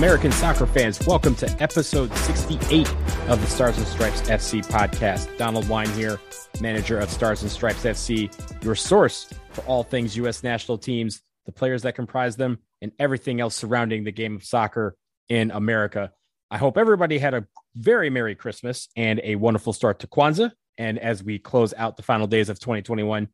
American 0.00 0.32
soccer 0.32 0.64
fans, 0.64 0.98
welcome 1.06 1.34
to 1.34 1.62
episode 1.62 2.10
68 2.16 2.88
of 3.28 3.38
the 3.38 3.46
Stars 3.46 3.76
and 3.76 3.86
Stripes 3.86 4.22
FC 4.22 4.66
podcast. 4.66 5.36
Donald 5.36 5.68
Wine 5.68 5.90
here, 5.90 6.18
manager 6.58 6.98
of 6.98 7.10
Stars 7.10 7.42
and 7.42 7.50
Stripes 7.50 7.82
FC, 7.84 8.64
your 8.64 8.74
source 8.74 9.28
for 9.50 9.60
all 9.66 9.82
things 9.82 10.16
U.S. 10.16 10.42
national 10.42 10.78
teams, 10.78 11.20
the 11.44 11.52
players 11.52 11.82
that 11.82 11.96
comprise 11.96 12.34
them, 12.36 12.60
and 12.80 12.92
everything 12.98 13.42
else 13.42 13.54
surrounding 13.54 14.04
the 14.04 14.10
game 14.10 14.36
of 14.36 14.42
soccer 14.42 14.96
in 15.28 15.50
America. 15.50 16.12
I 16.50 16.56
hope 16.56 16.78
everybody 16.78 17.18
had 17.18 17.34
a 17.34 17.46
very 17.74 18.08
Merry 18.08 18.34
Christmas 18.34 18.88
and 18.96 19.20
a 19.22 19.34
wonderful 19.34 19.74
start 19.74 19.98
to 19.98 20.06
Kwanzaa. 20.06 20.50
And 20.78 20.98
as 20.98 21.22
we 21.22 21.38
close 21.38 21.74
out 21.76 21.98
the 21.98 22.02
final 22.02 22.26
days 22.26 22.48
of 22.48 22.58
2021, 22.58 23.28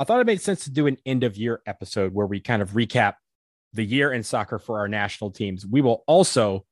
I 0.00 0.04
thought 0.04 0.18
it 0.18 0.26
made 0.26 0.40
sense 0.40 0.64
to 0.64 0.70
do 0.72 0.88
an 0.88 0.96
end 1.06 1.22
of 1.22 1.36
year 1.36 1.62
episode 1.64 2.12
where 2.12 2.26
we 2.26 2.40
kind 2.40 2.60
of 2.60 2.70
recap 2.70 3.14
the 3.72 3.84
year 3.84 4.12
in 4.12 4.22
soccer 4.22 4.58
for 4.58 4.78
our 4.78 4.88
national 4.88 5.30
teams. 5.30 5.66
We 5.66 5.80
will 5.80 6.04
also 6.06 6.64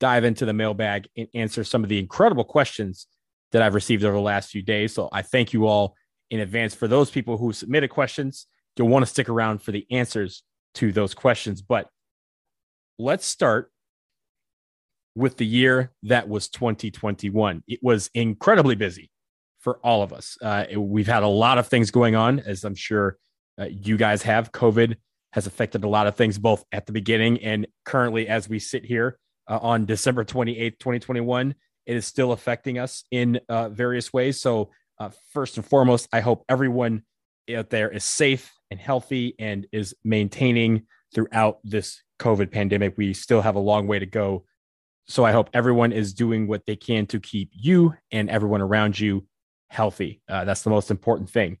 dive 0.00 0.24
into 0.24 0.44
the 0.44 0.52
mailbag 0.52 1.08
and 1.16 1.28
answer 1.34 1.64
some 1.64 1.82
of 1.82 1.88
the 1.88 1.98
incredible 1.98 2.44
questions 2.44 3.06
that 3.52 3.62
I've 3.62 3.74
received 3.74 4.04
over 4.04 4.16
the 4.16 4.22
last 4.22 4.50
few 4.50 4.62
days. 4.62 4.94
So 4.94 5.08
I 5.12 5.22
thank 5.22 5.52
you 5.52 5.66
all 5.66 5.96
in 6.30 6.40
advance 6.40 6.74
for 6.74 6.88
those 6.88 7.10
people 7.10 7.38
who 7.38 7.52
submitted 7.52 7.90
questions. 7.90 8.46
You'll 8.76 8.88
want 8.88 9.04
to 9.04 9.10
stick 9.10 9.28
around 9.28 9.62
for 9.62 9.72
the 9.72 9.86
answers 9.90 10.42
to 10.74 10.92
those 10.92 11.14
questions. 11.14 11.62
But 11.62 11.88
let's 12.98 13.26
start 13.26 13.70
with 15.14 15.36
the 15.36 15.46
year 15.46 15.92
that 16.02 16.28
was 16.28 16.48
2021. 16.48 17.62
It 17.68 17.78
was 17.82 18.10
incredibly 18.14 18.74
busy 18.74 19.10
for 19.60 19.78
all 19.84 20.02
of 20.02 20.12
us. 20.12 20.36
Uh, 20.42 20.64
we've 20.76 21.06
had 21.06 21.22
a 21.22 21.28
lot 21.28 21.58
of 21.58 21.68
things 21.68 21.90
going 21.90 22.16
on, 22.16 22.40
as 22.40 22.64
I'm 22.64 22.74
sure 22.74 23.16
uh, 23.58 23.66
you 23.70 23.96
guys 23.96 24.22
have. 24.22 24.52
COVID 24.52 24.96
has 25.34 25.48
affected 25.48 25.82
a 25.82 25.88
lot 25.88 26.06
of 26.06 26.14
things, 26.14 26.38
both 26.38 26.64
at 26.70 26.86
the 26.86 26.92
beginning 26.92 27.42
and 27.42 27.66
currently 27.84 28.28
as 28.28 28.48
we 28.48 28.60
sit 28.60 28.84
here 28.84 29.18
uh, 29.48 29.58
on 29.60 29.84
December 29.84 30.24
28th, 30.24 30.78
2021. 30.78 31.56
It 31.86 31.96
is 31.96 32.06
still 32.06 32.30
affecting 32.30 32.78
us 32.78 33.02
in 33.10 33.40
uh, 33.48 33.68
various 33.68 34.12
ways. 34.12 34.40
So, 34.40 34.70
uh, 35.00 35.10
first 35.32 35.56
and 35.56 35.66
foremost, 35.66 36.08
I 36.12 36.20
hope 36.20 36.44
everyone 36.48 37.02
out 37.52 37.68
there 37.68 37.90
is 37.90 38.04
safe 38.04 38.52
and 38.70 38.78
healthy 38.78 39.34
and 39.40 39.66
is 39.72 39.92
maintaining 40.04 40.86
throughout 41.12 41.58
this 41.64 42.00
COVID 42.20 42.52
pandemic. 42.52 42.94
We 42.96 43.12
still 43.12 43.42
have 43.42 43.56
a 43.56 43.60
long 43.60 43.88
way 43.88 43.98
to 43.98 44.06
go. 44.06 44.44
So, 45.08 45.24
I 45.24 45.32
hope 45.32 45.50
everyone 45.52 45.90
is 45.90 46.14
doing 46.14 46.46
what 46.46 46.64
they 46.64 46.76
can 46.76 47.06
to 47.06 47.18
keep 47.18 47.50
you 47.52 47.94
and 48.12 48.30
everyone 48.30 48.60
around 48.60 49.00
you 49.00 49.26
healthy. 49.68 50.22
Uh, 50.28 50.44
that's 50.44 50.62
the 50.62 50.70
most 50.70 50.92
important 50.92 51.28
thing. 51.28 51.58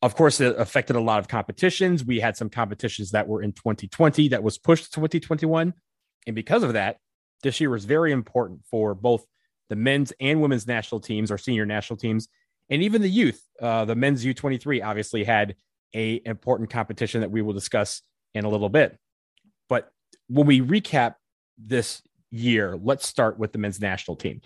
Of 0.00 0.14
course, 0.14 0.40
it 0.40 0.54
affected 0.58 0.96
a 0.96 1.00
lot 1.00 1.18
of 1.18 1.28
competitions. 1.28 2.04
We 2.04 2.20
had 2.20 2.36
some 2.36 2.50
competitions 2.50 3.10
that 3.10 3.26
were 3.26 3.42
in 3.42 3.52
2020 3.52 4.28
that 4.28 4.42
was 4.42 4.56
pushed 4.56 4.84
to 4.84 4.90
2021. 4.90 5.74
And 6.26 6.36
because 6.36 6.62
of 6.62 6.74
that, 6.74 6.98
this 7.42 7.60
year 7.60 7.70
was 7.70 7.84
very 7.84 8.12
important 8.12 8.60
for 8.70 8.94
both 8.94 9.24
the 9.68 9.76
men's 9.76 10.12
and 10.20 10.40
women's 10.40 10.66
national 10.66 11.00
teams, 11.00 11.30
our 11.30 11.38
senior 11.38 11.66
national 11.66 11.96
teams, 11.96 12.28
and 12.70 12.82
even 12.82 13.02
the 13.02 13.08
youth. 13.08 13.42
Uh, 13.60 13.84
the 13.84 13.94
men's 13.94 14.24
U23 14.24 14.84
obviously 14.84 15.24
had 15.24 15.56
a 15.94 16.20
important 16.24 16.70
competition 16.70 17.20
that 17.22 17.30
we 17.30 17.42
will 17.42 17.52
discuss 17.52 18.02
in 18.34 18.44
a 18.44 18.48
little 18.48 18.68
bit. 18.68 18.96
But 19.68 19.90
when 20.28 20.46
we 20.46 20.60
recap 20.60 21.14
this 21.56 22.02
year, 22.30 22.78
let's 22.80 23.06
start 23.06 23.38
with 23.38 23.52
the 23.52 23.58
men's 23.58 23.80
national 23.80 24.16
team. 24.16 24.42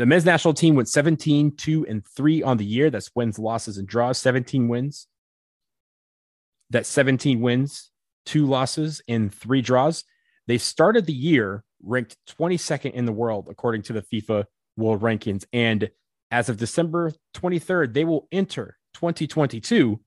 The 0.00 0.06
men's 0.06 0.24
national 0.24 0.54
team 0.54 0.76
went 0.76 0.88
17, 0.88 1.56
2, 1.56 1.86
and 1.86 2.02
3 2.16 2.42
on 2.42 2.56
the 2.56 2.64
year. 2.64 2.88
That's 2.88 3.10
wins, 3.14 3.38
losses, 3.38 3.76
and 3.76 3.86
draws. 3.86 4.16
17 4.16 4.66
wins. 4.66 5.06
That's 6.70 6.88
17 6.88 7.42
wins, 7.42 7.90
two 8.24 8.46
losses, 8.46 9.02
and 9.08 9.30
three 9.30 9.60
draws. 9.60 10.04
They 10.46 10.56
started 10.56 11.04
the 11.04 11.12
year 11.12 11.64
ranked 11.82 12.16
22nd 12.30 12.92
in 12.92 13.04
the 13.04 13.12
world, 13.12 13.48
according 13.50 13.82
to 13.82 13.92
the 13.92 14.00
FIFA 14.00 14.46
World 14.78 15.02
Rankings. 15.02 15.44
And 15.52 15.90
as 16.30 16.48
of 16.48 16.56
December 16.56 17.12
23rd, 17.34 17.92
they 17.92 18.06
will 18.06 18.26
enter 18.32 18.78
2022 18.94 20.00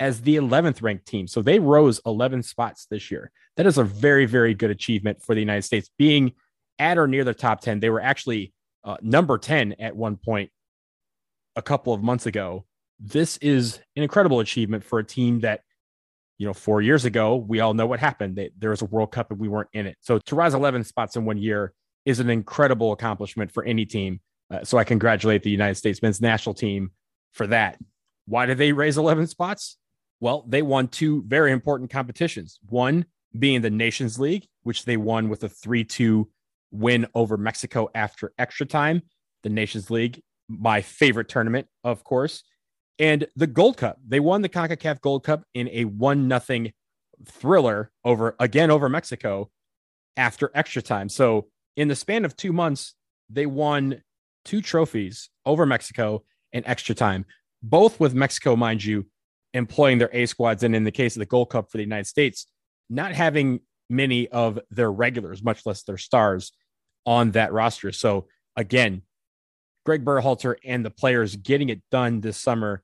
as 0.00 0.22
the 0.22 0.34
11th 0.34 0.82
ranked 0.82 1.06
team. 1.06 1.28
So 1.28 1.42
they 1.42 1.60
rose 1.60 2.00
11 2.04 2.42
spots 2.42 2.88
this 2.90 3.08
year. 3.12 3.30
That 3.56 3.66
is 3.66 3.78
a 3.78 3.84
very, 3.84 4.26
very 4.26 4.54
good 4.54 4.70
achievement 4.72 5.22
for 5.22 5.36
the 5.36 5.40
United 5.40 5.62
States. 5.62 5.88
Being 5.96 6.32
at 6.80 6.98
or 6.98 7.06
near 7.06 7.22
the 7.22 7.34
top 7.34 7.60
10, 7.60 7.78
they 7.78 7.90
were 7.90 8.00
actually 8.00 8.52
uh, 8.84 8.96
number 9.02 9.38
10 9.38 9.74
at 9.78 9.96
one 9.96 10.16
point 10.16 10.50
a 11.56 11.62
couple 11.62 11.92
of 11.92 12.02
months 12.02 12.26
ago. 12.26 12.64
This 13.00 13.36
is 13.38 13.80
an 13.96 14.02
incredible 14.02 14.40
achievement 14.40 14.84
for 14.84 14.98
a 14.98 15.04
team 15.04 15.40
that, 15.40 15.60
you 16.38 16.46
know, 16.46 16.54
four 16.54 16.82
years 16.82 17.04
ago, 17.04 17.36
we 17.36 17.60
all 17.60 17.74
know 17.74 17.86
what 17.86 18.00
happened. 18.00 18.36
They, 18.36 18.50
there 18.58 18.70
was 18.70 18.82
a 18.82 18.86
World 18.86 19.12
Cup 19.12 19.30
and 19.30 19.38
we 19.38 19.48
weren't 19.48 19.68
in 19.72 19.86
it. 19.86 19.96
So 20.00 20.18
to 20.18 20.34
rise 20.34 20.54
11 20.54 20.84
spots 20.84 21.16
in 21.16 21.24
one 21.24 21.38
year 21.38 21.72
is 22.04 22.20
an 22.20 22.30
incredible 22.30 22.92
accomplishment 22.92 23.52
for 23.52 23.64
any 23.64 23.84
team. 23.84 24.20
Uh, 24.50 24.64
so 24.64 24.78
I 24.78 24.84
congratulate 24.84 25.42
the 25.42 25.50
United 25.50 25.74
States 25.74 26.00
men's 26.00 26.20
national 26.20 26.54
team 26.54 26.90
for 27.32 27.46
that. 27.48 27.78
Why 28.26 28.46
did 28.46 28.58
they 28.58 28.72
raise 28.72 28.98
11 28.98 29.26
spots? 29.26 29.76
Well, 30.20 30.44
they 30.48 30.62
won 30.62 30.88
two 30.88 31.22
very 31.26 31.52
important 31.52 31.90
competitions. 31.90 32.58
One 32.68 33.06
being 33.38 33.60
the 33.60 33.70
Nations 33.70 34.18
League, 34.18 34.46
which 34.62 34.84
they 34.84 34.96
won 34.96 35.28
with 35.28 35.44
a 35.44 35.48
3 35.48 35.84
2 35.84 36.28
win 36.70 37.06
over 37.14 37.36
Mexico 37.36 37.88
after 37.94 38.32
extra 38.38 38.66
time, 38.66 39.02
the 39.42 39.48
Nations 39.48 39.90
League, 39.90 40.22
my 40.48 40.80
favorite 40.80 41.28
tournament, 41.28 41.66
of 41.84 42.04
course, 42.04 42.42
and 42.98 43.26
the 43.36 43.46
Gold 43.46 43.76
Cup. 43.76 43.98
They 44.06 44.20
won 44.20 44.42
the 44.42 44.48
CONCACAF 44.48 45.00
Gold 45.00 45.24
Cup 45.24 45.44
in 45.54 45.68
a 45.68 45.84
one 45.84 46.28
nothing 46.28 46.72
thriller 47.26 47.90
over 48.04 48.36
again 48.40 48.70
over 48.70 48.88
Mexico 48.88 49.50
after 50.16 50.50
extra 50.54 50.82
time. 50.82 51.08
So 51.08 51.48
in 51.76 51.88
the 51.88 51.96
span 51.96 52.24
of 52.24 52.36
2 52.36 52.52
months, 52.52 52.94
they 53.30 53.46
won 53.46 54.02
two 54.44 54.60
trophies 54.62 55.28
over 55.44 55.66
Mexico 55.66 56.24
in 56.52 56.66
extra 56.66 56.94
time, 56.94 57.24
both 57.62 58.00
with 58.00 58.14
Mexico 58.14 58.56
mind 58.56 58.82
you 58.84 59.06
employing 59.54 59.98
their 59.98 60.10
A 60.12 60.26
squads 60.26 60.62
and 60.62 60.74
in 60.74 60.84
the 60.84 60.90
case 60.90 61.14
of 61.16 61.20
the 61.20 61.26
Gold 61.26 61.50
Cup 61.50 61.70
for 61.70 61.76
the 61.76 61.84
United 61.84 62.06
States, 62.06 62.46
not 62.88 63.12
having 63.12 63.60
many 63.88 64.28
of 64.28 64.58
their 64.70 64.90
regulars, 64.90 65.42
much 65.42 65.64
less 65.66 65.82
their 65.82 65.98
stars, 65.98 66.52
on 67.06 67.30
that 67.32 67.52
roster. 67.52 67.92
So 67.92 68.26
again, 68.56 69.02
Greg 69.86 70.04
Berhalter 70.04 70.56
and 70.64 70.84
the 70.84 70.90
players 70.90 71.36
getting 71.36 71.70
it 71.70 71.80
done 71.90 72.20
this 72.20 72.36
summer 72.36 72.82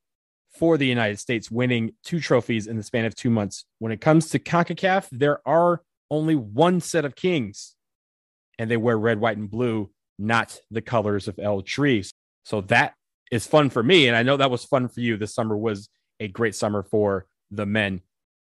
for 0.59 0.79
the 0.79 0.87
United 0.87 1.19
States, 1.19 1.51
winning 1.51 1.93
two 2.05 2.21
trophies 2.21 2.67
in 2.67 2.77
the 2.77 2.83
span 2.83 3.05
of 3.05 3.15
two 3.15 3.31
months. 3.31 3.65
When 3.81 3.93
it 3.93 4.01
comes 4.01 4.31
to 4.31 4.39
CONCACAF, 4.39 5.09
there 5.11 5.47
are 5.47 5.83
only 6.11 6.37
one 6.37 6.81
set 6.81 7.05
of 7.05 7.17
kings, 7.17 7.75
and 8.59 8.71
they 8.71 8.77
wear 8.77 8.97
red, 8.97 9.21
white, 9.21 9.37
and 9.37 9.51
blue, 9.51 9.91
not 10.19 10.59
the 10.71 10.81
colors 10.81 11.29
of 11.29 11.39
El 11.39 11.63
Tri. 11.63 12.05
So 12.45 12.61
that 12.63 12.95
is 13.33 13.47
fun 13.47 13.69
for 13.69 13.83
me. 13.83 14.07
And 14.07 14.17
I 14.17 14.23
know 14.23 14.37
that 14.37 14.51
was 14.51 14.65
fun 14.65 14.89
for 14.89 15.01
you. 15.01 15.17
This 15.17 15.35
summer 15.35 15.57
was 15.57 15.89
a 16.21 16.29
great 16.29 16.55
summer 16.55 16.85
for 16.85 17.27
the 17.51 17.67
men. 17.67 18.01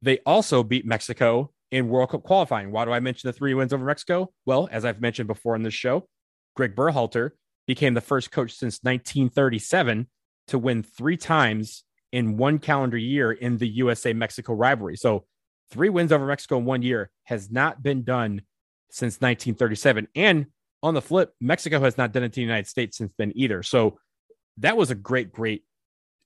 They 0.01 0.19
also 0.25 0.61
beat 0.61 0.85
Mexico 0.85 1.52
in 1.73 1.89
World 1.89 2.11
Cup 2.11 2.21
qualifying. 2.21 2.71
Why 2.71 2.85
do 2.85 2.91
I 2.91 2.99
mention 2.99 3.27
the 3.27 3.33
three 3.33 3.55
wins 3.55 3.73
over 3.73 3.83
Mexico? 3.83 4.31
Well, 4.45 4.69
as 4.71 4.85
I've 4.85 5.01
mentioned 5.01 5.27
before 5.27 5.55
in 5.55 5.63
this 5.63 5.73
show, 5.73 6.07
Greg 6.55 6.75
Berhalter 6.75 7.31
became 7.65 7.95
the 7.95 8.01
first 8.01 8.31
coach 8.31 8.51
since 8.51 8.77
1937 8.83 10.07
to 10.49 10.59
win 10.59 10.83
three 10.83 11.17
times 11.17 11.83
in 12.11 12.37
one 12.37 12.59
calendar 12.59 12.95
year 12.95 13.31
in 13.31 13.57
the 13.57 13.67
USA 13.67 14.13
Mexico 14.13 14.53
rivalry. 14.53 14.95
So, 14.95 15.25
three 15.71 15.89
wins 15.89 16.11
over 16.11 16.27
Mexico 16.27 16.59
in 16.59 16.65
one 16.65 16.83
year 16.83 17.09
has 17.23 17.49
not 17.49 17.81
been 17.81 18.03
done 18.03 18.43
since 18.91 19.15
1937. 19.15 20.09
And 20.13 20.45
on 20.83 20.93
the 20.93 21.01
flip, 21.01 21.33
Mexico 21.41 21.79
has 21.79 21.97
not 21.97 22.11
done 22.11 22.21
it 22.21 22.33
to 22.33 22.35
the 22.35 22.41
United 22.41 22.67
States 22.67 22.97
since 22.97 23.13
then 23.17 23.31
either. 23.33 23.63
So, 23.63 23.97
that 24.57 24.77
was 24.77 24.91
a 24.91 24.95
great, 24.95 25.31
great 25.31 25.63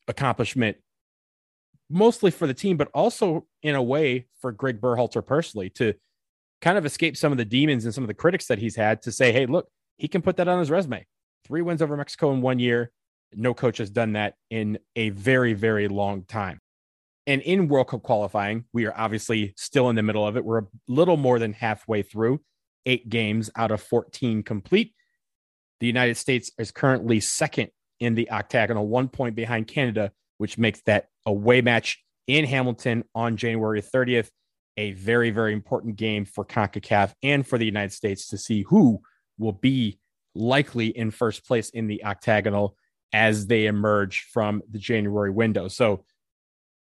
accomplishment 0.09 0.75
mostly 1.89 2.31
for 2.31 2.47
the 2.47 2.53
team, 2.53 2.77
but 2.77 2.89
also 2.93 3.45
in 3.63 3.75
a 3.75 3.83
way 3.83 4.27
for 4.41 4.51
Greg 4.51 4.81
Berhalter 4.81 5.25
personally 5.25 5.69
to 5.71 5.93
kind 6.61 6.77
of 6.77 6.85
escape 6.85 7.15
some 7.15 7.31
of 7.31 7.37
the 7.37 7.45
demons 7.45 7.85
and 7.85 7.93
some 7.93 8.03
of 8.03 8.07
the 8.07 8.13
critics 8.13 8.47
that 8.47 8.59
he's 8.59 8.75
had 8.75 9.01
to 9.03 9.11
say, 9.11 9.31
hey, 9.31 9.45
look, 9.45 9.67
he 9.97 10.07
can 10.07 10.21
put 10.21 10.37
that 10.37 10.47
on 10.47 10.59
his 10.59 10.69
resume. 10.69 11.05
Three 11.45 11.61
wins 11.61 11.81
over 11.81 11.95
Mexico 11.95 12.31
in 12.31 12.41
one 12.41 12.59
year. 12.59 12.91
No 13.33 13.53
coach 13.53 13.77
has 13.77 13.89
done 13.89 14.13
that 14.13 14.35
in 14.49 14.79
a 14.95 15.09
very, 15.09 15.53
very 15.53 15.87
long 15.87 16.23
time. 16.23 16.59
And 17.25 17.41
in 17.41 17.67
World 17.67 17.89
Cup 17.89 18.03
qualifying, 18.03 18.65
we 18.73 18.85
are 18.85 18.93
obviously 18.97 19.53
still 19.57 19.89
in 19.89 19.95
the 19.95 20.03
middle 20.03 20.25
of 20.25 20.37
it. 20.37 20.45
We're 20.45 20.59
a 20.59 20.67
little 20.87 21.17
more 21.17 21.39
than 21.39 21.51
halfway 21.51 22.01
through, 22.01 22.41
eight 22.85 23.09
games 23.09 23.49
out 23.55 23.71
of 23.71 23.81
14 23.81 24.43
complete. 24.43 24.93
The 25.81 25.87
United 25.87 26.15
States 26.15 26.51
is 26.57 26.71
currently 26.71 27.19
second 27.19 27.69
in 27.99 28.15
the 28.15 28.31
octagonal, 28.31 28.87
one 28.87 29.09
point 29.09 29.35
behind 29.35 29.67
Canada, 29.67 30.11
which 30.37 30.57
makes 30.57 30.81
that 30.85 31.09
away 31.27 31.61
match 31.61 32.03
in 32.25 32.45
Hamilton 32.45 33.03
on 33.13 33.37
January 33.37 33.83
30th 33.83 34.29
a 34.77 34.91
very, 34.91 35.31
very 35.31 35.53
important 35.53 35.95
game 35.95 36.23
for 36.23 36.45
CONCACAF 36.45 37.13
and 37.23 37.45
for 37.45 37.57
the 37.57 37.65
United 37.65 37.91
States 37.91 38.27
to 38.27 38.37
see 38.37 38.61
who 38.61 39.01
will 39.37 39.53
be 39.53 39.99
likely 40.35 40.87
in 40.87 41.11
first 41.11 41.45
place 41.45 41.69
in 41.69 41.87
the 41.87 42.03
octagonal 42.05 42.77
as 43.11 43.47
they 43.47 43.65
emerge 43.65 44.27
from 44.31 44.61
the 44.69 44.77
January 44.77 45.31
window. 45.31 45.67
So 45.67 46.05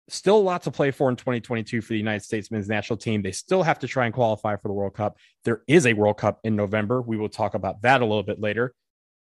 still 0.09 0.37
a 0.37 0.39
lot 0.39 0.63
to 0.65 0.71
play 0.71 0.91
for 0.91 1.09
in 1.09 1.17
2022 1.17 1.81
for 1.81 1.89
the 1.89 1.99
United 1.99 2.23
States 2.23 2.51
men's 2.51 2.69
national 2.69 2.99
team. 2.99 3.23
They 3.23 3.33
still 3.33 3.63
have 3.63 3.79
to 3.79 3.89
try 3.89 4.05
and 4.05 4.15
qualify 4.15 4.57
for 4.57 4.69
the 4.69 4.75
World 4.75 4.95
Cup. 4.95 5.17
There 5.45 5.63
is 5.67 5.87
a 5.87 5.95
World 5.95 6.19
Cup 6.19 6.41
in 6.45 6.55
November. 6.55 7.01
We 7.01 7.17
will 7.17 7.29
talk 7.31 7.55
about 7.55 7.83
that 7.83 8.03
a 8.03 8.05
little 8.05 8.23
bit 8.23 8.41
later. 8.41 8.75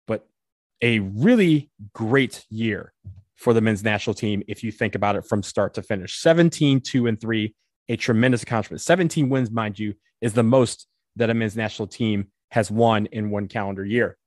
But 0.06 0.26
a 0.82 0.98
really 0.98 1.70
great 1.94 2.44
year 2.50 2.92
for 3.38 3.54
the 3.54 3.60
men's 3.60 3.84
national 3.84 4.14
team 4.14 4.42
if 4.48 4.62
you 4.62 4.70
think 4.70 4.94
about 4.94 5.16
it 5.16 5.24
from 5.24 5.42
start 5.42 5.74
to 5.74 5.82
finish. 5.82 6.18
17 6.18 6.80
2 6.80 7.06
and 7.06 7.20
3 7.20 7.54
a 7.88 7.96
tremendous 7.96 8.42
accomplishment. 8.42 8.82
17 8.82 9.30
wins 9.30 9.50
mind 9.50 9.78
you 9.78 9.94
is 10.20 10.34
the 10.34 10.42
most 10.42 10.86
that 11.16 11.30
a 11.30 11.34
men's 11.34 11.56
national 11.56 11.88
team 11.88 12.26
has 12.50 12.70
won 12.70 13.06
in 13.06 13.30
one 13.30 13.48
calendar 13.48 13.84
year. 13.84 14.18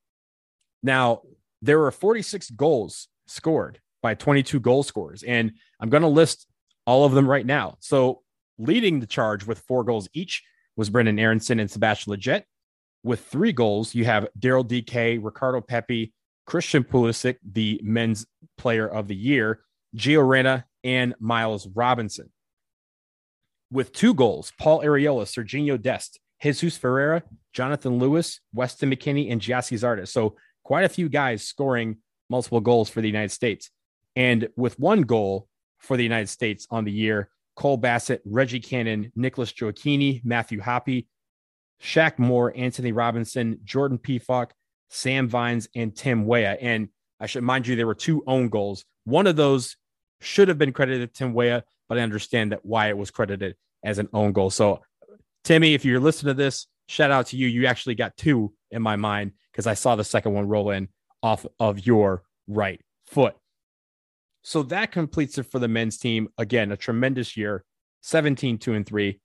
Now 0.81 1.21
there 1.61 1.77
were 1.77 1.91
46 1.91 2.49
goals 2.51 3.07
scored 3.27 3.79
by 4.01 4.15
22 4.15 4.59
goal 4.59 4.81
scorers 4.81 5.21
and 5.21 5.51
i'm 5.79 5.89
going 5.89 6.01
to 6.01 6.07
list 6.07 6.47
all 6.87 7.05
of 7.05 7.11
them 7.11 7.29
right 7.29 7.45
now. 7.45 7.77
So 7.79 8.21
leading 8.57 8.99
the 8.99 9.05
charge 9.05 9.45
with 9.45 9.59
four 9.59 9.83
goals 9.83 10.09
each 10.13 10.43
was 10.75 10.89
brenden 10.89 11.19
aaronson 11.19 11.59
and 11.59 11.69
sebastian 11.69 12.13
lletget 12.13 12.43
with 13.03 13.25
three 13.25 13.51
goals 13.51 13.93
you 13.95 14.05
have 14.05 14.27
daryl 14.39 14.67
dike 14.67 15.19
ricardo 15.23 15.61
pepi 15.61 16.13
Christian 16.51 16.83
Pulisic, 16.83 17.37
the 17.49 17.79
men's 17.81 18.25
player 18.57 18.85
of 18.85 19.07
the 19.07 19.15
year, 19.15 19.61
Gio 19.95 20.27
Reyna, 20.27 20.65
and 20.83 21.15
Miles 21.17 21.65
Robinson. 21.65 22.29
With 23.71 23.93
two 23.93 24.13
goals, 24.13 24.51
Paul 24.59 24.81
Arriola, 24.81 25.23
Serginho 25.23 25.81
Dest, 25.81 26.19
Jesus 26.43 26.75
Ferreira, 26.75 27.23
Jonathan 27.53 27.99
Lewis, 27.99 28.41
Weston 28.53 28.91
McKennie, 28.91 29.31
and 29.31 29.39
Gyasi 29.39 29.77
Zardes. 29.77 30.09
So 30.09 30.35
quite 30.65 30.83
a 30.83 30.89
few 30.89 31.07
guys 31.07 31.41
scoring 31.41 31.99
multiple 32.29 32.59
goals 32.59 32.89
for 32.89 32.99
the 32.99 33.07
United 33.07 33.31
States. 33.31 33.69
And 34.17 34.49
with 34.57 34.77
one 34.77 35.03
goal 35.03 35.47
for 35.77 35.95
the 35.95 36.03
United 36.03 36.27
States 36.27 36.67
on 36.69 36.83
the 36.83 36.91
year, 36.91 37.29
Cole 37.55 37.77
Bassett, 37.77 38.21
Reggie 38.25 38.59
Cannon, 38.59 39.09
Nicholas 39.15 39.53
Gioacchini, 39.53 40.19
Matthew 40.25 40.59
Hoppe, 40.59 41.07
Shaq 41.81 42.19
Moore, 42.19 42.51
Antonee 42.57 42.91
Robinson, 42.91 43.61
Jordan 43.63 43.97
Pefok, 43.97 44.49
Sam 44.91 45.29
Vines, 45.29 45.69
and 45.73 45.95
Tim 45.95 46.25
Weah. 46.25 46.57
And 46.59 46.89
I 47.19 47.25
should 47.25 47.43
mind 47.43 47.65
you, 47.65 47.75
there 47.75 47.87
were 47.87 47.95
two 47.95 48.23
own 48.27 48.49
goals. 48.49 48.85
One 49.05 49.25
of 49.25 49.37
those 49.37 49.77
should 50.19 50.49
have 50.49 50.57
been 50.57 50.73
credited 50.73 51.13
to 51.13 51.17
Tim 51.17 51.33
Weah, 51.33 51.63
but 51.87 51.97
I 51.97 52.01
understand 52.01 52.51
that 52.51 52.65
why 52.65 52.89
it 52.89 52.97
was 52.97 53.09
credited 53.09 53.55
as 53.83 53.99
an 53.99 54.09
own 54.13 54.33
goal. 54.33 54.49
So, 54.49 54.81
Timmy, 55.43 55.73
if 55.73 55.85
you're 55.85 55.99
listening 55.99 56.35
to 56.35 56.43
this, 56.43 56.67
shout 56.87 57.09
out 57.09 57.27
to 57.27 57.37
you. 57.37 57.47
You 57.47 57.65
actually 57.65 57.95
got 57.95 58.17
two 58.17 58.53
in 58.69 58.81
my 58.81 58.97
mind 58.97 59.31
because 59.51 59.65
I 59.65 59.73
saw 59.73 59.95
the 59.95 60.03
second 60.03 60.33
one 60.33 60.47
roll 60.47 60.71
in 60.71 60.89
off 61.23 61.45
of 61.59 61.85
your 61.85 62.23
right 62.47 62.81
foot. 63.07 63.35
So 64.43 64.63
that 64.63 64.91
completes 64.91 65.37
it 65.37 65.43
for 65.43 65.59
the 65.59 65.67
men's 65.67 65.97
team. 65.97 66.27
Again, 66.37 66.71
a 66.71 66.77
tremendous 66.77 67.37
year 67.37 67.63
17, 68.01 68.57
2 68.57 68.73
and 68.73 68.85
3. 68.85 69.19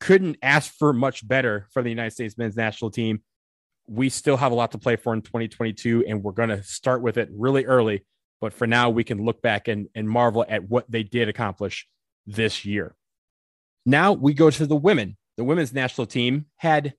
Couldn't 0.00 0.38
ask 0.42 0.72
for 0.74 0.92
much 0.92 1.26
better 1.26 1.66
for 1.70 1.82
the 1.82 1.90
United 1.90 2.12
States 2.12 2.36
men's 2.36 2.56
national 2.56 2.90
team 2.90 3.22
we 3.86 4.08
still 4.08 4.36
have 4.36 4.52
a 4.52 4.54
lot 4.54 4.72
to 4.72 4.78
play 4.78 4.96
for 4.96 5.12
in 5.12 5.22
2022, 5.22 6.04
and 6.06 6.22
we're 6.22 6.32
going 6.32 6.48
to 6.48 6.62
start 6.62 7.02
with 7.02 7.16
it 7.16 7.28
really 7.32 7.64
early. 7.66 8.04
But 8.40 8.52
for 8.52 8.66
now, 8.66 8.90
we 8.90 9.04
can 9.04 9.24
look 9.24 9.42
back 9.42 9.68
and, 9.68 9.88
and 9.94 10.08
marvel 10.08 10.44
at 10.48 10.68
what 10.68 10.90
they 10.90 11.02
did 11.02 11.28
accomplish 11.28 11.86
this 12.26 12.64
year. 12.64 12.94
Now 13.86 14.12
we 14.12 14.34
go 14.34 14.50
to 14.50 14.66
the 14.66 14.76
women. 14.76 15.16
The 15.36 15.44
women's 15.44 15.72
national 15.72 16.06
team 16.06 16.46
had 16.56 16.94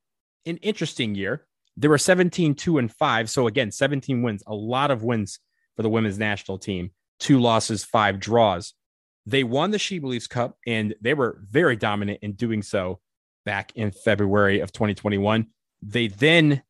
an 0.45 0.57
interesting 0.57 1.15
year. 1.15 1.45
There 1.77 1.89
were 1.89 1.97
17, 1.97 2.55
2, 2.55 2.77
and 2.77 2.91
5. 2.91 3.29
So 3.29 3.47
again, 3.47 3.71
17 3.71 4.21
wins, 4.21 4.43
a 4.47 4.53
lot 4.53 4.91
of 4.91 5.03
wins 5.03 5.39
for 5.75 5.83
the 5.83 5.89
women's 5.89 6.17
national 6.17 6.57
team. 6.57 6.91
Two 7.19 7.39
losses, 7.39 7.83
five 7.83 8.19
draws. 8.19 8.73
They 9.25 9.43
won 9.43 9.71
the 9.71 9.79
She 9.79 9.99
Believes 9.99 10.27
Cup, 10.27 10.57
and 10.67 10.93
they 11.01 11.13
were 11.13 11.41
very 11.49 11.75
dominant 11.75 12.19
in 12.21 12.33
doing 12.33 12.61
so 12.61 12.99
back 13.45 13.71
in 13.75 13.91
February 13.91 14.59
of 14.59 14.71
2021. 14.71 15.47
They 15.81 16.07
then 16.07 16.61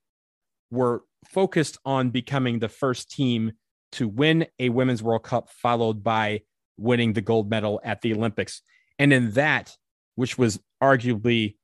were 0.71 1.03
focused 1.27 1.77
on 1.85 2.09
becoming 2.09 2.59
the 2.59 2.69
first 2.69 3.09
team 3.09 3.53
to 3.93 4.07
win 4.07 4.47
a 4.59 4.69
women's 4.69 5.01
World 5.01 5.23
Cup, 5.23 5.49
followed 5.49 6.03
by 6.03 6.41
winning 6.77 7.13
the 7.13 7.21
gold 7.21 7.49
medal 7.49 7.79
at 7.83 8.01
the 8.01 8.13
Olympics. 8.13 8.61
And 8.99 9.13
in 9.13 9.31
that, 9.31 9.75
which 10.15 10.37
was 10.37 10.59
arguably 10.81 11.55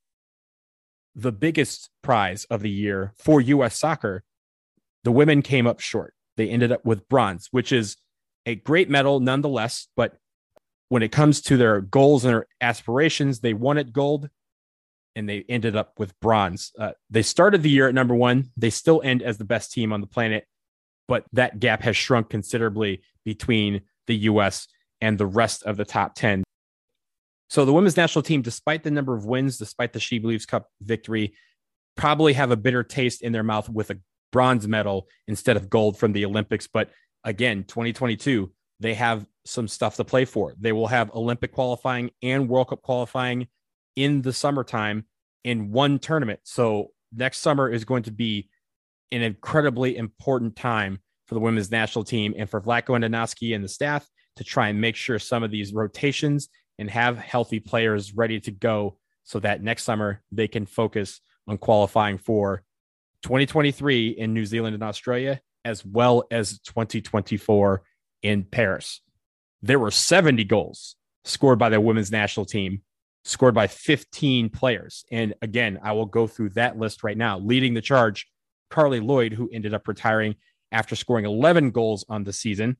the 1.16 1.32
biggest 1.32 1.90
prize 2.02 2.46
of 2.46 2.62
the 2.62 2.70
year 2.70 3.14
for 3.18 3.42
US 3.42 3.78
soccer, 3.78 4.24
the 5.04 5.12
women 5.12 5.42
came 5.42 5.68
up 5.68 5.80
short. 5.80 6.14
They 6.38 6.50
ended 6.50 6.72
up 6.72 6.86
with 6.86 7.10
bronze, 7.10 7.48
which 7.52 7.72
is 7.72 7.98
a 8.46 8.56
great 8.56 8.90
medal 8.90 9.20
nonetheless. 9.20 9.88
But 9.96 10.18
when 10.90 11.04
it 11.04 11.12
comes 11.12 11.42
to 11.42 11.58
their 11.58 11.82
goals 11.82 12.24
and 12.24 12.34
their 12.34 12.48
aspirations, 12.62 13.40
they 13.40 13.54
wanted 13.54 13.94
gold 13.94 14.30
and 15.16 15.28
they 15.28 15.44
ended 15.50 15.76
up 15.76 15.94
with 15.98 16.18
bronze. 16.20 16.72
Uh, 16.78 16.92
they 17.10 17.22
started 17.22 17.64
the 17.64 17.70
year 17.70 17.88
at 17.88 17.94
number 17.94 18.16
one. 18.16 18.52
They 18.58 18.70
still 18.70 19.02
end 19.04 19.22
as 19.22 19.38
the 19.38 19.46
best 19.46 19.72
team 19.72 19.92
on 19.94 20.02
the 20.02 20.08
planet, 20.08 20.46
but 21.08 21.26
that 21.34 21.60
gap 21.60 21.82
has 21.84 21.98
shrunk 21.98 22.30
considerably 22.30 23.02
between 23.26 23.82
the 24.08 24.16
U.S. 24.16 24.68
and 25.00 25.18
the 25.18 25.26
rest 25.26 25.64
of 25.64 25.78
the 25.78 25.86
top 25.86 26.16
10. 26.16 26.44
So 27.50 27.66
the 27.66 27.74
women's 27.74 27.98
national 27.98 28.24
team, 28.24 28.42
despite 28.42 28.84
the 28.84 28.92
number 28.92 29.14
of 29.14 29.26
wins, 29.26 29.58
despite 29.58 29.92
the 29.92 30.00
She 30.00 30.20
Believes 30.20 30.46
Cup 30.46 30.70
victory, 30.82 31.34
probably 31.98 32.34
have 32.34 32.52
a 32.52 32.56
bitter 32.56 32.84
taste 32.84 33.22
in 33.22 33.34
their 33.34 33.44
mouth 33.44 33.68
with 33.68 33.92
a 33.92 34.00
bronze 34.32 34.68
medal 34.68 35.08
instead 35.28 35.58
of 35.58 35.70
gold 35.70 35.98
from 35.98 36.14
the 36.14 36.26
Olympics. 36.26 36.68
But 36.68 36.92
again, 37.26 37.66
2022, 37.66 38.52
they 38.80 38.94
have 38.94 39.26
some 39.46 39.68
stuff 39.68 39.98
to 39.98 40.06
play 40.06 40.26
for. 40.26 40.56
They 40.60 40.72
will 40.72 40.88
have 40.88 41.14
Olympic 41.14 41.52
qualifying 41.52 42.12
and 42.24 42.48
World 42.48 42.70
Cup 42.70 42.82
qualifying 42.82 43.48
in 43.96 44.22
the 44.22 44.34
summertime 44.34 45.06
in 45.44 45.72
one 45.72 46.00
tournament. 46.00 46.40
So 46.44 46.92
next 47.14 47.40
summer 47.40 47.70
is 47.70 47.86
going 47.86 48.04
to 48.04 48.12
be 48.12 48.50
an 49.12 49.22
incredibly 49.22 49.98
important 49.98 50.56
time 50.56 51.00
for 51.28 51.36
the 51.36 51.42
women's 51.42 51.72
national 51.72 52.04
team 52.04 52.34
and 52.38 52.50
for 52.50 52.62
Vlatko 52.62 52.98
Andonovski 52.98 53.56
and 53.56 53.64
the 53.64 53.70
staff 53.70 54.08
to 54.38 54.44
try 54.44 54.70
and 54.70 54.80
make 54.80 54.96
sure 54.96 55.20
some 55.20 55.44
of 55.44 55.52
these 55.52 55.74
rotations 55.74 56.50
and 56.80 56.90
have 56.90 57.18
healthy 57.18 57.60
players 57.60 58.14
ready 58.14 58.40
to 58.40 58.52
go 58.52 58.98
so 59.24 59.40
that 59.40 59.62
next 59.62 59.84
summer 59.84 60.22
they 60.32 60.48
can 60.48 60.66
focus 60.66 61.22
on 61.48 61.58
qualifying 61.58 62.18
for 62.18 62.64
2023 63.24 64.10
in 64.10 64.34
New 64.34 64.46
Zealand 64.46 64.74
and 64.74 64.84
Australia, 64.84 65.40
as 65.64 65.86
well 65.86 66.24
as 66.32 66.60
2024 66.60 67.84
in 68.24 68.44
Paris. 68.44 69.02
There 69.62 69.80
were 69.80 69.92
70 69.92 70.44
goals 70.46 70.96
scored 71.24 71.60
by 71.60 71.70
the 71.70 71.80
women's 71.80 72.12
national 72.12 72.46
team 72.46 72.82
scored 73.24 73.54
by 73.54 73.68
15 73.68 74.50
players. 74.50 75.06
And 75.12 75.34
again, 75.42 75.80
I 75.84 75.92
will 75.94 76.06
go 76.06 76.28
through 76.28 76.50
that 76.50 76.78
list 76.78 77.04
right 77.04 77.18
now. 77.18 77.40
Leading 77.40 77.74
the 77.74 77.82
charge, 77.82 78.28
Carli 78.72 79.00
Lloyd, 79.00 79.34
who 79.34 79.50
ended 79.52 79.74
up 79.74 79.88
retiring 79.88 80.36
after 80.72 80.96
scoring 80.96 81.26
11 81.26 81.72
goals 81.72 82.06
on 82.10 82.24
the 82.24 82.34
season. 82.34 82.78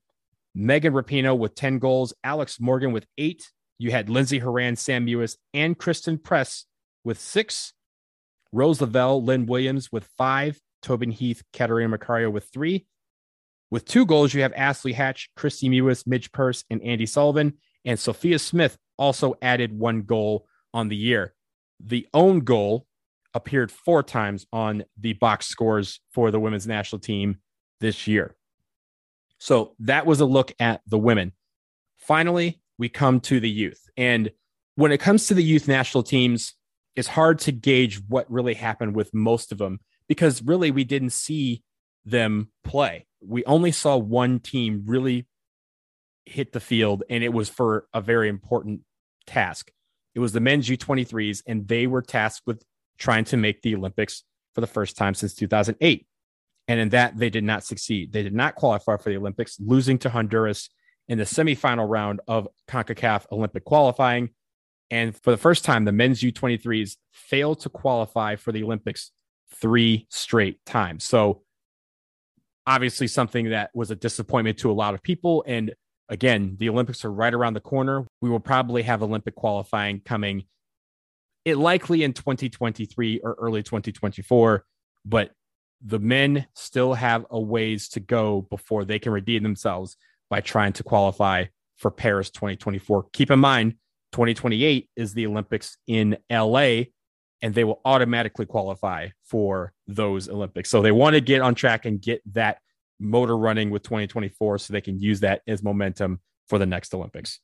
Megan 0.56 0.94
Rapinoe 0.94 1.38
with 1.38 1.56
10 1.56 1.80
goals, 1.80 2.14
Alex 2.24 2.60
Morgan 2.60 2.92
with 2.92 3.06
eight. 3.18 3.52
You 3.78 3.92
had 3.92 4.10
Lindsey 4.10 4.40
Horan, 4.40 4.76
Sam 4.76 5.06
Mewis, 5.06 5.38
and 5.54 5.78
Christen 5.78 6.18
Press 6.18 6.66
with 7.04 7.20
six. 7.20 7.74
Rose 8.52 8.82
Lavelle, 8.82 9.24
Lynn 9.24 9.46
Williams 9.46 9.92
with 9.92 10.10
five. 10.18 10.60
Tobin 10.82 11.12
Heath, 11.12 11.44
Catarina 11.54 11.96
Macario 11.96 12.32
with 12.32 12.46
three. 12.52 12.86
With 13.70 13.86
two 13.86 14.06
goals, 14.06 14.34
you 14.34 14.42
have 14.42 14.54
Ashley 14.54 14.94
Hatch, 14.94 15.30
Kristie 15.38 15.70
Mewis, 15.70 16.06
Midge 16.06 16.32
Purce, 16.32 16.66
and 16.70 16.82
Andi 16.82 17.08
Sullivan. 17.08 17.58
And 17.86 18.00
Sophia 18.00 18.40
Smith 18.40 18.78
also 18.98 19.36
added 19.42 19.78
one 19.78 20.04
goal 20.04 20.46
on 20.74 20.88
the 20.88 20.96
year. 20.96 21.34
The 21.84 22.08
own 22.14 22.42
goal 22.42 22.86
appeared 23.34 23.72
four 23.72 24.04
times 24.04 24.46
on 24.52 24.84
the 25.00 25.14
box 25.14 25.48
scores 25.48 26.00
for 26.12 26.32
the 26.32 26.40
women's 26.40 26.68
national 26.68 27.00
team 27.00 27.38
this 27.80 28.08
year. 28.08 28.36
So 29.38 29.76
that 29.80 30.06
was 30.06 30.20
a 30.20 30.26
look 30.26 30.52
at 30.60 30.82
the 30.86 31.00
women. 31.00 31.32
Finally, 31.98 32.62
we 32.78 32.90
come 32.90 33.20
to 33.22 33.40
the 33.40 33.50
youth. 33.50 33.82
And 33.98 34.32
when 34.76 34.92
it 34.92 35.00
comes 35.00 35.28
to 35.28 35.34
the 35.34 35.44
youth 35.44 35.68
national 35.68 36.04
teams, 36.04 36.54
it's 36.96 37.08
hard 37.08 37.40
to 37.40 37.52
gauge 37.52 38.02
what 38.08 38.30
really 38.30 38.54
happened 38.54 38.96
with 38.96 39.14
most 39.14 39.52
of 39.52 39.58
them 39.58 39.80
because 40.08 40.42
really 40.44 40.72
we 40.72 40.84
didn't 40.84 41.12
see 41.12 41.64
them 42.06 42.52
play. 42.64 43.08
We 43.26 43.46
only 43.46 43.72
saw 43.72 43.98
one 43.98 44.40
team 44.40 44.84
really 44.86 45.28
hit 46.26 46.54
the 46.54 46.60
field, 46.60 47.04
and 47.10 47.24
it 47.24 47.34
was 47.34 47.50
for 47.50 47.88
a 47.94 48.02
very 48.02 48.30
important 48.30 48.82
task. 49.26 49.72
It 50.14 50.20
was 50.20 50.34
the 50.34 50.40
men's 50.40 50.68
U23s, 50.68 51.44
and 51.48 51.68
they 51.68 51.88
were 51.88 52.02
tasked 52.02 52.44
with 52.46 52.64
trying 52.98 53.24
to 53.26 53.38
make 53.38 53.62
the 53.62 53.76
Olympics 53.76 54.24
for 54.54 54.62
the 54.62 54.68
first 54.68 54.98
time 54.98 55.14
since 55.14 55.34
2008. 55.34 56.06
And 56.68 56.80
in 56.80 56.90
that, 56.90 57.18
they 57.18 57.30
did 57.30 57.44
not 57.44 57.64
succeed. 57.64 58.12
They 58.12 58.24
did 58.24 58.34
not 58.34 58.56
qualify 58.56 58.98
for 58.98 59.10
the 59.10 59.18
Olympics, 59.18 59.58
losing 59.60 59.98
to 60.00 60.10
Honduras 60.10 60.70
in 61.08 61.18
the 61.18 61.24
semifinal 61.24 61.90
round 61.90 62.22
of 62.28 62.48
CONCACAF 62.70 63.26
Olympic 63.32 63.66
qualifying. 63.66 64.30
And 64.90 65.16
for 65.16 65.32
the 65.32 65.38
first 65.38 65.66
time, 65.66 65.86
the 65.86 65.92
men's 65.92 66.22
U23s 66.22 66.98
failed 67.12 67.62
to 67.62 67.70
qualify 67.70 68.36
for 68.36 68.52
the 68.52 68.64
Olympics 68.64 69.12
three 69.56 70.06
straight 70.10 70.64
times. 70.66 71.04
So, 71.04 71.44
obviously, 72.68 73.08
something 73.08 73.50
that 73.50 73.72
was 73.74 73.92
a 73.92 73.96
disappointment 73.96 74.60
to 74.60 74.72
a 74.72 74.74
lot 74.74 74.94
of 74.94 75.02
people. 75.02 75.44
And 75.48 75.74
again, 76.12 76.58
the 76.60 76.70
Olympics 76.70 77.04
are 77.04 77.12
right 77.12 77.34
around 77.34 77.54
the 77.54 77.62
corner. 77.62 78.06
We 78.22 78.30
will 78.30 78.40
probably 78.40 78.84
have 78.84 79.02
Olympic 79.02 79.34
qualifying 79.34 80.02
coming 80.02 80.44
it 81.46 81.58
likely 81.58 82.04
in 82.04 82.14
2023 82.14 83.22
or 83.24 83.36
early 83.40 83.64
2024, 83.64 84.64
but 85.06 85.32
the 85.84 85.98
men 85.98 86.46
still 86.54 86.94
have 86.94 87.26
a 87.32 87.40
ways 87.40 87.90
to 87.90 88.00
go 88.00 88.42
before 88.52 88.86
they 88.86 89.00
can 89.00 89.12
redeem 89.12 89.42
themselves 89.42 89.98
by 90.30 90.42
trying 90.42 90.74
to 90.74 90.84
qualify 90.84 91.46
for 91.78 91.90
Paris 91.90 92.30
2024. 92.30 93.08
Keep 93.12 93.32
in 93.32 93.40
mind, 93.40 93.74
2028 94.12 94.90
is 94.96 95.16
the 95.16 95.26
Olympics 95.26 95.78
in 95.88 96.18
LA, 96.32 96.84
and 97.42 97.56
they 97.56 97.64
will 97.64 97.82
automatically 97.86 98.46
qualify 98.46 99.08
for 99.24 99.74
those 99.88 100.30
Olympics. 100.30 100.70
So 100.70 100.84
they 100.84 100.92
want 100.92 101.16
to 101.16 101.22
get 101.22 101.42
on 101.42 101.56
track 101.56 101.86
and 101.86 102.00
get 102.00 102.22
that 102.34 102.60
motor 103.02 103.38
running 103.38 103.70
with 103.70 103.84
2024 103.84 104.60
so 104.60 104.72
they 104.72 104.82
can 104.82 105.00
use 105.00 105.22
that 105.22 105.42
as 105.48 105.64
momentum 105.64 106.20
for 106.48 106.58
the 106.58 106.66
next 106.66 106.94
Olympics. 106.94 107.40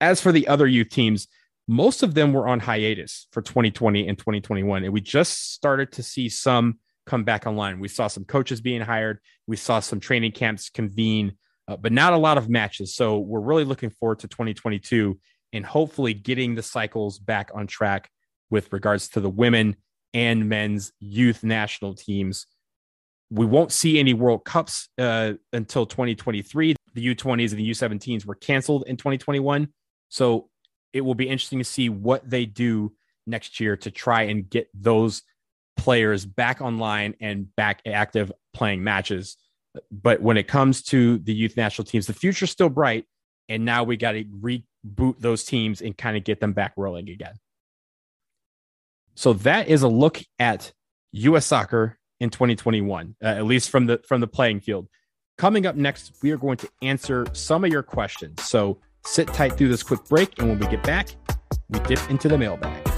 As 0.00 0.20
for 0.20 0.32
the 0.32 0.48
other 0.48 0.66
youth 0.66 0.90
teams, 0.90 1.28
most 1.66 2.02
of 2.02 2.14
them 2.14 2.32
were 2.32 2.48
on 2.48 2.60
hiatus 2.60 3.26
for 3.32 3.42
2020 3.42 4.08
and 4.08 4.16
2021. 4.16 4.84
And 4.84 4.92
we 4.92 5.00
just 5.00 5.52
started 5.52 5.92
to 5.92 6.02
see 6.02 6.28
some 6.28 6.78
come 7.06 7.24
back 7.24 7.46
online. 7.46 7.80
We 7.80 7.88
saw 7.88 8.06
some 8.06 8.24
coaches 8.24 8.60
being 8.60 8.80
hired, 8.80 9.18
we 9.46 9.56
saw 9.56 9.80
some 9.80 10.00
training 10.00 10.32
camps 10.32 10.70
convene, 10.70 11.36
uh, 11.66 11.76
but 11.76 11.92
not 11.92 12.12
a 12.12 12.18
lot 12.18 12.38
of 12.38 12.48
matches. 12.48 12.94
So 12.94 13.18
we're 13.18 13.40
really 13.40 13.64
looking 13.64 13.90
forward 13.90 14.20
to 14.20 14.28
2022 14.28 15.18
and 15.52 15.64
hopefully 15.64 16.14
getting 16.14 16.54
the 16.54 16.62
cycles 16.62 17.18
back 17.18 17.50
on 17.54 17.66
track 17.66 18.10
with 18.50 18.72
regards 18.72 19.08
to 19.10 19.20
the 19.20 19.30
women 19.30 19.76
and 20.14 20.48
men's 20.48 20.92
youth 21.00 21.44
national 21.44 21.94
teams. 21.94 22.46
We 23.30 23.46
won't 23.46 23.72
see 23.72 23.98
any 23.98 24.14
World 24.14 24.44
Cups 24.44 24.88
uh, 24.98 25.34
until 25.52 25.86
2023. 25.86 26.76
The 26.94 27.14
U20s 27.14 27.50
and 27.50 27.60
the 27.60 27.70
U17s 27.70 28.24
were 28.24 28.34
canceled 28.34 28.84
in 28.86 28.96
2021. 28.96 29.68
So 30.08 30.48
it 30.92 31.02
will 31.02 31.14
be 31.14 31.28
interesting 31.28 31.58
to 31.58 31.64
see 31.64 31.88
what 31.88 32.28
they 32.28 32.46
do 32.46 32.92
next 33.26 33.60
year 33.60 33.76
to 33.76 33.90
try 33.90 34.22
and 34.22 34.48
get 34.48 34.68
those 34.74 35.22
players 35.76 36.24
back 36.24 36.60
online 36.60 37.14
and 37.20 37.54
back 37.54 37.82
active 37.86 38.32
playing 38.52 38.82
matches. 38.82 39.36
But 39.92 40.20
when 40.22 40.36
it 40.36 40.48
comes 40.48 40.82
to 40.84 41.18
the 41.18 41.34
youth 41.34 41.56
national 41.56 41.84
teams, 41.84 42.06
the 42.06 42.14
future's 42.14 42.50
still 42.50 42.70
bright. 42.70 43.04
And 43.48 43.64
now 43.64 43.84
we 43.84 43.96
got 43.96 44.12
to 44.12 44.24
reboot 44.24 45.18
those 45.18 45.44
teams 45.44 45.80
and 45.80 45.96
kind 45.96 46.16
of 46.16 46.24
get 46.24 46.40
them 46.40 46.52
back 46.52 46.72
rolling 46.76 47.08
again. 47.08 47.34
So 49.14 49.32
that 49.34 49.68
is 49.68 49.82
a 49.82 49.88
look 49.88 50.20
at 50.38 50.72
U.S. 51.12 51.46
soccer 51.46 51.97
in 52.20 52.30
2021, 52.30 53.14
uh, 53.22 53.26
at 53.26 53.44
least 53.44 53.70
from 53.70 53.86
the 53.86 54.00
from 54.06 54.20
the 54.20 54.26
playing 54.26 54.60
field. 54.60 54.88
Coming 55.36 55.66
up 55.66 55.76
next, 55.76 56.16
we 56.22 56.32
are 56.32 56.36
going 56.36 56.56
to 56.56 56.68
answer 56.82 57.26
some 57.32 57.64
of 57.64 57.70
your 57.70 57.82
questions. 57.82 58.42
So 58.42 58.78
Sit 59.08 59.28
tight 59.28 59.56
through 59.56 59.68
this 59.68 59.82
quick 59.82 60.04
break, 60.04 60.38
and 60.38 60.48
when 60.48 60.58
we 60.58 60.66
get 60.66 60.82
back, 60.82 61.08
we 61.70 61.80
dip 61.80 61.98
into 62.10 62.28
the 62.28 62.36
mailbag. 62.36 62.97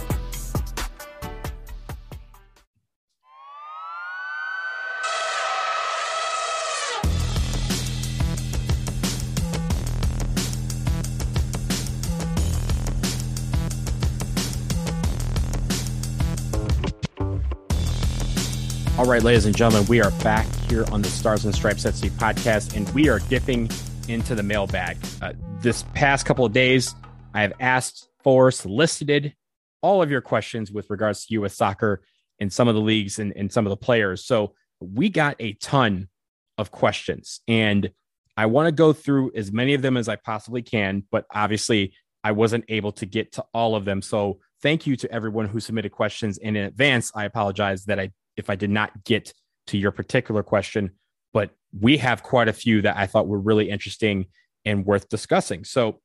Right, 19.11 19.25
ladies 19.25 19.45
and 19.45 19.57
gentlemen, 19.57 19.85
we 19.88 20.00
are 20.00 20.12
back 20.23 20.47
here 20.69 20.85
on 20.93 21.02
the 21.02 21.09
Stars 21.09 21.45
and 21.45 21.52
Stripes 21.52 21.83
FC 21.83 22.09
podcast, 22.11 22.76
and 22.76 22.88
we 22.90 23.09
are 23.09 23.19
dipping 23.19 23.69
into 24.07 24.37
the 24.37 24.43
mailbag. 24.45 24.97
Uh, 25.21 25.33
this 25.61 25.83
past 25.95 26.25
couple 26.25 26.45
of 26.45 26.52
days, 26.52 26.95
I 27.35 27.43
have 27.43 27.52
asked 27.59 28.09
for, 28.23 28.52
solicited 28.52 29.35
all 29.83 30.00
of 30.00 30.12
your 30.12 30.21
questions 30.21 30.71
with 30.71 30.88
regards 30.90 31.26
to 31.26 31.35
U.S. 31.35 31.57
soccer 31.57 32.02
and 32.38 32.52
some 32.52 32.69
of 32.69 32.76
the 32.76 32.81
leagues 32.81 33.19
and, 33.19 33.33
and 33.35 33.50
some 33.52 33.67
of 33.67 33.71
the 33.71 33.76
players. 33.76 34.25
So 34.25 34.55
we 34.79 35.09
got 35.09 35.35
a 35.40 35.55
ton 35.55 36.09
of 36.57 36.71
questions, 36.71 37.40
and 37.49 37.90
I 38.37 38.47
want 38.47 38.69
to 38.69 38.73
go 38.73 38.93
through 38.93 39.33
as 39.35 39.50
many 39.50 39.75
of 39.75 39.83
them 39.83 39.97
as 39.97 40.09
I 40.09 40.14
possibly 40.14 40.62
can. 40.62 41.02
But 41.11 41.26
obviously, 41.35 41.95
I 42.23 42.31
wasn't 42.31 42.64
able 42.69 42.93
to 42.93 43.07
get 43.07 43.33
to 43.33 43.45
all 43.52 43.75
of 43.75 43.85
them. 43.85 44.02
So 44.02 44.38
thank 44.62 44.87
you 44.87 44.95
to 44.99 45.12
everyone 45.12 45.49
who 45.49 45.59
submitted 45.59 45.90
questions 45.90 46.38
And 46.38 46.57
in 46.57 46.62
advance. 46.62 47.11
I 47.12 47.25
apologize 47.25 47.87
that 47.87 47.99
I 47.99 48.12
if 48.40 48.50
I 48.50 48.56
did 48.56 48.70
not 48.70 49.04
get 49.04 49.32
to 49.68 49.78
your 49.78 49.92
particular 49.92 50.42
question, 50.42 50.90
but 51.32 51.50
we 51.78 51.99
have 51.99 52.25
quite 52.25 52.49
a 52.49 52.52
few 52.52 52.82
that 52.82 52.97
I 52.97 53.06
thought 53.06 53.28
were 53.28 53.38
really 53.38 53.70
interesting 53.70 54.26
and 54.64 54.85
worth 54.85 55.09
discussing. 55.09 55.64
So 55.64 56.00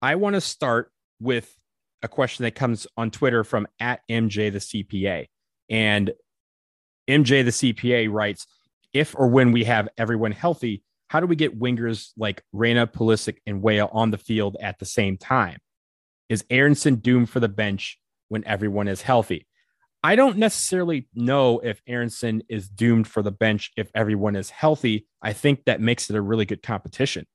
I 0.00 0.14
want 0.14 0.34
to 0.34 0.40
start 0.40 0.90
with 1.20 1.54
a 2.02 2.08
question 2.08 2.44
that 2.44 2.54
comes 2.54 2.86
on 2.96 3.10
Twitter 3.10 3.44
from 3.44 3.66
at 3.78 4.00
MJ 4.08 4.50
the 4.50 4.58
CPA. 4.58 5.26
And 5.68 6.12
MJ 7.08 7.44
the 7.44 7.50
CPA 7.50 8.10
writes, 8.10 8.46
if 8.94 9.14
or 9.14 9.28
when 9.28 9.52
we 9.52 9.64
have 9.64 9.88
everyone 9.98 10.32
healthy, 10.32 10.82
how 11.08 11.20
do 11.20 11.26
we 11.26 11.36
get 11.36 11.58
wingers 11.58 12.10
like 12.16 12.42
Reyna, 12.52 12.86
Pulisic, 12.86 13.38
and 13.46 13.60
Weah 13.60 13.88
on 13.92 14.10
the 14.10 14.18
field 14.18 14.56
at 14.60 14.78
the 14.78 14.86
same 14.86 15.18
time? 15.18 15.58
Is 16.28 16.44
Aaronson 16.48 16.96
doomed 16.96 17.28
for 17.28 17.40
the 17.40 17.48
bench 17.48 17.98
when 18.28 18.44
everyone 18.46 18.88
is 18.88 19.02
healthy? 19.02 19.46
I 20.02 20.16
don't 20.16 20.38
necessarily 20.38 21.08
know 21.14 21.58
if 21.58 21.82
Aaronson 21.86 22.42
is 22.48 22.68
doomed 22.68 23.06
for 23.06 23.22
the 23.22 23.30
bench 23.30 23.70
if 23.76 23.90
everyone 23.94 24.34
is 24.34 24.48
healthy. 24.48 25.06
I 25.20 25.34
think 25.34 25.64
that 25.66 25.80
makes 25.80 26.08
it 26.08 26.16
a 26.16 26.22
really 26.22 26.46
good 26.46 26.62
competition 26.62 27.26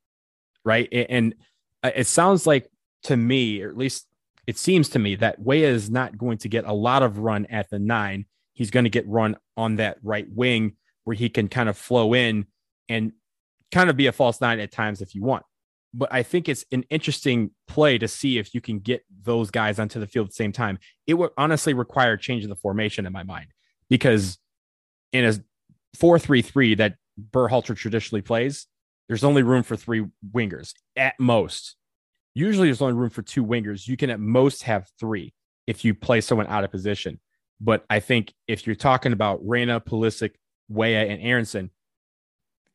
right? 0.66 0.90
And 0.92 1.36
uh, 1.84 1.92
it 1.96 2.08
sounds 2.08 2.46
like 2.46 2.70
to 3.04 3.16
me, 3.16 3.62
or 3.62 3.70
at 3.70 3.78
least 3.78 4.08
it 4.48 4.58
seems 4.58 4.90
to 4.90 5.00
me, 5.00 5.16
that 5.16 5.40
Weah 5.40 5.70
is 5.70 5.90
not 5.90 6.18
going 6.18 6.40
to 6.40 6.50
get 6.50 6.66
a 6.66 6.74
lot 6.74 7.04
of 7.04 7.20
run 7.20 7.46
at 7.46 7.70
the 7.70 7.80
nine. 7.80 8.26
He's 8.54 8.72
going 8.72 8.84
to 8.84 8.90
get 8.90 9.08
run 9.08 9.38
on 9.56 9.78
that 9.78 9.98
right 10.04 10.28
wing 10.30 10.74
where 11.06 11.16
he 11.16 11.30
can 11.30 11.48
kind 11.48 11.70
of 11.70 11.78
flow 11.78 12.14
in 12.14 12.48
and 12.90 13.14
kind 13.72 13.90
of 13.90 13.96
be 13.96 14.08
a 14.08 14.12
false 14.12 14.42
nine 14.42 14.60
at 14.60 14.72
times 14.72 15.02
if 15.02 15.16
you 15.16 15.24
want. 15.24 15.46
But 15.98 16.10
I 16.12 16.24
think 16.24 16.50
it's 16.50 16.66
an 16.74 16.84
interesting 16.90 17.52
play 17.68 17.98
to 17.98 18.08
see 18.08 18.38
if 18.38 18.54
you 18.54 18.60
can 18.60 18.80
get 18.80 19.04
those 19.24 19.50
guys 19.50 19.80
onto 19.80 20.00
the 20.00 20.08
field 20.08 20.26
at 20.26 20.32
the 20.32 20.36
same 20.36 20.52
time. 20.52 20.78
It 21.08 21.14
would 21.14 21.32
honestly 21.38 21.74
require 21.74 22.18
changing 22.18 22.50
the 22.50 22.56
formation 22.58 23.06
in 23.06 23.14
my 23.14 23.24
mind 23.24 23.48
because 23.90 24.38
in 25.14 25.24
a 25.24 25.34
4 25.98 26.20
3 26.20 26.42
3 26.42 26.76
that 26.76 26.96
Berhalter 27.32 27.76
traditionally 27.76 28.22
plays, 28.22 28.68
there's 29.08 29.24
only 29.24 29.42
room 29.42 29.64
for 29.64 29.78
three 29.78 30.06
wingers 30.34 30.74
at 30.98 31.14
most. 31.18 31.78
Usually 32.34 32.68
there's 32.68 32.82
only 32.82 32.96
room 32.96 33.10
for 33.10 33.22
two 33.22 33.46
wingers. 33.46 33.88
You 33.88 33.96
can 33.96 34.10
at 34.10 34.20
most 34.20 34.64
have 34.64 34.90
three 35.00 35.34
if 35.66 35.86
you 35.86 35.96
play 35.96 36.20
someone 36.20 36.48
out 36.48 36.66
of 36.66 36.72
position. 36.72 37.22
But 37.62 37.86
I 37.90 38.02
think 38.02 38.34
if 38.48 38.68
you're 38.68 38.76
talking 38.76 39.14
about 39.14 39.40
Reyna, 39.42 39.80
Pulisic, 39.80 40.32
Weah, 40.68 41.06
and 41.06 41.22
Aaronson, 41.22 41.72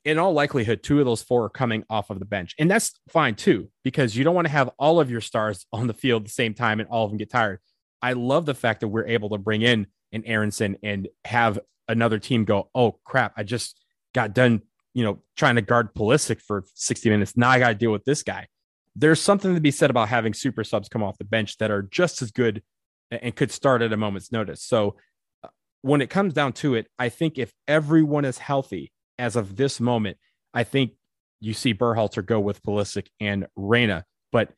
in 0.05 0.19
all 0.19 0.33
likelihood, 0.33 0.83
two 0.83 0.99
of 0.99 1.05
those 1.05 1.23
four 1.23 1.45
are 1.45 1.51
coming 1.51 1.85
off 1.91 2.11
of 2.11 2.19
the 2.19 2.25
bench. 2.25 2.55
And 2.59 2.71
that's 2.71 2.99
fine 3.09 3.35
too, 3.35 3.71
because 3.85 4.17
you 4.17 4.25
don't 4.25 4.35
want 4.35 4.47
to 4.47 4.53
have 4.53 4.71
all 4.79 5.01
of 5.01 5.11
your 5.11 5.21
stars 5.21 5.67
on 5.73 5.87
the 5.87 5.95
field 5.95 6.23
at 6.23 6.27
the 6.29 6.33
same 6.33 6.55
time 6.55 6.81
and 6.81 6.89
all 6.89 7.05
of 7.05 7.11
them 7.11 7.19
get 7.19 7.31
tired. 7.31 7.61
I 8.03 8.15
love 8.15 8.47
the 8.47 8.55
fact 8.55 8.81
that 8.81 8.89
we're 8.89 9.07
able 9.07 9.31
to 9.31 9.39
bring 9.39 9.63
in 9.63 9.87
an 10.13 10.25
Aaronson 10.25 10.77
and 10.83 11.09
have 11.25 11.59
another 11.87 12.19
team 12.19 12.45
go, 12.45 12.71
oh 12.75 12.99
crap, 13.05 13.35
I 13.37 13.43
just 13.43 13.79
got 14.15 14.33
done 14.33 14.63
you 14.95 15.05
know, 15.05 15.23
trying 15.37 15.55
to 15.57 15.63
guard 15.63 15.95
Pulisic 15.95 16.41
for 16.41 16.65
60 16.75 17.11
minutes. 17.11 17.37
Now 17.37 17.51
I 17.51 17.59
got 17.59 17.69
to 17.69 17.75
deal 17.75 17.93
with 17.93 18.05
this 18.05 18.23
guy. 18.23 18.47
There's 18.97 19.21
something 19.21 19.55
to 19.55 19.61
be 19.61 19.71
said 19.71 19.91
about 19.91 20.09
having 20.09 20.35
super 20.35 20.65
subs 20.65 20.89
come 20.89 21.03
off 21.03 21.19
the 21.19 21.25
bench 21.25 21.59
that 21.59 21.71
are 21.71 21.83
just 21.83 22.23
as 22.23 22.33
good 22.33 22.63
and 23.11 23.35
could 23.35 23.53
start 23.53 23.83
at 23.83 23.93
a 23.93 23.97
moment's 23.97 24.33
notice. 24.33 24.63
So 24.63 24.97
uh, 25.45 25.49
when 25.83 26.01
it 26.01 26.11
comes 26.11 26.35
down 26.35 26.55
to 26.55 26.75
it, 26.75 26.89
I 26.99 27.09
think 27.09 27.39
if 27.39 27.53
everyone 27.69 28.25
is 28.25 28.39
healthy 28.39 28.93
as 29.21 29.37
of 29.37 29.57
this 29.57 29.79
moment, 29.79 30.17
I 30.53 30.65
think 30.65 30.93
you 31.41 31.55
see 31.55 31.75
Berhalter 31.75 32.25
go 32.25 32.41
with 32.41 32.63
Pulisic 32.63 33.07
and 33.21 33.47
Reyna, 33.55 34.05
but 34.33 34.53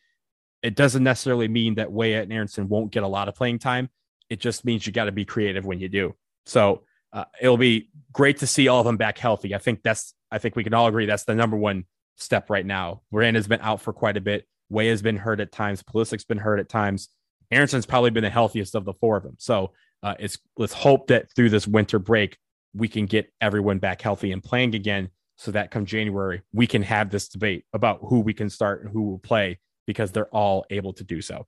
it 0.62 0.74
doesn't 0.74 1.02
necessarily 1.02 1.48
mean 1.48 1.74
that 1.74 1.92
Weah 1.92 2.22
and 2.22 2.32
Aaronson 2.32 2.68
won't 2.68 2.92
get 2.92 3.02
a 3.02 3.08
lot 3.08 3.28
of 3.28 3.34
playing 3.34 3.58
time. 3.58 3.90
It 4.30 4.40
just 4.40 4.64
means 4.64 4.86
you 4.86 4.92
got 4.92 5.04
to 5.04 5.12
be 5.12 5.24
creative 5.24 5.66
when 5.66 5.80
you 5.80 5.88
do. 5.88 6.14
So 6.46 6.84
uh, 7.12 7.24
it'll 7.40 7.58
be 7.58 7.90
great 8.12 8.38
to 8.38 8.46
see 8.46 8.68
all 8.68 8.80
of 8.80 8.86
them 8.86 8.96
back 8.96 9.18
healthy. 9.18 9.54
I 9.54 9.58
think 9.58 9.82
that's 9.82 10.14
I 10.30 10.38
think 10.38 10.56
we 10.56 10.64
can 10.64 10.72
all 10.72 10.86
agree 10.86 11.04
that's 11.04 11.24
the 11.24 11.34
number 11.34 11.56
one 11.56 11.84
step 12.16 12.48
right 12.48 12.64
now. 12.64 13.02
Has 13.12 13.48
been 13.48 13.60
out 13.60 13.82
for 13.82 13.92
quite 13.92 14.16
a 14.16 14.20
bit. 14.20 14.46
Weah 14.70 14.90
has 14.90 15.02
been 15.02 15.18
hurt 15.18 15.40
at 15.40 15.52
times. 15.52 15.82
Pulisic's 15.82 16.24
been 16.24 16.38
hurt 16.38 16.58
at 16.58 16.68
times. 16.68 17.08
Aaronson's 17.50 17.84
probably 17.84 18.10
been 18.10 18.24
the 18.24 18.30
healthiest 18.30 18.74
of 18.74 18.86
the 18.86 18.94
four 18.94 19.18
of 19.18 19.24
them. 19.24 19.36
So 19.38 19.72
uh, 20.02 20.14
it's 20.18 20.38
let's 20.56 20.72
hope 20.72 21.08
that 21.08 21.26
through 21.36 21.50
this 21.50 21.66
winter 21.66 21.98
break 21.98 22.38
we 22.74 22.88
can 22.88 23.06
get 23.06 23.32
everyone 23.40 23.78
back 23.78 24.00
healthy 24.02 24.32
and 24.32 24.42
playing 24.42 24.74
again, 24.74 25.10
so 25.36 25.50
that 25.50 25.70
come 25.70 25.86
January 25.86 26.42
we 26.52 26.66
can 26.66 26.82
have 26.82 27.10
this 27.10 27.28
debate 27.28 27.64
about 27.72 28.00
who 28.02 28.20
we 28.20 28.34
can 28.34 28.48
start 28.48 28.82
and 28.82 28.90
who 28.90 29.02
will 29.02 29.18
play 29.18 29.58
because 29.86 30.12
they're 30.12 30.28
all 30.28 30.64
able 30.70 30.92
to 30.92 31.04
do 31.04 31.20
so. 31.20 31.46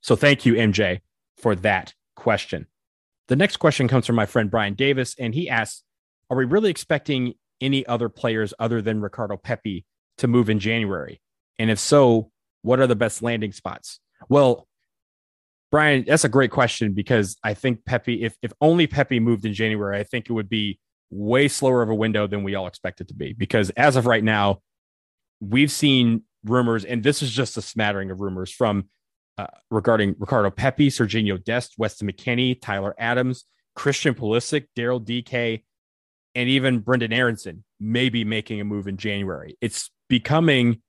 So 0.00 0.16
thank 0.16 0.44
you, 0.44 0.54
MJ, 0.54 1.00
for 1.38 1.54
that 1.56 1.94
question. 2.16 2.66
The 3.28 3.36
next 3.36 3.56
question 3.56 3.88
comes 3.88 4.06
from 4.06 4.16
my 4.16 4.26
friend 4.26 4.50
Brian 4.50 4.74
Davis, 4.74 5.14
and 5.18 5.34
he 5.34 5.48
asks, 5.48 5.82
"Are 6.28 6.36
we 6.36 6.44
really 6.44 6.70
expecting 6.70 7.34
any 7.60 7.86
other 7.86 8.08
players 8.10 8.52
other 8.58 8.82
than 8.82 9.00
Ricardo 9.00 9.36
Pepi 9.36 9.86
to 10.18 10.28
move 10.28 10.50
in 10.50 10.58
January? 10.58 11.20
And 11.58 11.70
if 11.70 11.78
so, 11.78 12.30
what 12.62 12.80
are 12.80 12.86
the 12.86 12.96
best 12.96 13.22
landing 13.22 13.52
spots? 13.52 14.00
Well, 14.28 14.68
Brian, 15.74 16.04
that's 16.06 16.22
a 16.22 16.28
great 16.28 16.52
question 16.52 16.92
because 16.92 17.36
I 17.42 17.52
think 17.54 17.84
Pepi, 17.84 18.22
if, 18.22 18.36
if 18.42 18.52
only 18.60 18.86
Pepi 18.86 19.18
moved 19.18 19.44
in 19.44 19.52
January, 19.52 19.98
I 19.98 20.04
think 20.04 20.30
it 20.30 20.32
would 20.32 20.48
be 20.48 20.78
way 21.10 21.48
slower 21.48 21.82
of 21.82 21.88
a 21.88 21.94
window 21.96 22.28
than 22.28 22.44
we 22.44 22.54
all 22.54 22.68
expect 22.68 23.00
it 23.00 23.08
to 23.08 23.14
be. 23.14 23.32
Because 23.32 23.70
as 23.70 23.96
of 23.96 24.06
right 24.06 24.22
now, 24.22 24.60
we've 25.40 25.72
seen 25.72 26.22
rumors, 26.44 26.84
and 26.84 27.02
this 27.02 27.24
is 27.24 27.32
just 27.32 27.56
a 27.56 27.60
smattering 27.60 28.12
of 28.12 28.20
rumors 28.20 28.52
from 28.52 28.88
uh, 29.36 29.48
regarding 29.68 30.14
Ricardo 30.16 30.52
Pepi, 30.52 30.90
Serginho 30.90 31.42
Dest, 31.42 31.74
Weston 31.76 32.08
McKennie, 32.08 32.56
Tyler 32.62 32.94
Adams, 32.96 33.44
Christian 33.74 34.14
Pulisic, 34.14 34.68
Daryl 34.78 35.04
Dike, 35.04 35.64
and 36.36 36.48
even 36.48 36.82
Brenden 36.82 37.12
Aaronson 37.12 37.64
may 37.80 38.10
be 38.10 38.24
making 38.24 38.60
a 38.60 38.64
move 38.64 38.86
in 38.86 38.96
January. 38.96 39.58
It's 39.60 39.90
becoming 40.08 40.82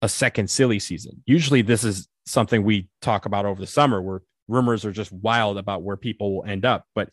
a 0.00 0.08
second 0.08 0.48
silly 0.48 0.78
season. 0.78 1.22
Usually, 1.26 1.60
this 1.60 1.84
is 1.84 2.08
something 2.26 2.62
we 2.62 2.88
talk 3.00 3.26
about 3.26 3.46
over 3.46 3.60
the 3.60 3.66
summer 3.66 4.00
where 4.00 4.22
rumors 4.48 4.84
are 4.84 4.92
just 4.92 5.12
wild 5.12 5.58
about 5.58 5.82
where 5.82 5.96
people 5.96 6.34
will 6.34 6.44
end 6.44 6.64
up. 6.64 6.86
But 6.94 7.10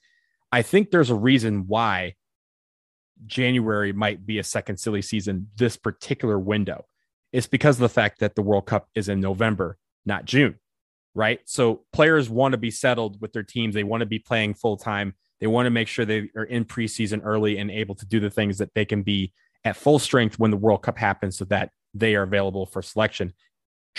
I 0.51 0.61
think 0.61 0.91
there's 0.91 1.09
a 1.09 1.15
reason 1.15 1.67
why 1.67 2.15
January 3.25 3.93
might 3.93 4.25
be 4.25 4.39
a 4.39 4.43
second 4.43 4.77
silly 4.77 5.01
season 5.01 5.47
this 5.55 5.77
particular 5.77 6.39
window. 6.39 6.85
It's 7.31 7.47
because 7.47 7.75
of 7.75 7.81
the 7.81 7.89
fact 7.89 8.19
that 8.19 8.35
the 8.35 8.41
World 8.41 8.65
Cup 8.65 8.87
is 8.95 9.09
in 9.09 9.19
November, 9.19 9.77
not 10.05 10.25
June, 10.25 10.55
right? 11.13 11.39
So 11.45 11.85
players 11.93 12.29
want 12.29 12.53
to 12.53 12.57
be 12.57 12.71
settled 12.71 13.21
with 13.21 13.33
their 13.33 13.43
teams. 13.43 13.75
They 13.75 13.83
want 13.83 14.01
to 14.01 14.07
be 14.07 14.19
playing 14.19 14.55
full 14.55 14.77
time. 14.77 15.13
They 15.39 15.47
want 15.47 15.67
to 15.67 15.71
make 15.71 15.87
sure 15.87 16.05
they 16.05 16.29
are 16.35 16.43
in 16.43 16.65
preseason 16.65 17.21
early 17.23 17.57
and 17.57 17.69
able 17.69 17.95
to 17.95 18.05
do 18.05 18.19
the 18.19 18.31
things 18.31 18.57
that 18.57 18.73
they 18.73 18.85
can 18.85 19.03
be 19.03 19.33
at 19.63 19.77
full 19.77 19.99
strength 19.99 20.39
when 20.39 20.51
the 20.51 20.57
World 20.57 20.81
Cup 20.81 20.97
happens 20.97 21.37
so 21.37 21.45
that 21.45 21.69
they 21.93 22.15
are 22.15 22.23
available 22.23 22.65
for 22.65 22.81
selection. 22.81 23.33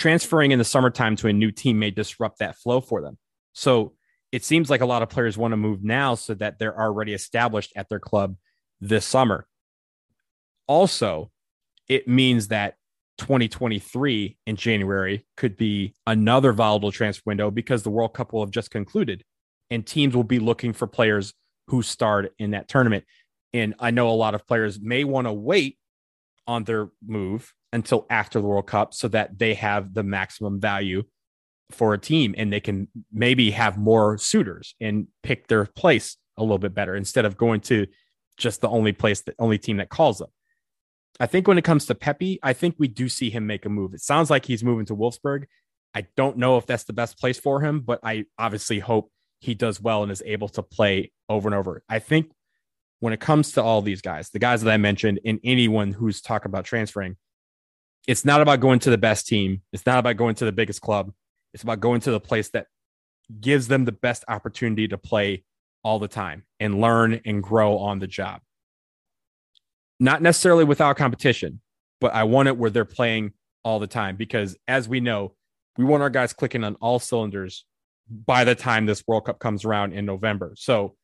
Transferring 0.01 0.49
in 0.49 0.57
the 0.57 0.65
summertime 0.65 1.15
to 1.17 1.27
a 1.27 1.33
new 1.33 1.51
team 1.51 1.77
may 1.77 1.91
disrupt 1.91 2.39
that 2.39 2.57
flow 2.57 2.81
for 2.81 3.03
them. 3.03 3.19
So 3.53 3.93
it 4.31 4.43
seems 4.43 4.67
like 4.67 4.81
a 4.81 4.87
lot 4.87 5.03
of 5.03 5.09
players 5.09 5.37
want 5.37 5.51
to 5.51 5.57
move 5.57 5.83
now 5.83 6.15
so 6.15 6.33
that 6.33 6.57
they're 6.57 6.75
already 6.75 7.13
established 7.13 7.71
at 7.75 7.87
their 7.87 7.99
club 7.99 8.35
this 8.79 9.05
summer. 9.05 9.45
Also, 10.65 11.29
it 11.87 12.07
means 12.07 12.47
that 12.47 12.77
2023 13.19 14.39
in 14.47 14.55
January 14.55 15.23
could 15.37 15.55
be 15.55 15.93
another 16.07 16.51
volatile 16.51 16.91
transfer 16.91 17.21
window 17.27 17.51
because 17.51 17.83
the 17.83 17.91
World 17.91 18.15
Cup 18.15 18.33
will 18.33 18.41
have 18.41 18.49
just 18.49 18.71
concluded 18.71 19.23
and 19.69 19.85
teams 19.85 20.15
will 20.15 20.23
be 20.23 20.39
looking 20.39 20.73
for 20.73 20.87
players 20.87 21.35
who 21.67 21.83
starred 21.83 22.31
in 22.39 22.49
that 22.51 22.67
tournament. 22.67 23.05
And 23.53 23.75
I 23.77 23.91
know 23.91 24.09
a 24.09 24.17
lot 24.17 24.33
of 24.33 24.47
players 24.47 24.79
may 24.81 25.03
want 25.03 25.27
to 25.27 25.31
wait 25.31 25.77
on 26.47 26.63
their 26.63 26.89
move 27.05 27.53
until 27.73 28.05
after 28.09 28.39
the 28.39 28.47
World 28.47 28.67
Cup 28.67 28.93
so 28.93 29.07
that 29.09 29.37
they 29.37 29.53
have 29.53 29.93
the 29.93 30.03
maximum 30.03 30.59
value 30.59 31.03
for 31.71 31.93
a 31.93 31.97
team 31.97 32.35
and 32.37 32.51
they 32.51 32.59
can 32.59 32.87
maybe 33.11 33.51
have 33.51 33.77
more 33.77 34.17
suitors 34.17 34.75
and 34.81 35.07
pick 35.23 35.47
their 35.47 35.65
place 35.65 36.17
a 36.37 36.41
little 36.41 36.57
bit 36.57 36.73
better 36.73 36.95
instead 36.95 37.25
of 37.25 37.37
going 37.37 37.61
to 37.61 37.87
just 38.37 38.61
the 38.61 38.69
only 38.69 38.91
place, 38.91 39.21
the 39.21 39.33
only 39.39 39.57
team 39.57 39.77
that 39.77 39.89
calls 39.89 40.17
them. 40.17 40.29
I 41.19 41.27
think 41.27 41.47
when 41.47 41.57
it 41.57 41.63
comes 41.63 41.85
to 41.85 41.95
Pepi, 41.95 42.39
I 42.41 42.53
think 42.53 42.75
we 42.77 42.87
do 42.87 43.07
see 43.07 43.29
him 43.29 43.45
make 43.45 43.65
a 43.65 43.69
move. 43.69 43.93
It 43.93 44.01
sounds 44.01 44.29
like 44.29 44.45
he's 44.45 44.63
moving 44.63 44.85
to 44.87 44.95
Wolfsburg. 44.95 45.45
I 45.93 46.07
don't 46.15 46.37
know 46.37 46.57
if 46.57 46.65
that's 46.65 46.85
the 46.85 46.93
best 46.93 47.19
place 47.19 47.39
for 47.39 47.61
him, 47.61 47.81
but 47.81 47.99
I 48.03 48.25
obviously 48.37 48.79
hope 48.79 49.11
he 49.39 49.53
does 49.53 49.81
well 49.81 50.03
and 50.03 50.11
is 50.11 50.23
able 50.25 50.49
to 50.49 50.63
play 50.63 51.11
over 51.29 51.47
and 51.47 51.55
over. 51.55 51.83
I 51.89 51.99
think 51.99 52.31
when 52.99 53.13
it 53.13 53.19
comes 53.19 53.53
to 53.53 53.63
all 53.63 53.81
these 53.81 54.01
guys, 54.01 54.29
the 54.29 54.39
guys 54.39 54.61
that 54.61 54.71
I 54.71 54.77
mentioned, 54.77 55.19
and 55.25 55.39
anyone 55.43 55.91
who's 55.91 56.21
talking 56.21 56.49
about 56.49 56.65
transferring, 56.65 57.17
it's 58.07 58.25
not 58.25 58.41
about 58.41 58.59
going 58.59 58.79
to 58.79 58.89
the 58.89 58.97
best 58.97 59.27
team. 59.27 59.61
It's 59.73 59.85
not 59.85 59.99
about 59.99 60.17
going 60.17 60.35
to 60.35 60.45
the 60.45 60.51
biggest 60.51 60.81
club. 60.81 61.11
It's 61.53 61.63
about 61.63 61.79
going 61.79 62.01
to 62.01 62.11
the 62.11 62.19
place 62.19 62.49
that 62.49 62.67
gives 63.39 63.67
them 63.67 63.85
the 63.85 63.91
best 63.91 64.25
opportunity 64.27 64.87
to 64.87 64.97
play 64.97 65.43
all 65.83 65.99
the 65.99 66.07
time 66.07 66.43
and 66.59 66.81
learn 66.81 67.21
and 67.25 67.41
grow 67.41 67.77
on 67.77 67.99
the 67.99 68.07
job. 68.07 68.41
Not 69.99 70.21
necessarily 70.21 70.63
without 70.63 70.97
competition, 70.97 71.61
but 71.99 72.13
I 72.13 72.23
want 72.23 72.47
it 72.47 72.57
where 72.57 72.71
they're 72.71 72.85
playing 72.85 73.33
all 73.63 73.79
the 73.79 73.87
time 73.87 74.15
because 74.15 74.57
as 74.67 74.89
we 74.89 74.99
know, 74.99 75.35
we 75.77 75.85
want 75.85 76.03
our 76.03 76.09
guys 76.09 76.33
clicking 76.33 76.63
on 76.63 76.75
all 76.75 76.99
cylinders 76.99 77.65
by 78.09 78.43
the 78.43 78.55
time 78.55 78.85
this 78.85 79.03
World 79.07 79.25
Cup 79.25 79.39
comes 79.39 79.63
around 79.63 79.93
in 79.93 80.05
November. 80.05 80.53
So 80.55 80.95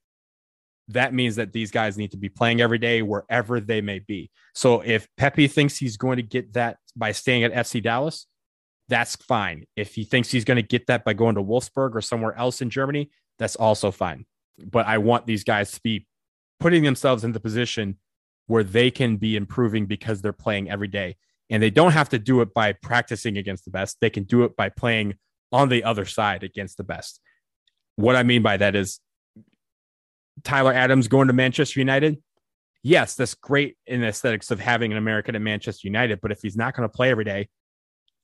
that 0.90 1.14
means 1.14 1.36
that 1.36 1.52
these 1.52 1.72
guys 1.72 1.98
need 1.98 2.12
to 2.12 2.18
be 2.18 2.30
playing 2.30 2.62
every 2.62 2.78
day 2.78 3.02
wherever 3.02 3.60
they 3.60 3.82
may 3.82 4.00
be. 4.00 4.30
So 4.56 4.82
if 4.82 5.08
Pepi 5.18 5.48
thinks 5.48 5.78
he's 5.78 5.98
going 5.98 6.18
to 6.18 6.24
get 6.24 6.54
that 6.54 6.78
by 6.96 7.12
staying 7.12 7.44
at 7.44 7.54
FC 7.54 7.84
Dallas, 7.84 8.28
that's 8.88 9.16
fine. 9.18 9.66
If 9.76 9.96
he 9.96 10.06
thinks 10.06 10.32
he's 10.32 10.46
going 10.46 10.56
to 10.56 10.64
get 10.64 10.88
that 10.88 11.04
by 11.04 11.14
going 11.14 11.36
to 11.36 11.44
Wolfsburg 11.44 11.94
or 11.94 12.02
somewhere 12.02 12.34
else 12.38 12.62
in 12.62 12.70
Germany, 12.70 13.10
that's 13.38 13.58
also 13.58 13.92
fine 13.92 14.26
but 14.66 14.86
I 14.88 14.98
want 14.98 15.26
these 15.26 15.44
guys 15.44 15.72
to 15.74 15.82
be 15.82 16.08
putting 16.60 16.84
themselves 16.84 17.24
in 17.24 17.32
the 17.32 17.40
position 17.40 17.98
where 18.48 18.64
they 18.64 18.90
can 18.90 19.18
be 19.18 19.36
improving 19.36 19.86
because 19.86 20.22
they're 20.22 20.34
playing 20.34 20.70
every 20.70 20.88
day. 20.88 21.18
And 21.50 21.62
they 21.62 21.70
don't 21.70 21.92
have 21.92 22.10
to 22.10 22.20
do 22.20 22.42
it 22.42 22.54
by 22.54 22.74
practicing 22.74 23.38
against 23.38 23.66
the 23.66 23.72
best. 23.72 23.98
They 24.02 24.10
can 24.10 24.24
do 24.24 24.44
it 24.44 24.56
by 24.56 24.70
playing 24.70 25.16
on 25.52 25.70
the 25.70 25.84
other 25.84 26.06
side 26.06 26.44
against 26.44 26.78
the 26.78 26.84
best. 26.84 27.22
What 27.96 28.16
I 28.16 28.24
mean 28.24 28.42
by 28.42 28.58
that 28.58 28.76
is 28.76 29.00
Tyler 30.44 30.74
Adams 30.74 31.08
going 31.08 31.28
to 31.28 31.34
Manchester 31.34 31.80
United. 31.80 32.22
Yes, 32.84 33.16
that's 33.16 33.34
great 33.34 33.78
in 33.86 34.02
the 34.02 34.08
aesthetics 34.08 34.52
of 34.52 34.60
having 34.60 34.92
an 34.92 34.98
American 34.98 35.36
at 35.36 35.42
Manchester 35.42 35.88
United. 35.88 36.22
But 36.22 36.32
if 36.32 36.42
he's 36.42 36.56
not 36.56 36.76
going 36.76 36.88
to 36.88 36.94
play 36.94 37.10
every 37.10 37.26
day, 37.26 37.50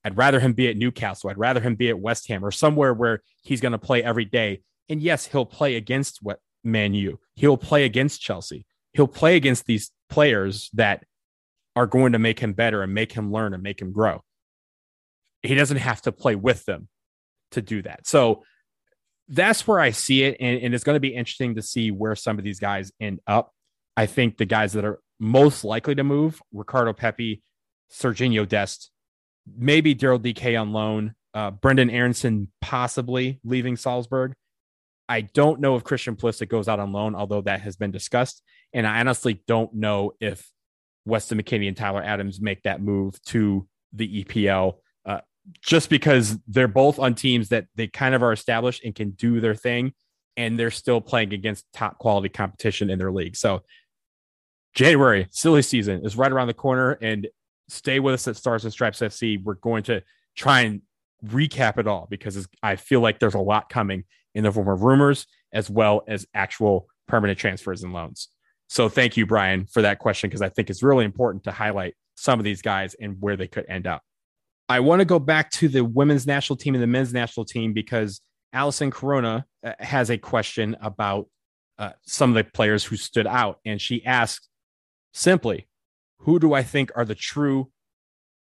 I'd 0.05 0.17
rather 0.17 0.39
him 0.39 0.53
be 0.53 0.67
at 0.67 0.77
Newcastle. 0.77 1.29
I'd 1.29 1.37
rather 1.37 1.59
him 1.59 1.75
be 1.75 1.89
at 1.89 1.99
West 1.99 2.27
Ham 2.27 2.43
or 2.43 2.51
somewhere 2.51 2.93
where 2.93 3.21
he's 3.41 3.61
going 3.61 3.71
to 3.71 3.77
play 3.77 4.03
every 4.03 4.25
day 4.25 4.61
and 4.89 5.01
yes, 5.01 5.25
he'll 5.27 5.45
play 5.45 5.75
against 5.75 6.19
what 6.21 6.39
Man 6.63 6.93
U. 6.93 7.19
He'll 7.35 7.57
play 7.57 7.85
against 7.85 8.21
Chelsea. 8.21 8.65
He'll 8.93 9.07
play 9.07 9.35
against 9.35 9.65
these 9.65 9.91
players 10.09 10.69
that 10.73 11.03
are 11.75 11.87
going 11.87 12.11
to 12.13 12.19
make 12.19 12.39
him 12.39 12.53
better 12.53 12.83
and 12.83 12.93
make 12.93 13.11
him 13.11 13.31
learn 13.31 13.53
and 13.53 13.63
make 13.63 13.81
him 13.81 13.91
grow. 13.91 14.21
He 15.41 15.55
doesn't 15.55 15.77
have 15.77 16.01
to 16.03 16.11
play 16.11 16.35
with 16.35 16.65
them 16.65 16.87
to 17.51 17.61
do 17.61 17.81
that. 17.81 18.05
So 18.05 18.43
that's 19.27 19.67
where 19.67 19.79
I 19.79 19.91
see 19.91 20.23
it. 20.23 20.37
And, 20.39 20.61
and 20.61 20.73
it's 20.75 20.83
going 20.83 20.95
to 20.95 20.99
be 20.99 21.15
interesting 21.15 21.55
to 21.55 21.61
see 21.61 21.91
where 21.91 22.15
some 22.15 22.37
of 22.37 22.43
these 22.43 22.59
guys 22.59 22.91
end 22.99 23.19
up. 23.27 23.51
I 23.95 24.05
think 24.05 24.37
the 24.37 24.45
guys 24.45 24.73
that 24.73 24.85
are 24.85 24.99
most 25.19 25.63
likely 25.63 25.95
to 25.95 26.03
move 26.03 26.41
Ricardo 26.51 26.93
Pepi, 26.93 27.41
Serginho 27.91 28.47
Dest, 28.47 28.91
maybe 29.57 29.95
Daryl 29.95 30.21
Dike 30.21 30.57
on 30.57 30.73
loan, 30.73 31.15
uh, 31.33 31.51
Brenden 31.51 31.91
Aaronson 31.91 32.49
possibly 32.61 33.39
leaving 33.43 33.75
Salzburg. 33.75 34.33
I 35.09 35.21
don't 35.21 35.59
know 35.59 35.75
if 35.75 35.83
Christian 35.83 36.15
Pulisic 36.15 36.49
goes 36.49 36.67
out 36.67 36.79
on 36.79 36.91
loan, 36.91 37.15
although 37.15 37.41
that 37.41 37.61
has 37.61 37.75
been 37.75 37.91
discussed. 37.91 38.41
And 38.73 38.87
I 38.87 38.99
honestly 38.99 39.41
don't 39.47 39.73
know 39.73 40.13
if 40.19 40.49
Weston 41.05 41.41
McKennie 41.41 41.67
and 41.67 41.77
Tyler 41.77 42.01
Adams 42.01 42.39
make 42.39 42.63
that 42.63 42.81
move 42.81 43.21
to 43.25 43.67
the 43.91 44.23
EPL, 44.23 44.75
just 45.61 45.89
because 45.89 46.37
they're 46.47 46.67
both 46.67 46.99
on 46.99 47.15
teams 47.15 47.49
that 47.49 47.67
they 47.75 47.87
kind 47.87 48.15
of 48.15 48.23
are 48.23 48.31
established 48.31 48.83
and 48.83 48.95
can 48.95 49.11
do 49.11 49.39
their 49.39 49.55
thing, 49.55 49.93
and 50.37 50.57
they're 50.57 50.71
still 50.71 51.01
playing 51.01 51.33
against 51.33 51.65
top 51.73 51.97
quality 51.97 52.29
competition 52.29 52.89
in 52.89 52.97
their 52.97 53.11
league. 53.11 53.35
So 53.35 53.63
January, 54.73 55.27
silly 55.31 55.61
season 55.61 56.05
is 56.05 56.15
right 56.15 56.31
around 56.31 56.47
the 56.47 56.53
corner, 56.53 56.97
and 57.01 57.27
stay 57.67 57.99
with 57.99 58.13
us 58.15 58.27
at 58.27 58.35
Stars 58.35 58.63
and 58.63 58.73
Stripes 58.73 58.99
FC. 58.99 59.41
We're 59.43 59.55
going 59.55 59.83
to 59.83 60.01
try 60.35 60.61
and 60.61 60.81
recap 61.25 61.77
it 61.77 61.87
all 61.87 62.07
because 62.09 62.47
I 62.61 62.75
feel 62.75 62.99
like 62.99 63.19
there's 63.19 63.35
a 63.35 63.39
lot 63.39 63.69
coming 63.69 64.03
in 64.35 64.43
the 64.43 64.51
form 64.51 64.67
of 64.67 64.81
rumors 64.81 65.27
as 65.53 65.69
well 65.69 66.03
as 66.07 66.25
actual 66.33 66.87
permanent 67.07 67.37
transfers 67.37 67.83
and 67.83 67.93
loans. 67.93 68.29
So 68.67 68.89
thank 68.89 69.17
you, 69.17 69.25
Brian, 69.25 69.67
for 69.67 69.83
that 69.83 69.99
question, 69.99 70.29
because 70.29 70.41
I 70.41 70.49
think 70.49 70.69
it's 70.69 70.81
really 70.81 71.05
important 71.05 71.43
to 71.43 71.51
highlight 71.51 71.93
some 72.15 72.39
of 72.39 72.43
these 72.43 72.61
guys 72.61 72.95
and 72.99 73.17
where 73.19 73.37
they 73.37 73.47
could 73.47 73.65
end 73.69 73.85
up. 73.85 74.01
I 74.69 74.79
want 74.79 74.99
to 74.99 75.05
go 75.05 75.19
back 75.19 75.51
to 75.51 75.67
the 75.67 75.83
women's 75.83 76.25
national 76.25 76.57
team 76.57 76.73
and 76.73 76.81
the 76.81 76.87
men's 76.87 77.13
national 77.13 77.45
team 77.45 77.73
because 77.73 78.21
Allison 78.53 78.91
Corona 78.91 79.45
uh, 79.63 79.73
has 79.79 80.09
a 80.09 80.17
question 80.17 80.77
about 80.81 81.27
uh, 81.77 81.91
some 82.03 82.29
of 82.29 82.35
the 82.35 82.49
players 82.49 82.83
who 82.83 82.95
stood 82.95 83.27
out. 83.27 83.59
And 83.65 83.81
she 83.81 84.05
asked 84.05 84.47
simply, 85.13 85.67
who 86.19 86.39
do 86.39 86.53
I 86.53 86.63
think 86.63 86.91
are 86.95 87.05
the 87.05 87.15
true 87.15 87.71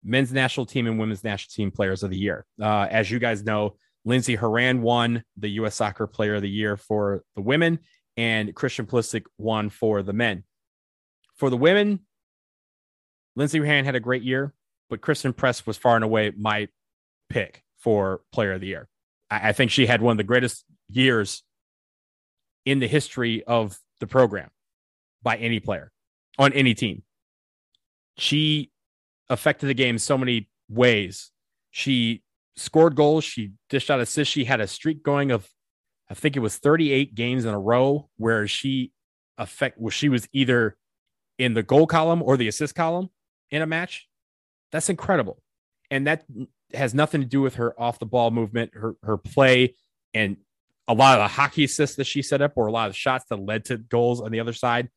men's 0.03 0.33
national 0.33 0.65
team 0.65 0.87
and 0.87 0.99
women's 0.99 1.23
national 1.23 1.51
team 1.53 1.71
players 1.71 2.03
of 2.03 2.09
the 2.09 2.17
year? 2.17 2.45
Uh, 2.61 2.87
as 2.89 3.09
you 3.09 3.19
guys 3.19 3.43
know, 3.43 3.75
Lindsey 4.05 4.35
Horan 4.35 4.81
won 4.81 5.23
the 5.37 5.49
U.S. 5.51 5.75
Soccer 5.75 6.07
Player 6.07 6.35
of 6.35 6.41
the 6.41 6.49
Year 6.49 6.77
for 6.77 7.23
the 7.35 7.41
women, 7.41 7.79
and 8.17 8.55
Christian 8.55 8.85
Pulisic 8.85 9.23
won 9.37 9.69
for 9.69 10.03
the 10.03 10.13
men. 10.13 10.43
For 11.35 11.49
the 11.49 11.57
women, 11.57 12.01
Lindsey 13.35 13.59
Horan 13.59 13.85
had 13.85 13.95
a 13.95 13.99
great 13.99 14.23
year, 14.23 14.53
but 14.89 15.01
Christen 15.01 15.33
Press 15.33 15.65
was 15.65 15.77
far 15.77 15.95
and 15.95 16.03
away 16.03 16.31
my 16.37 16.67
pick 17.29 17.63
for 17.77 18.21
Player 18.31 18.53
of 18.53 18.61
the 18.61 18.67
Year. 18.67 18.87
I, 19.29 19.49
I 19.49 19.51
think 19.53 19.71
she 19.71 19.85
had 19.85 20.01
one 20.01 20.11
of 20.11 20.17
the 20.17 20.23
greatest 20.23 20.65
years 20.89 21.43
in 22.65 22.79
the 22.79 22.87
history 22.87 23.43
of 23.43 23.77
the 23.99 24.07
program 24.07 24.49
by 25.21 25.37
any 25.37 25.59
player 25.59 25.91
on 26.37 26.53
any 26.53 26.73
team. 26.73 27.03
she 28.17 28.71
affected 29.29 29.67
the 29.67 29.73
game 29.73 29.97
so 29.97 30.17
many 30.17 30.49
ways. 30.69 31.31
She 31.71 32.23
scored 32.55 32.95
goals, 32.95 33.23
she 33.23 33.51
dished 33.69 33.91
out 33.91 33.99
assists, 33.99 34.33
she 34.33 34.45
had 34.45 34.59
a 34.59 34.67
streak 34.67 35.03
going 35.03 35.31
of 35.31 35.47
I 36.09 36.15
think 36.15 36.35
it 36.35 36.39
was 36.39 36.57
38 36.57 37.13
games 37.13 37.45
in 37.45 37.53
a 37.53 37.59
row 37.59 38.09
where 38.17 38.47
she 38.47 38.91
affect 39.37 39.79
where 39.79 39.91
she 39.91 40.09
was 40.09 40.27
either 40.33 40.75
in 41.37 41.53
the 41.53 41.63
goal 41.63 41.85
column 41.85 42.23
or 42.23 42.35
the 42.35 42.47
assist 42.47 42.73
column 42.73 43.09
in 43.51 43.61
a 43.61 43.67
match. 43.67 44.08
That's 44.71 44.89
incredible. 44.89 45.41
And 45.91 46.07
that 46.07 46.25
has 46.73 46.93
nothing 46.93 47.21
to 47.21 47.27
do 47.27 47.41
with 47.41 47.55
her 47.55 47.79
off 47.79 47.99
the 47.99 48.05
ball 48.05 48.31
movement, 48.31 48.71
her 48.75 48.95
her 49.03 49.17
play, 49.17 49.75
and 50.13 50.37
a 50.87 50.93
lot 50.93 51.19
of 51.19 51.23
the 51.23 51.33
hockey 51.33 51.63
assists 51.63 51.95
that 51.97 52.05
she 52.05 52.21
set 52.21 52.41
up, 52.41 52.53
or 52.55 52.67
a 52.67 52.71
lot 52.71 52.89
of 52.89 52.95
shots 52.95 53.25
that 53.29 53.37
led 53.37 53.65
to 53.65 53.77
goals 53.77 54.21
on 54.21 54.31
the 54.31 54.39
other 54.39 54.53
side. 54.53 54.89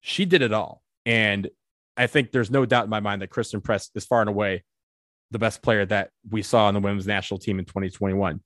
She 0.00 0.24
did 0.24 0.42
it 0.42 0.52
all. 0.52 0.82
And 1.04 1.48
I 1.96 2.06
think 2.06 2.30
there's 2.30 2.50
no 2.50 2.66
doubt 2.66 2.84
in 2.84 2.90
my 2.90 3.00
mind 3.00 3.22
that 3.22 3.30
Christen 3.30 3.60
Press 3.60 3.90
is 3.94 4.04
far 4.04 4.20
and 4.20 4.28
away 4.28 4.64
the 5.30 5.38
best 5.38 5.62
player 5.62 5.84
that 5.86 6.10
we 6.28 6.42
saw 6.42 6.66
on 6.66 6.74
the 6.74 6.80
women's 6.80 7.06
national 7.06 7.38
team 7.38 7.58
in 7.58 7.64
2021. 7.64 8.40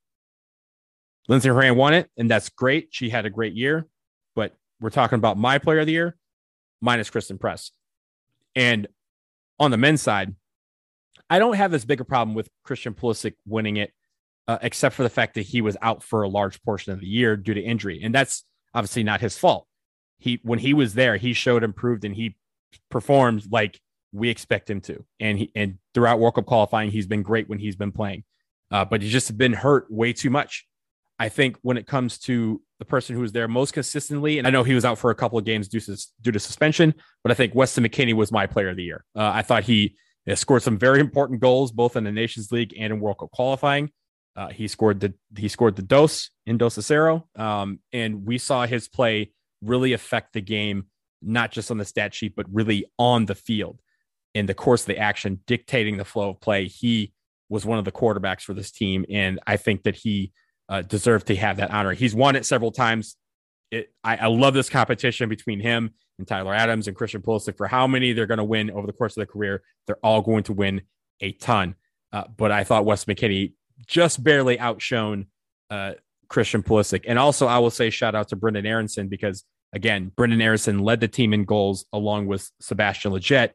Lindsey 1.29 1.48
Horan 1.48 1.76
won 1.76 1.94
it, 1.94 2.11
and 2.16 2.31
that's 2.31 2.48
great. 2.48 2.88
She 2.90 3.11
had 3.11 3.26
a 3.26 3.31
great 3.31 3.55
year, 3.55 3.87
but 4.35 4.57
we're 4.81 4.90
talking 4.90 5.16
about 5.16 5.37
my 5.37 5.59
player 5.59 5.81
of 5.81 5.87
the 5.87 5.92
year 5.92 6.16
minus 6.81 7.11
Christen 7.11 7.38
Press. 7.38 7.70
And 8.55 8.88
on 9.61 9.70
the 9.70 9.77
men's 9.77 10.03
side, 10.03 10.35
I 11.29 11.38
don't 11.38 11.55
have 11.55 11.75
as 11.75 11.85
big 11.85 12.01
a 12.01 12.05
problem 12.05 12.35
with 12.35 12.49
Christian 12.64 12.94
Pulisic 12.94 13.35
winning 13.46 13.77
it, 13.77 13.92
uh, 14.49 14.59
except 14.62 14.96
for 14.96 15.05
the 15.05 15.11
fact 15.11 15.35
that 15.35 15.42
he 15.42 15.61
was 15.61 15.77
out 15.81 16.03
for 16.03 16.23
a 16.23 16.29
large 16.29 16.61
portion 16.62 16.92
of 16.92 17.01
the 17.01 17.07
year 17.07 17.37
due 17.37 17.55
to 17.55 17.61
injury, 17.61 18.01
and 18.03 18.12
that's 18.12 18.44
obviously 18.75 19.05
not 19.05 19.20
his 19.20 19.38
fault. 19.38 19.66
He 20.18 20.40
when 20.42 20.59
he 20.59 20.75
was 20.75 20.94
there, 20.94 21.16
he 21.16 21.33
showed 21.33 21.62
improved 21.62 22.05
and 22.05 22.14
he 22.14 22.37
performed 22.90 23.44
like 23.51 23.81
we 24.12 24.29
expect 24.29 24.68
him 24.68 24.81
to. 24.83 25.05
And 25.20 25.38
he 25.38 25.53
and 25.55 25.79
throughout 25.94 26.18
World 26.18 26.35
Cup 26.35 26.46
qualifying, 26.46 26.90
he's 26.90 27.07
been 27.07 27.23
great 27.23 27.49
when 27.49 27.59
he's 27.59 27.77
been 27.77 27.92
playing, 27.92 28.25
uh, 28.70 28.85
but 28.85 29.03
he's 29.03 29.12
just 29.12 29.37
been 29.38 29.53
hurt 29.53 29.87
way 29.90 30.12
too 30.12 30.31
much. 30.31 30.66
I 31.18 31.29
think 31.29 31.59
when 31.62 31.77
it 31.77 31.87
comes 31.87 32.18
to 32.20 32.61
the 32.81 32.85
person 32.87 33.14
who 33.14 33.21
was 33.21 33.31
there 33.31 33.47
most 33.47 33.75
consistently, 33.75 34.38
and 34.38 34.47
I 34.47 34.51
know 34.51 34.64
he 34.64 34.75
was 34.75 34.87
out 34.87 34.99
for 34.99 35.11
a 35.11 35.14
couple 35.14 35.38
of 35.38 35.45
games 35.45 35.69
due 35.69 35.81
to 35.81 35.97
due 36.23 36.33
to 36.33 36.40
suspension, 36.40 36.95
but 37.23 37.31
I 37.31 37.35
think 37.35 37.55
Weston 37.55 37.85
McKennie 37.85 38.14
was 38.14 38.33
my 38.33 38.47
player 38.47 38.71
of 38.71 38.77
the 38.77 38.83
year. 38.83 39.05
Uh, 39.14 39.31
I 39.33 39.43
thought 39.43 39.64
he 39.64 39.97
scored 40.35 40.62
some 40.62 40.79
very 40.79 40.99
important 40.99 41.40
goals 41.40 41.73
both 41.73 41.95
in 41.95 42.05
the 42.05 42.11
Nations 42.11 42.51
League 42.51 42.75
and 42.79 42.93
in 42.93 43.01
World 43.01 43.19
Cup 43.19 43.31
qualifying. 43.33 43.90
Uh, 44.35 44.49
he 44.49 44.66
scored 44.66 45.01
the 45.01 45.12
he 45.37 45.47
scored 45.47 45.77
the 45.77 45.83
dose 45.83 46.31
in 46.47 46.57
Dos 46.57 46.79
a 46.79 46.81
Cero, 46.81 47.25
um, 47.38 47.81
and 47.93 48.25
we 48.25 48.38
saw 48.38 48.66
his 48.66 48.88
play 48.88 49.31
really 49.62 49.93
affect 49.93 50.33
the 50.33 50.40
game, 50.40 50.87
not 51.21 51.53
just 51.53 51.71
on 51.71 51.77
the 51.77 51.85
stat 51.85 52.14
sheet, 52.14 52.35
but 52.35 52.47
really 52.51 52.87
on 52.99 53.27
the 53.27 53.35
field 53.35 53.79
in 54.33 54.47
the 54.47 54.55
course 54.55 54.83
of 54.83 54.87
the 54.87 54.99
action, 54.99 55.40
dictating 55.47 55.99
the 55.99 56.05
flow 56.05 56.31
of 56.31 56.40
play. 56.40 56.66
He 56.66 57.12
was 57.51 57.66
one 57.66 57.79
of 57.79 57.85
the 57.85 57.93
quarterbacks 57.93 58.40
for 58.43 58.55
this 58.55 58.71
team, 58.71 59.05
and 59.11 59.38
I 59.47 59.59
think 59.59 59.83
that 59.83 59.97
he 59.97 60.33
uh, 60.71 60.83
deserved 60.83 61.27
to 61.27 61.37
have 61.37 61.59
that 61.59 61.71
honor. 61.71 61.93
He's 61.93 62.15
won 62.15 62.37
it 62.37 62.47
several 62.47 62.71
times. 62.71 63.17
It, 63.71 63.93
I, 64.03 64.17
I, 64.17 64.27
love 64.27 64.55
this 64.55 64.69
competition 64.69 65.29
between 65.29 65.61
him 65.61 65.93
and 66.19 66.27
Tyler 66.27 66.55
Adams 66.55 66.89
and 66.89 66.97
Christian 66.97 67.23
Pulisic 67.23 67.57
for 67.57 67.67
how 67.69 67.87
many 67.87 68.13
they're 68.13 68.27
going 68.27 68.39
to 68.39 68.45
win 68.45 68.71
over 68.71 68.87
the 68.87 68.93
course 68.93 69.13
of 69.13 69.17
their 69.17 69.27
career. 69.27 69.63
They're 69.87 69.99
all 70.03 70.23
going 70.23 70.45
to 70.45 70.53
win 70.53 70.83
a 71.21 71.33
ton. 71.33 71.75
Uh, 72.13 72.25
but 72.37 72.51
I 72.51 72.65
thought 72.65 72.85
Wes 72.85 73.05
McKennie 73.05 73.53
just 73.87 74.23
barely 74.23 74.59
outshone 74.59 75.27
uh, 75.71 75.93
Christian 76.29 76.63
Pulisic. 76.63 77.05
And 77.07 77.19
also, 77.19 77.47
I 77.47 77.59
will 77.59 77.71
say 77.71 77.91
shout 77.91 78.15
out 78.15 78.29
to 78.29 78.37
Brenden 78.37 78.67
Aaronson 78.67 79.09
because, 79.09 79.45
again, 79.73 80.11
Brenden 80.17 80.43
Aaronson 80.43 80.81
led 80.81 81.01
the 81.01 81.09
team 81.09 81.33
in 81.33 81.45
goals 81.45 81.85
along 81.93 82.27
with 82.27 82.51
Sebastian 82.61 83.13
Lletget. 83.13 83.51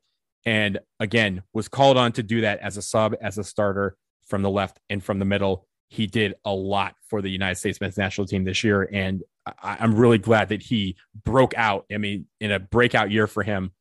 And 0.45 0.80
again, 0.99 1.43
was 1.54 1.67
called 1.67 1.97
on 1.97 2.12
to 2.13 2.23
do 2.23 2.41
that 2.41 2.60
as 2.60 2.78
a 2.78 2.82
sub, 2.82 3.15
as 3.21 3.38
a 3.38 3.43
starter 3.43 3.97
from 4.28 4.43
the 4.43 4.49
left 4.49 4.80
and 4.89 5.04
from 5.04 5.19
the 5.19 5.25
middle. 5.25 5.67
He 5.87 6.07
did 6.07 6.33
a 6.43 6.53
lot 6.53 6.95
for 7.09 7.21
the 7.21 7.29
United 7.29 7.55
States 7.55 7.79
men's 7.79 7.97
national 7.97 8.27
team 8.27 8.43
this 8.43 8.63
year. 8.63 8.89
And 8.91 9.23
I, 9.45 9.77
I'm 9.79 9.95
really 9.95 10.17
glad 10.17 10.49
that 10.49 10.63
he 10.63 10.97
broke 11.23 11.53
out. 11.55 11.85
I 11.91 11.97
mean, 11.97 12.27
in 12.39 12.51
a 12.51 12.59
breakout 12.59 13.11
year 13.11 13.27
for 13.27 13.43
him, 13.43 13.71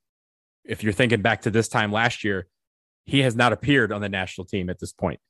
if 0.64 0.82
you're 0.82 0.92
thinking 0.92 1.22
back 1.22 1.42
to 1.42 1.50
this 1.50 1.68
time 1.68 1.92
last 1.92 2.24
year, 2.24 2.46
he 3.06 3.20
has 3.20 3.36
not 3.36 3.52
appeared 3.52 3.92
on 3.92 4.00
the 4.00 4.08
national 4.08 4.46
team 4.46 4.70
at 4.70 4.78
this 4.78 4.92
point. 4.92 5.20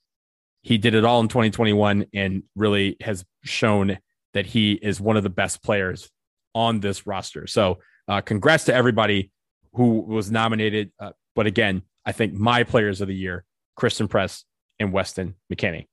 He 0.63 0.79
did 0.79 0.95
it 0.95 1.05
all 1.05 1.21
in 1.21 1.29
2021 1.29 2.07
and 2.15 2.43
really 2.57 2.97
has 3.01 3.25
shown 3.43 3.99
that 4.33 4.47
he 4.47 4.73
is 4.73 5.01
one 5.01 5.17
of 5.17 5.23
the 5.23 5.31
best 5.31 5.63
players 5.63 6.11
on 6.55 6.81
this 6.81 7.07
roster. 7.07 7.47
So, 7.47 7.79
uh, 8.07 8.21
congrats 8.21 8.65
to 8.65 8.75
everybody 8.75 9.31
who 9.75 10.01
was 10.01 10.31
nominated. 10.31 10.93
Uh, 10.99 11.11
but 11.35 11.47
again, 11.47 11.83
I 12.05 12.13
think 12.13 12.33
my 12.35 12.65
players 12.65 13.01
of 13.01 13.09
the 13.09 13.15
year, 13.15 13.45
Christen 13.77 14.09
Press 14.09 14.45
and 14.79 14.93
Weston 14.93 15.35
McKennie. 15.53 15.87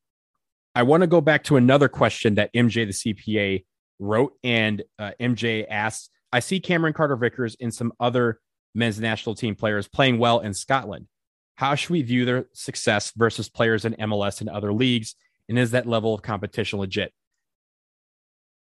I 0.73 0.83
want 0.83 1.01
to 1.01 1.07
go 1.07 1.21
back 1.21 1.43
to 1.45 1.57
another 1.57 1.89
question 1.89 2.35
that 2.35 2.53
MJ 2.53 2.85
the 2.85 3.13
CPA 3.13 3.65
wrote, 3.99 4.33
and 4.43 4.83
uh, 4.97 5.11
MJ 5.19 5.65
asked, 5.69 6.09
"I 6.31 6.39
see 6.39 6.59
Cameron 6.59 6.93
Carter 6.93 7.15
Vickers 7.15 7.55
and 7.59 7.73
some 7.73 7.91
other 7.99 8.39
men's 8.73 8.99
national 8.99 9.35
team 9.35 9.55
players 9.55 9.87
playing 9.87 10.17
well 10.17 10.39
in 10.39 10.53
Scotland. 10.53 11.07
How 11.55 11.75
should 11.75 11.89
we 11.89 12.01
view 12.01 12.25
their 12.25 12.45
success 12.53 13.11
versus 13.15 13.49
players 13.49 13.85
in 13.85 13.93
MLS 13.95 14.39
and 14.39 14.49
other 14.49 14.73
leagues? 14.73 15.15
And 15.49 15.59
is 15.59 15.71
that 15.71 15.85
level 15.85 16.13
of 16.13 16.21
competition 16.21 16.79
legit?" 16.79 17.13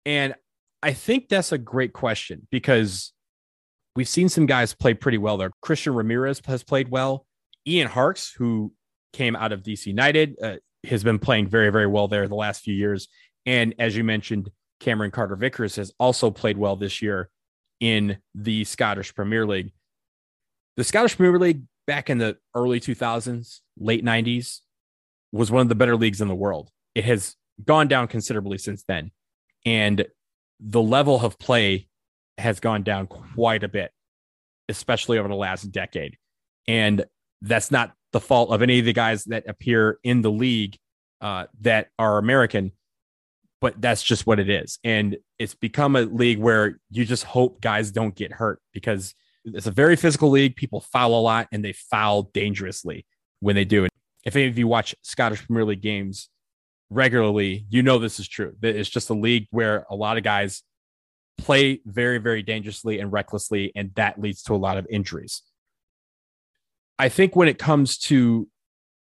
And 0.05 0.33
I 0.81 0.93
think 0.93 1.29
that's 1.29 1.51
a 1.51 1.57
great 1.59 1.93
question 1.93 2.47
because 2.49 3.13
we've 3.95 4.07
seen 4.07 4.29
some 4.29 4.47
guys 4.47 4.73
play 4.73 4.95
pretty 4.95 5.19
well 5.19 5.37
there. 5.37 5.51
Christian 5.61 5.93
Ramirez 5.93 6.41
has 6.45 6.63
played 6.63 6.89
well. 6.89 7.25
Ian 7.67 7.87
Harkes, 7.87 8.33
who 8.35 8.73
came 9.13 9.35
out 9.35 9.51
of 9.51 9.61
DC 9.61 9.85
United, 9.85 10.35
uh, 10.41 10.55
has 10.85 11.03
been 11.03 11.19
playing 11.19 11.47
very, 11.47 11.69
very 11.69 11.87
well 11.87 12.07
there 12.07 12.27
the 12.27 12.35
last 12.35 12.63
few 12.63 12.73
years. 12.73 13.07
And 13.45 13.75
as 13.79 13.95
you 13.95 14.03
mentioned, 14.03 14.49
Cameron 14.79 15.11
Carter 15.11 15.35
Vickers 15.35 15.75
has 15.75 15.91
also 15.99 16.31
played 16.31 16.57
well 16.57 16.75
this 16.75 17.01
year 17.01 17.29
in 17.79 18.17
the 18.35 18.63
Scottish 18.63 19.13
Premier 19.13 19.45
League. 19.45 19.71
The 20.77 20.83
Scottish 20.83 21.17
Premier 21.17 21.39
League 21.39 21.63
back 21.87 22.09
in 22.09 22.17
the 22.17 22.37
early 22.55 22.79
2000s, 22.79 23.59
late 23.77 24.03
90s, 24.03 24.59
was 25.31 25.51
one 25.51 25.61
of 25.61 25.69
the 25.69 25.75
better 25.75 25.95
leagues 25.95 26.21
in 26.21 26.27
the 26.27 26.35
world. 26.35 26.69
It 26.95 27.05
has 27.05 27.35
gone 27.63 27.87
down 27.87 28.07
considerably 28.07 28.57
since 28.57 28.83
then. 28.83 29.11
And 29.65 30.05
the 30.59 30.81
level 30.81 31.19
of 31.19 31.37
play 31.39 31.87
has 32.37 32.59
gone 32.59 32.83
down 32.83 33.07
quite 33.07 33.63
a 33.63 33.67
bit, 33.67 33.91
especially 34.69 35.17
over 35.17 35.27
the 35.27 35.35
last 35.35 35.71
decade. 35.71 36.17
And 36.67 37.05
that's 37.41 37.71
not 37.71 37.93
the 38.11 38.19
fault 38.19 38.51
of 38.51 38.61
any 38.61 38.79
of 38.79 38.85
the 38.85 38.93
guys 38.93 39.23
that 39.25 39.47
appear 39.47 39.99
in 40.03 40.21
the 40.21 40.31
league 40.31 40.77
uh, 41.21 41.45
that 41.61 41.89
are 41.97 42.17
American, 42.17 42.71
but 43.61 43.79
that's 43.79 44.03
just 44.03 44.25
what 44.25 44.39
it 44.39 44.49
is. 44.49 44.79
And 44.83 45.17
it's 45.39 45.55
become 45.55 45.95
a 45.95 46.01
league 46.01 46.39
where 46.39 46.79
you 46.89 47.05
just 47.05 47.23
hope 47.23 47.61
guys 47.61 47.91
don't 47.91 48.15
get 48.15 48.33
hurt 48.33 48.59
because 48.73 49.13
it's 49.45 49.67
a 49.67 49.71
very 49.71 49.95
physical 49.95 50.29
league. 50.29 50.55
People 50.55 50.81
foul 50.81 51.19
a 51.19 51.21
lot 51.21 51.47
and 51.51 51.63
they 51.63 51.73
foul 51.73 52.23
dangerously 52.33 53.05
when 53.39 53.55
they 53.55 53.65
do 53.65 53.85
it. 53.85 53.91
If 54.25 54.35
any 54.35 54.47
of 54.47 54.57
you 54.57 54.67
watch 54.67 54.95
Scottish 55.01 55.45
Premier 55.45 55.65
League 55.65 55.81
games 55.81 56.29
regularly, 56.89 57.65
you 57.69 57.81
know 57.81 57.97
this 57.97 58.19
is 58.19 58.27
true. 58.27 58.55
It's 58.61 58.89
just 58.89 59.09
a 59.09 59.15
league 59.15 59.47
where 59.51 59.85
a 59.89 59.95
lot 59.95 60.17
of 60.17 60.23
guys 60.23 60.63
play 61.37 61.81
very, 61.85 62.19
very 62.19 62.43
dangerously 62.43 62.99
and 62.99 63.11
recklessly, 63.11 63.71
and 63.75 63.91
that 63.95 64.19
leads 64.19 64.43
to 64.43 64.53
a 64.53 64.57
lot 64.57 64.77
of 64.77 64.85
injuries. 64.89 65.41
I 67.01 67.09
think 67.09 67.35
when 67.35 67.47
it 67.47 67.57
comes 67.57 67.97
to 67.97 68.47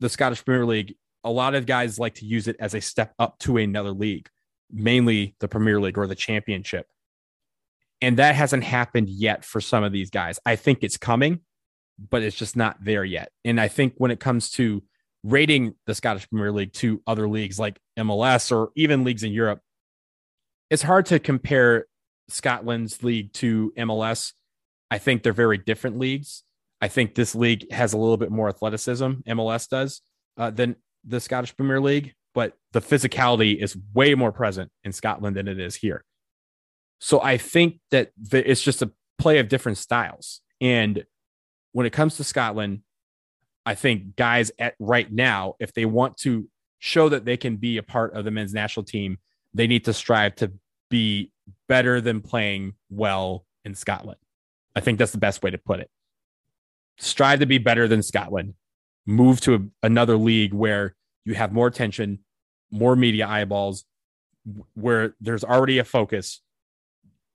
the 0.00 0.08
Scottish 0.08 0.42
Premier 0.46 0.64
League, 0.64 0.94
a 1.24 1.30
lot 1.30 1.54
of 1.54 1.66
guys 1.66 1.98
like 1.98 2.14
to 2.14 2.24
use 2.24 2.48
it 2.48 2.56
as 2.58 2.72
a 2.72 2.80
step 2.80 3.12
up 3.18 3.38
to 3.40 3.58
another 3.58 3.90
league, 3.90 4.30
mainly 4.70 5.36
the 5.40 5.46
Premier 5.46 5.78
League 5.78 5.98
or 5.98 6.06
the 6.06 6.14
Championship. 6.14 6.86
And 8.00 8.16
that 8.16 8.34
hasn't 8.34 8.64
happened 8.64 9.10
yet 9.10 9.44
for 9.44 9.60
some 9.60 9.84
of 9.84 9.92
these 9.92 10.08
guys. 10.08 10.38
I 10.46 10.56
think 10.56 10.78
it's 10.80 10.96
coming, 10.96 11.40
but 11.98 12.22
it's 12.22 12.34
just 12.34 12.56
not 12.56 12.82
there 12.82 13.04
yet. 13.04 13.30
And 13.44 13.60
I 13.60 13.68
think 13.68 13.92
when 13.98 14.10
it 14.10 14.20
comes 14.20 14.48
to 14.52 14.82
rating 15.22 15.74
the 15.84 15.94
Scottish 15.94 16.26
Premier 16.30 16.50
League 16.50 16.72
to 16.72 17.02
other 17.06 17.28
leagues 17.28 17.58
like 17.58 17.78
MLS 17.98 18.50
or 18.50 18.70
even 18.74 19.04
leagues 19.04 19.22
in 19.22 19.32
Europe, 19.32 19.60
it's 20.70 20.82
hard 20.82 21.04
to 21.06 21.18
compare 21.18 21.84
Scotland's 22.30 23.02
league 23.02 23.34
to 23.34 23.70
MLS. 23.76 24.32
I 24.90 24.96
think 24.96 25.22
they're 25.22 25.34
very 25.34 25.58
different 25.58 25.98
leagues. 25.98 26.42
I 26.82 26.88
think 26.88 27.14
this 27.14 27.36
league 27.36 27.72
has 27.72 27.92
a 27.92 27.96
little 27.96 28.16
bit 28.16 28.32
more 28.32 28.48
athleticism, 28.48 29.12
MLS 29.28 29.68
does, 29.68 30.02
uh, 30.36 30.50
than 30.50 30.74
the 31.04 31.20
Scottish 31.20 31.56
Premier 31.56 31.80
League, 31.80 32.12
but 32.34 32.54
the 32.72 32.80
physicality 32.80 33.62
is 33.62 33.78
way 33.94 34.16
more 34.16 34.32
present 34.32 34.70
in 34.82 34.92
Scotland 34.92 35.36
than 35.36 35.46
it 35.46 35.60
is 35.60 35.76
here. 35.76 36.04
So 37.00 37.22
I 37.22 37.38
think 37.38 37.78
that 37.92 38.10
the, 38.20 38.48
it's 38.48 38.62
just 38.62 38.82
a 38.82 38.90
play 39.16 39.38
of 39.38 39.48
different 39.48 39.78
styles. 39.78 40.40
And 40.60 41.04
when 41.70 41.86
it 41.86 41.92
comes 41.92 42.16
to 42.16 42.24
Scotland, 42.24 42.80
I 43.64 43.76
think 43.76 44.16
guys 44.16 44.50
at 44.58 44.74
right 44.80 45.10
now, 45.10 45.54
if 45.60 45.72
they 45.72 45.84
want 45.84 46.16
to 46.18 46.48
show 46.80 47.08
that 47.08 47.24
they 47.24 47.36
can 47.36 47.56
be 47.56 47.76
a 47.76 47.82
part 47.84 48.14
of 48.14 48.24
the 48.24 48.32
men's 48.32 48.52
national 48.52 48.84
team, 48.84 49.18
they 49.54 49.68
need 49.68 49.84
to 49.84 49.92
strive 49.92 50.34
to 50.36 50.52
be 50.90 51.30
better 51.68 52.00
than 52.00 52.20
playing 52.20 52.74
well 52.90 53.46
in 53.64 53.76
Scotland. 53.76 54.18
I 54.74 54.80
think 54.80 54.98
that's 54.98 55.12
the 55.12 55.18
best 55.18 55.44
way 55.44 55.50
to 55.50 55.58
put 55.58 55.78
it. 55.78 55.88
Strive 56.98 57.40
to 57.40 57.46
be 57.46 57.58
better 57.58 57.88
than 57.88 58.02
Scotland. 58.02 58.54
Move 59.06 59.40
to 59.42 59.54
a, 59.54 59.86
another 59.86 60.16
league 60.16 60.52
where 60.54 60.94
you 61.24 61.34
have 61.34 61.52
more 61.52 61.66
attention, 61.66 62.20
more 62.70 62.96
media 62.96 63.26
eyeballs, 63.26 63.84
where 64.74 65.14
there's 65.20 65.44
already 65.44 65.78
a 65.78 65.84
focus 65.84 66.40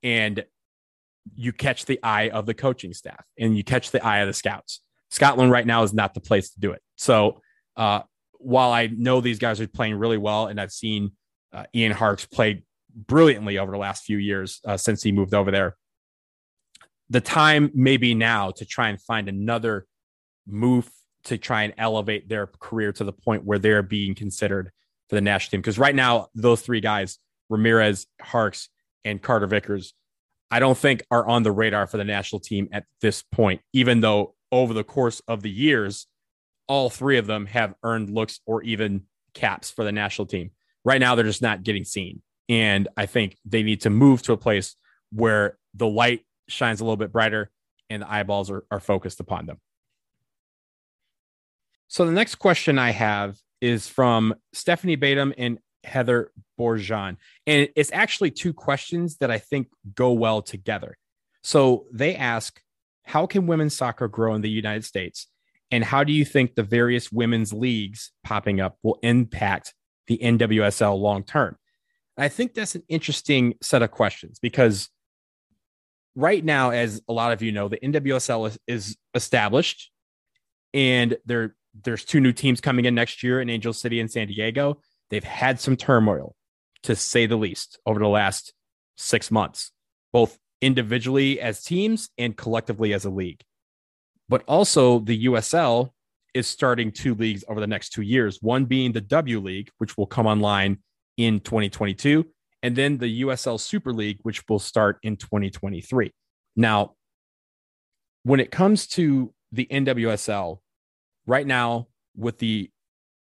and 0.04 0.46
you 1.36 1.52
catch 1.52 1.86
the 1.86 2.00
eye 2.04 2.30
of 2.30 2.46
the 2.46 2.54
coaching 2.54 2.94
staff 2.94 3.24
and 3.38 3.58
you 3.58 3.64
catch 3.64 3.92
the 3.92 4.04
eye 4.06 4.20
of 4.20 4.28
the 4.28 4.34
scouts. 4.34 4.82
Scotland 5.10 5.52
right 5.52 5.66
now 5.66 5.84
is 5.84 5.94
not 5.94 6.14
the 6.14 6.20
place 6.20 6.52
to 6.52 6.60
do 6.60 6.72
it. 6.72 6.82
So, 6.96 7.42
uh, 7.76 8.02
while 8.40 8.72
I 8.72 8.88
know 8.88 9.20
these 9.20 9.40
guys 9.40 9.60
are 9.60 9.68
playing 9.68 9.96
really 9.96 10.18
well, 10.18 10.48
and 10.48 10.60
I've 10.62 10.72
seen 10.72 11.12
uh, 11.54 11.64
Ian 11.74 11.92
Harkes 11.92 12.26
play 12.26 12.64
brilliantly 12.94 13.58
over 13.58 13.72
the 13.72 13.78
last 13.78 14.04
few 14.04 14.18
years 14.18 14.60
uh, 14.66 14.78
since 14.78 15.02
he 15.02 15.12
moved 15.12 15.34
over 15.34 15.50
there, 15.50 15.76
the 17.10 17.22
time 17.22 17.72
maybe 17.74 18.14
now 18.14 18.52
to 18.52 18.66
try 18.66 18.90
and 18.90 19.02
find 19.02 19.30
another 19.30 19.86
move 20.46 20.90
to 21.26 21.38
try 21.38 21.64
and 21.64 21.74
elevate 21.78 22.30
their 22.30 22.48
career 22.48 22.92
to 22.94 23.04
the 23.04 23.12
point 23.12 23.44
where 23.44 23.60
they're 23.60 23.84
being 23.84 24.16
considered 24.16 24.72
for 25.10 25.16
the 25.16 25.22
national 25.22 25.52
team. 25.52 25.62
Because 25.62 25.80
right 25.80 25.96
now, 25.96 26.28
those 26.36 26.62
three 26.62 26.82
guys, 26.82 27.20
Ramirez, 27.50 28.08
Harkes, 28.22 28.70
and 29.04 29.22
Carter 29.22 29.48
Vickers, 29.48 29.94
I 30.50 30.60
don't 30.60 30.78
think 30.78 31.04
are 31.12 31.28
on 31.28 31.44
the 31.44 31.52
radar 31.52 31.88
for 31.88 31.98
the 31.98 32.06
national 32.06 32.40
team 32.40 32.70
at 32.72 32.86
this 33.02 33.24
point, 33.24 33.62
even 33.74 34.00
though 34.00 34.36
over 34.52 34.74
the 34.74 34.84
course 34.84 35.22
of 35.28 35.42
the 35.42 35.50
years, 35.50 36.08
all 36.68 36.90
three 36.90 37.18
of 37.18 37.28
them 37.28 37.46
have 37.48 37.76
earned 37.84 38.10
looks 38.10 38.40
or 38.46 38.64
even 38.64 39.04
caps 39.34 39.72
for 39.72 39.84
the 39.84 39.92
national 39.92 40.26
team. 40.26 40.52
Right 40.86 41.00
now, 41.00 41.16
they're 41.16 41.26
just 41.26 41.42
not 41.42 41.64
getting 41.64 41.84
seen. 41.84 42.22
And 42.50 42.88
I 42.96 43.06
think 43.06 43.38
they 43.44 43.64
need 43.64 43.82
to 43.82 43.90
move 43.90 44.22
to 44.24 44.34
a 44.34 44.38
place 44.38 44.76
where 45.12 45.58
the 45.74 45.88
light 45.88 46.22
shines 46.48 46.82
a 46.82 46.84
little 46.84 46.98
bit 46.98 47.12
brighter 47.12 47.50
and 47.90 48.02
the 48.02 48.12
eyeballs 48.12 48.50
are, 48.50 48.64
are 48.72 48.80
focused 48.80 49.20
upon 49.20 49.46
them. 49.46 49.60
So 51.88 52.06
the 52.06 52.12
next 52.12 52.36
question 52.36 52.78
I 52.78 52.92
have 52.92 53.38
is 53.62 53.88
from 53.88 54.36
Stephanie 54.54 54.98
Batum 54.98 55.34
and 55.38 55.60
Heather 55.84 56.32
Borjan. 56.60 57.18
And 57.46 57.70
it's 57.76 57.92
actually 57.94 58.32
two 58.32 58.54
questions 58.54 59.18
that 59.18 59.32
I 59.32 59.40
think 59.40 59.68
go 59.96 60.12
well 60.12 60.42
together. 60.42 60.98
So 61.44 61.86
they 61.92 62.16
ask, 62.16 62.62
how 63.04 63.26
can 63.26 63.48
women's 63.48 63.76
soccer 63.76 64.10
grow 64.10 64.36
in 64.36 64.42
the 64.42 64.50
United 64.50 64.84
States? 64.84 65.28
And 65.72 65.84
how 65.84 66.04
do 66.04 66.12
you 66.12 66.26
think 66.26 66.56
the 66.56 66.64
various 66.64 67.12
women's 67.12 67.54
leagues 67.54 68.12
popping 68.24 68.60
up 68.60 68.78
will 68.84 69.00
impact 69.02 69.74
the 70.08 70.18
NWSL 70.18 71.00
long 71.00 71.24
term? 71.24 71.58
I 72.18 72.30
think 72.30 72.54
that's 72.54 72.76
an 72.76 72.84
interesting 72.90 73.54
set 73.62 73.82
of 73.82 73.92
questions 73.92 74.40
because 74.40 74.90
right 76.18 76.44
now, 76.44 76.72
as 76.72 77.00
a 77.08 77.14
lot 77.14 77.32
of 77.32 77.44
you 77.44 77.52
know, 77.52 77.70
the 77.70 77.78
NWSL 77.78 78.48
is, 78.50 78.58
is 78.68 78.98
established 79.14 79.92
and 80.74 81.16
there, 81.26 81.56
there's 81.84 82.04
two 82.04 82.20
new 82.20 82.34
teams 82.34 82.60
coming 82.60 82.86
in 82.86 82.96
next 82.96 83.22
year 83.22 83.40
in 83.40 83.50
Angel 83.50 83.72
City 83.72 84.00
and 84.00 84.12
San 84.12 84.28
Diego. 84.28 84.82
They've 85.12 85.24
had 85.24 85.60
some 85.60 85.78
turmoil, 85.78 86.36
to 86.84 86.96
say 86.96 87.28
the 87.28 87.38
least, 87.38 87.80
over 87.86 88.00
the 88.00 88.08
last 88.08 88.54
six 88.98 89.30
months, 89.30 89.72
both 90.12 90.38
individually 90.60 91.40
as 91.40 91.64
teams 91.64 92.10
and 92.18 92.36
collectively 92.36 92.94
as 92.94 93.06
a 93.06 93.12
league. 93.12 93.44
But 94.28 94.44
also, 94.48 95.00
the 95.00 95.26
USL 95.26 95.92
is 96.34 96.48
starting 96.48 96.92
two 96.92 97.14
leagues 97.14 97.46
over 97.48 97.60
the 97.60 97.68
next 97.68 97.90
two 97.90 98.02
years, 98.02 98.40
one 98.42 98.66
being 98.66 98.92
the 98.92 99.02
W 99.02 99.40
League, 99.40 99.70
which 99.78 99.98
will 99.98 100.08
come 100.08 100.26
online 100.26 100.80
in 101.16 101.40
2022, 101.40 102.26
and 102.64 102.76
then 102.76 102.98
the 102.98 103.22
USL 103.22 103.60
Super 103.60 103.94
League, 103.94 104.20
which 104.24 104.44
will 104.50 104.60
start 104.60 104.98
in 105.04 105.16
2023. 105.16 106.12
Now, 106.56 106.96
when 108.24 108.40
it 108.40 108.52
comes 108.52 108.88
to 108.88 109.34
the 109.52 109.68
NWSL, 109.72 110.60
right 111.26 111.46
now, 111.46 111.88
with 112.16 112.40
the 112.40 112.70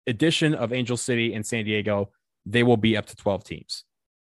addition 0.07 0.55
of 0.55 0.73
Angel 0.73 0.97
City 0.97 1.33
and 1.33 1.45
San 1.45 1.65
Diego, 1.65 2.11
they 2.45 2.63
will 2.63 2.77
be 2.77 2.97
up 2.97 3.05
to 3.07 3.15
12 3.15 3.43
teams. 3.43 3.83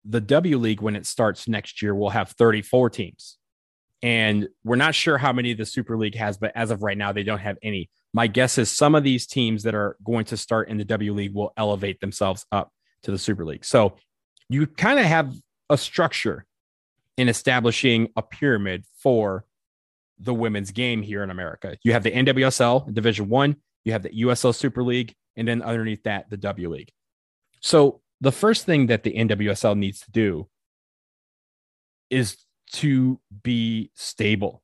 The 0.06 0.22
W 0.22 0.58
League, 0.58 0.82
when 0.82 0.96
it 0.96 1.06
starts 1.06 1.48
next 1.48 1.82
year, 1.82 1.96
will 1.96 2.10
have 2.10 2.30
34 2.32 2.90
teams. 2.90 3.38
And 4.02 4.50
we're 4.66 4.76
not 4.76 4.96
sure 4.96 5.18
how 5.18 5.32
many 5.32 5.54
the 5.54 5.66
Super 5.66 5.98
League 5.98 6.16
has, 6.16 6.38
but 6.38 6.52
as 6.56 6.72
of 6.72 6.84
right 6.84 6.98
now, 6.98 7.14
they 7.14 7.24
don't 7.24 7.40
have 7.40 7.58
any. 7.64 7.90
My 8.14 8.28
guess 8.28 8.58
is 8.58 8.70
some 8.70 8.96
of 8.96 9.04
these 9.04 9.26
teams 9.26 9.64
that 9.64 9.74
are 9.74 9.96
going 10.04 10.26
to 10.26 10.38
start 10.38 10.68
in 10.68 10.78
the 10.78 10.84
W 10.84 11.14
League 11.14 11.34
will 11.34 11.54
elevate 11.56 12.02
themselves 12.02 12.46
up 12.52 12.72
to 13.04 13.12
the 13.12 13.18
Super 13.18 13.46
League. 13.46 13.64
So 13.64 13.96
you 14.50 14.68
kind 14.68 15.00
of 15.00 15.06
have 15.06 15.34
a 15.70 15.78
structure 15.78 16.46
in 17.18 17.30
establishing 17.30 18.10
a 18.16 18.22
pyramid 18.22 18.86
for 18.98 19.46
the 20.20 20.34
women's 20.34 20.72
game 20.72 21.02
here 21.02 21.24
in 21.24 21.30
America. 21.30 21.78
You 21.84 21.94
have 21.94 22.04
the 22.04 22.12
NWSL 22.12 22.94
Division 22.94 23.30
One, 23.30 23.58
you 23.84 23.92
have 23.92 24.04
the 24.04 24.10
USL 24.10 24.56
Super 24.56 24.84
League, 24.84 25.14
and 25.36 25.48
then 25.48 25.62
underneath 25.62 26.04
that, 26.04 26.30
the 26.30 26.38
W 26.38 26.70
League. 26.70 26.92
So 27.62 28.02
the 28.22 28.32
first 28.32 28.66
thing 28.66 28.88
that 28.88 29.04
the 29.04 29.14
NWSL 29.14 29.78
needs 29.78 30.02
to 30.02 30.12
do 30.12 30.48
is 32.10 32.38
to 32.74 33.20
be 33.44 33.92
stable. 33.96 34.62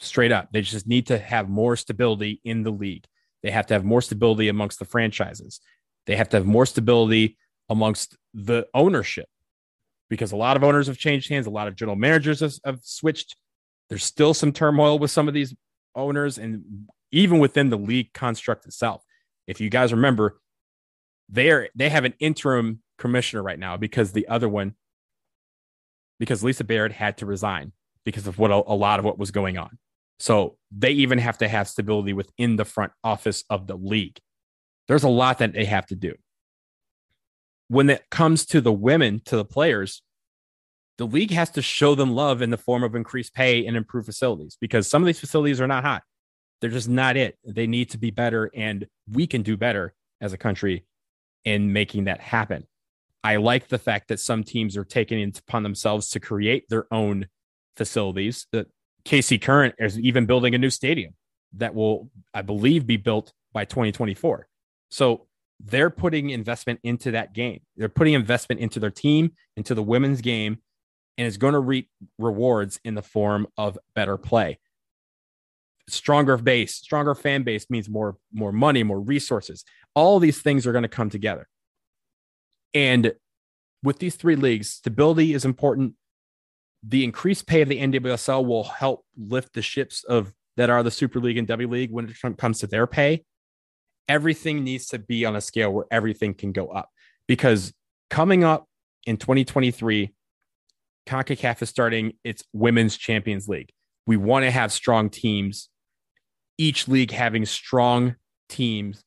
Straight 0.00 0.32
up. 0.32 0.48
They 0.52 0.62
just 0.62 0.86
need 0.86 1.08
to 1.08 1.18
have 1.18 1.48
more 1.48 1.76
stability 1.76 2.40
in 2.44 2.62
the 2.62 2.70
league. 2.70 3.04
They 3.42 3.50
have 3.50 3.66
to 3.66 3.74
have 3.74 3.84
more 3.84 4.02
stability 4.02 4.48
amongst 4.48 4.78
the 4.78 4.84
franchises. 4.84 5.60
They 6.06 6.16
have 6.16 6.28
to 6.30 6.38
have 6.38 6.46
more 6.46 6.66
stability 6.66 7.36
amongst 7.68 8.16
the 8.34 8.66
ownership 8.74 9.28
because 10.08 10.32
a 10.32 10.36
lot 10.36 10.56
of 10.56 10.64
owners 10.64 10.86
have 10.86 10.98
changed 10.98 11.28
hands. 11.28 11.46
A 11.46 11.50
lot 11.50 11.68
of 11.68 11.76
general 11.76 11.96
managers 11.96 12.40
have, 12.40 12.54
have 12.64 12.80
switched. 12.82 13.36
There's 13.88 14.04
still 14.04 14.34
some 14.34 14.52
turmoil 14.52 14.98
with 14.98 15.10
some 15.10 15.28
of 15.28 15.34
these 15.34 15.54
owners 15.94 16.38
and 16.38 16.86
even 17.12 17.38
within 17.38 17.70
the 17.70 17.78
league 17.78 18.12
construct 18.12 18.66
itself 18.66 19.02
if 19.50 19.60
you 19.60 19.68
guys 19.68 19.92
remember, 19.92 20.40
they're 21.28 21.70
they 21.74 21.88
have 21.88 22.04
an 22.04 22.14
interim 22.20 22.82
commissioner 22.98 23.42
right 23.42 23.58
now 23.58 23.76
because 23.76 24.12
the 24.12 24.28
other 24.28 24.48
one, 24.48 24.74
because 26.20 26.44
Lisa 26.44 26.62
Baird 26.62 26.92
had 26.92 27.18
to 27.18 27.26
resign 27.26 27.72
because 28.04 28.28
of 28.28 28.38
what 28.38 28.52
a, 28.52 28.54
a 28.54 28.76
lot 28.76 29.00
of 29.00 29.04
what 29.04 29.18
was 29.18 29.32
going 29.32 29.58
on. 29.58 29.76
So 30.20 30.56
they 30.70 30.92
even 30.92 31.18
have 31.18 31.38
to 31.38 31.48
have 31.48 31.66
stability 31.66 32.12
within 32.12 32.54
the 32.54 32.64
front 32.64 32.92
office 33.02 33.42
of 33.50 33.66
the 33.66 33.74
league. 33.74 34.20
There's 34.86 35.02
a 35.02 35.08
lot 35.08 35.38
that 35.38 35.52
they 35.52 35.64
have 35.64 35.86
to 35.86 35.96
do. 35.96 36.14
When 37.70 37.88
it 37.88 38.10
comes 38.10 38.44
to 38.46 38.60
the 38.60 38.72
women, 38.72 39.22
to 39.26 39.36
the 39.36 39.44
players, 39.44 40.02
the 40.98 41.06
league 41.06 41.30
has 41.30 41.50
to 41.50 41.62
show 41.62 41.94
them 41.94 42.16
love 42.16 42.42
in 42.42 42.50
the 42.50 42.56
form 42.56 42.82
of 42.82 42.96
increased 42.96 43.32
pay 43.32 43.64
and 43.64 43.76
improved 43.76 44.06
facilities 44.06 44.58
because 44.60 44.88
some 44.88 45.00
of 45.00 45.06
these 45.06 45.20
facilities 45.20 45.60
are 45.60 45.68
not 45.68 45.84
hot. 45.84 46.02
They're 46.60 46.68
just 46.68 46.88
not 46.88 47.16
it. 47.16 47.38
They 47.46 47.68
need 47.68 47.90
to 47.90 47.98
be 47.98 48.10
better, 48.10 48.50
and 48.56 48.88
we 49.08 49.28
can 49.28 49.42
do 49.42 49.56
better 49.56 49.94
as 50.20 50.32
a 50.32 50.36
country 50.36 50.84
in 51.44 51.72
making 51.72 52.06
that 52.06 52.20
happen. 52.20 52.66
I 53.22 53.36
like 53.36 53.68
the 53.68 53.78
fact 53.78 54.08
that 54.08 54.18
some 54.18 54.42
teams 54.42 54.76
are 54.76 54.84
taking 54.84 55.20
it 55.20 55.38
upon 55.38 55.62
themselves 55.62 56.08
to 56.10 56.18
create 56.18 56.68
their 56.68 56.92
own 56.92 57.28
facilities. 57.76 58.46
Uh, 58.52 58.58
that 58.58 58.66
KC 59.04 59.40
Current 59.40 59.76
is 59.78 59.96
even 59.96 60.26
building 60.26 60.56
a 60.56 60.58
new 60.58 60.70
stadium 60.70 61.14
that 61.54 61.72
will, 61.72 62.10
I 62.34 62.42
believe, 62.42 62.84
be 62.84 62.96
built 62.96 63.32
by 63.52 63.64
2024. 63.64 64.48
So 64.90 65.28
they're 65.62 65.90
putting 65.90 66.30
investment 66.30 66.80
into 66.82 67.10
that 67.12 67.34
game. 67.34 67.60
They're 67.76 67.88
putting 67.88 68.14
investment 68.14 68.60
into 68.60 68.80
their 68.80 68.90
team, 68.90 69.32
into 69.56 69.74
the 69.74 69.82
women's 69.82 70.20
game, 70.20 70.58
and 71.18 71.26
it's 71.26 71.36
going 71.36 71.54
to 71.54 71.60
reap 71.60 71.88
rewards 72.18 72.80
in 72.84 72.94
the 72.94 73.02
form 73.02 73.46
of 73.58 73.78
better 73.94 74.16
play 74.16 74.58
stronger 75.92 76.36
base, 76.36 76.74
stronger 76.74 77.14
fan 77.14 77.42
base 77.42 77.68
means 77.68 77.88
more 77.88 78.16
more 78.32 78.52
money, 78.52 78.82
more 78.82 79.00
resources. 79.00 79.64
All 79.94 80.18
these 80.18 80.40
things 80.40 80.66
are 80.66 80.72
going 80.72 80.82
to 80.82 80.88
come 80.88 81.10
together. 81.10 81.48
And 82.72 83.12
with 83.82 83.98
these 83.98 84.16
three 84.16 84.36
leagues, 84.36 84.70
stability 84.70 85.34
is 85.34 85.44
important. 85.44 85.94
The 86.82 87.04
increased 87.04 87.46
pay 87.46 87.62
of 87.62 87.68
the 87.68 87.80
NWSL 87.80 88.46
will 88.46 88.64
help 88.64 89.04
lift 89.18 89.52
the 89.54 89.62
ships 89.62 90.04
of 90.04 90.32
that 90.56 90.70
are 90.70 90.82
the 90.82 90.90
Super 90.90 91.20
League 91.20 91.38
and 91.38 91.48
W 91.48 91.68
League 91.68 91.90
when 91.90 92.08
it 92.08 92.38
comes 92.38 92.60
to 92.60 92.66
their 92.66 92.86
pay. 92.86 93.24
Everything 94.10 94.64
needs 94.64 94.88
to 94.88 94.98
be 94.98 95.24
on 95.24 95.36
a 95.36 95.40
scale 95.40 95.72
where 95.72 95.86
everything 95.90 96.34
can 96.34 96.50
go 96.50 96.66
up 96.66 96.90
because 97.28 97.72
coming 98.10 98.42
up 98.42 98.66
in 99.06 99.16
2023, 99.16 100.12
CONCACAF 101.06 101.62
is 101.62 101.68
starting 101.68 102.14
its 102.24 102.42
Women's 102.52 102.96
Champions 102.96 103.48
League. 103.48 103.70
We 104.06 104.16
want 104.16 104.44
to 104.44 104.50
have 104.50 104.72
strong 104.72 105.10
teams 105.10 105.68
each 106.60 106.86
league 106.86 107.10
having 107.10 107.46
strong 107.46 108.16
teams. 108.50 109.02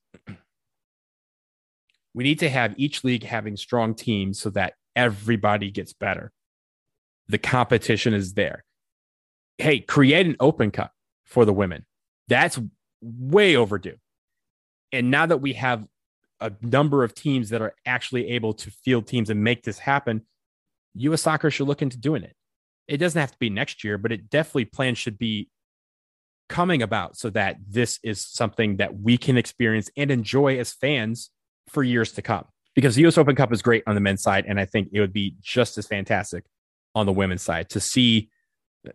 We 2.15 2.23
need 2.23 2.39
to 2.39 2.49
have 2.49 2.73
each 2.77 3.03
league 3.03 3.23
having 3.23 3.57
strong 3.57 3.93
teams 3.93 4.39
so 4.39 4.49
that 4.51 4.73
everybody 4.95 5.69
gets 5.69 5.93
better. 5.93 6.31
The 7.27 7.37
competition 7.37 8.15
is 8.15 8.33
there. 8.33 8.63
Hey, 9.59 9.81
create 9.81 10.25
an 10.25 10.35
open 10.39 10.71
cup 10.71 10.93
for 11.25 11.45
the 11.45 11.53
women. 11.53 11.85
That's 12.27 12.59
way 13.01 13.55
overdue. 13.55 13.97
And 14.93 15.11
now 15.11 15.25
that 15.25 15.37
we 15.37 15.53
have 15.53 15.85
a 16.39 16.51
number 16.61 17.03
of 17.03 17.13
teams 17.13 17.49
that 17.49 17.61
are 17.61 17.73
actually 17.85 18.29
able 18.29 18.53
to 18.53 18.71
field 18.71 19.07
teams 19.07 19.29
and 19.29 19.43
make 19.43 19.63
this 19.63 19.79
happen, 19.79 20.21
US 20.95 21.23
soccer 21.23 21.51
should 21.51 21.67
look 21.67 21.81
into 21.81 21.97
doing 21.97 22.23
it. 22.23 22.35
It 22.87 22.97
doesn't 22.97 23.19
have 23.19 23.31
to 23.31 23.37
be 23.39 23.49
next 23.49 23.83
year, 23.83 23.97
but 23.97 24.11
it 24.11 24.29
definitely 24.29 24.65
plans 24.65 24.97
should 24.97 25.17
be 25.17 25.49
coming 26.49 26.81
about 26.81 27.17
so 27.17 27.29
that 27.31 27.57
this 27.67 27.99
is 28.03 28.23
something 28.23 28.77
that 28.77 28.99
we 28.99 29.17
can 29.17 29.37
experience 29.37 29.89
and 29.97 30.11
enjoy 30.11 30.59
as 30.59 30.71
fans 30.71 31.31
for 31.69 31.81
years 31.81 32.11
to 32.11 32.21
come. 32.21 32.45
Because 32.75 32.95
the 32.95 33.05
US 33.07 33.17
Open 33.17 33.35
Cup 33.35 33.51
is 33.51 33.61
great 33.61 33.83
on 33.87 33.95
the 33.95 34.01
men's 34.01 34.21
side. 34.21 34.45
And 34.47 34.59
I 34.59 34.65
think 34.65 34.89
it 34.93 34.99
would 34.99 35.13
be 35.13 35.35
just 35.41 35.77
as 35.77 35.87
fantastic 35.87 36.43
on 36.93 37.05
the 37.05 37.13
women's 37.13 37.41
side 37.41 37.69
to 37.69 37.79
see 37.79 38.29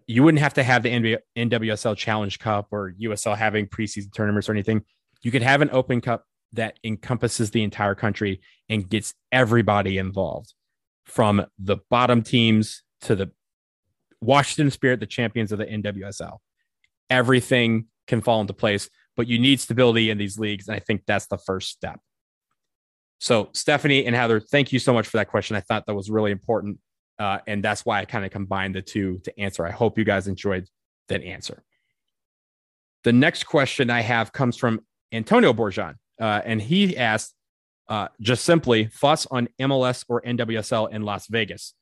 you 0.06 0.22
wouldn't 0.22 0.42
have 0.42 0.54
to 0.54 0.62
have 0.62 0.82
the 0.82 1.18
NWSL 1.36 1.96
Challenge 1.96 2.38
Cup 2.38 2.68
or 2.70 2.92
USL 3.00 3.36
having 3.36 3.66
preseason 3.66 4.12
tournaments 4.12 4.48
or 4.48 4.52
anything. 4.52 4.84
You 5.22 5.30
could 5.30 5.42
have 5.42 5.62
an 5.62 5.70
Open 5.72 6.00
Cup 6.00 6.24
that 6.52 6.78
encompasses 6.84 7.50
the 7.50 7.62
entire 7.62 7.94
country 7.94 8.40
and 8.68 8.88
gets 8.88 9.14
everybody 9.32 9.98
involved 9.98 10.54
from 11.04 11.44
the 11.58 11.78
bottom 11.90 12.22
teams 12.22 12.82
to 13.02 13.16
the 13.16 13.30
Washington 14.20 14.70
Spirit, 14.70 15.00
the 15.00 15.06
champions 15.06 15.52
of 15.52 15.58
the 15.58 15.66
NWSL. 15.66 16.38
Everything 17.10 17.86
can 18.06 18.20
fall 18.20 18.40
into 18.40 18.52
place, 18.52 18.88
but 19.16 19.26
you 19.26 19.38
need 19.38 19.60
stability 19.60 20.10
in 20.10 20.18
these 20.18 20.38
leagues. 20.38 20.68
And 20.68 20.76
I 20.76 20.80
think 20.80 21.02
that's 21.06 21.26
the 21.26 21.38
first 21.38 21.70
step. 21.70 22.00
So, 23.20 23.48
Stephanie 23.52 24.06
and 24.06 24.14
Heather, 24.14 24.40
thank 24.40 24.72
you 24.72 24.78
so 24.78 24.92
much 24.92 25.06
for 25.06 25.16
that 25.16 25.28
question. 25.28 25.56
I 25.56 25.60
thought 25.60 25.86
that 25.86 25.94
was 25.94 26.10
really 26.10 26.30
important. 26.30 26.78
Uh, 27.18 27.38
and 27.46 27.64
that's 27.64 27.84
why 27.84 27.98
I 27.98 28.04
kind 28.04 28.24
of 28.24 28.30
combined 28.30 28.76
the 28.76 28.82
two 28.82 29.18
to 29.24 29.40
answer. 29.40 29.66
I 29.66 29.72
hope 29.72 29.98
you 29.98 30.04
guys 30.04 30.28
enjoyed 30.28 30.68
that 31.08 31.22
answer. 31.24 31.64
The 33.02 33.12
next 33.12 33.44
question 33.44 33.90
I 33.90 34.02
have 34.02 34.32
comes 34.32 34.56
from 34.56 34.80
Antonio 35.12 35.52
Borjan, 35.52 35.94
uh, 36.20 36.42
and 36.44 36.60
he 36.60 36.96
asked 36.96 37.34
uh, 37.88 38.08
just 38.20 38.44
simply 38.44 38.86
fuss 38.86 39.26
on 39.30 39.48
MLS 39.60 40.04
or 40.08 40.20
NWSL 40.22 40.90
in 40.90 41.02
Las 41.02 41.26
Vegas. 41.28 41.74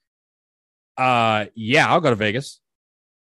Uh, 0.96 1.46
yeah, 1.54 1.88
I'll 1.88 2.00
go 2.00 2.10
to 2.10 2.16
Vegas, 2.16 2.60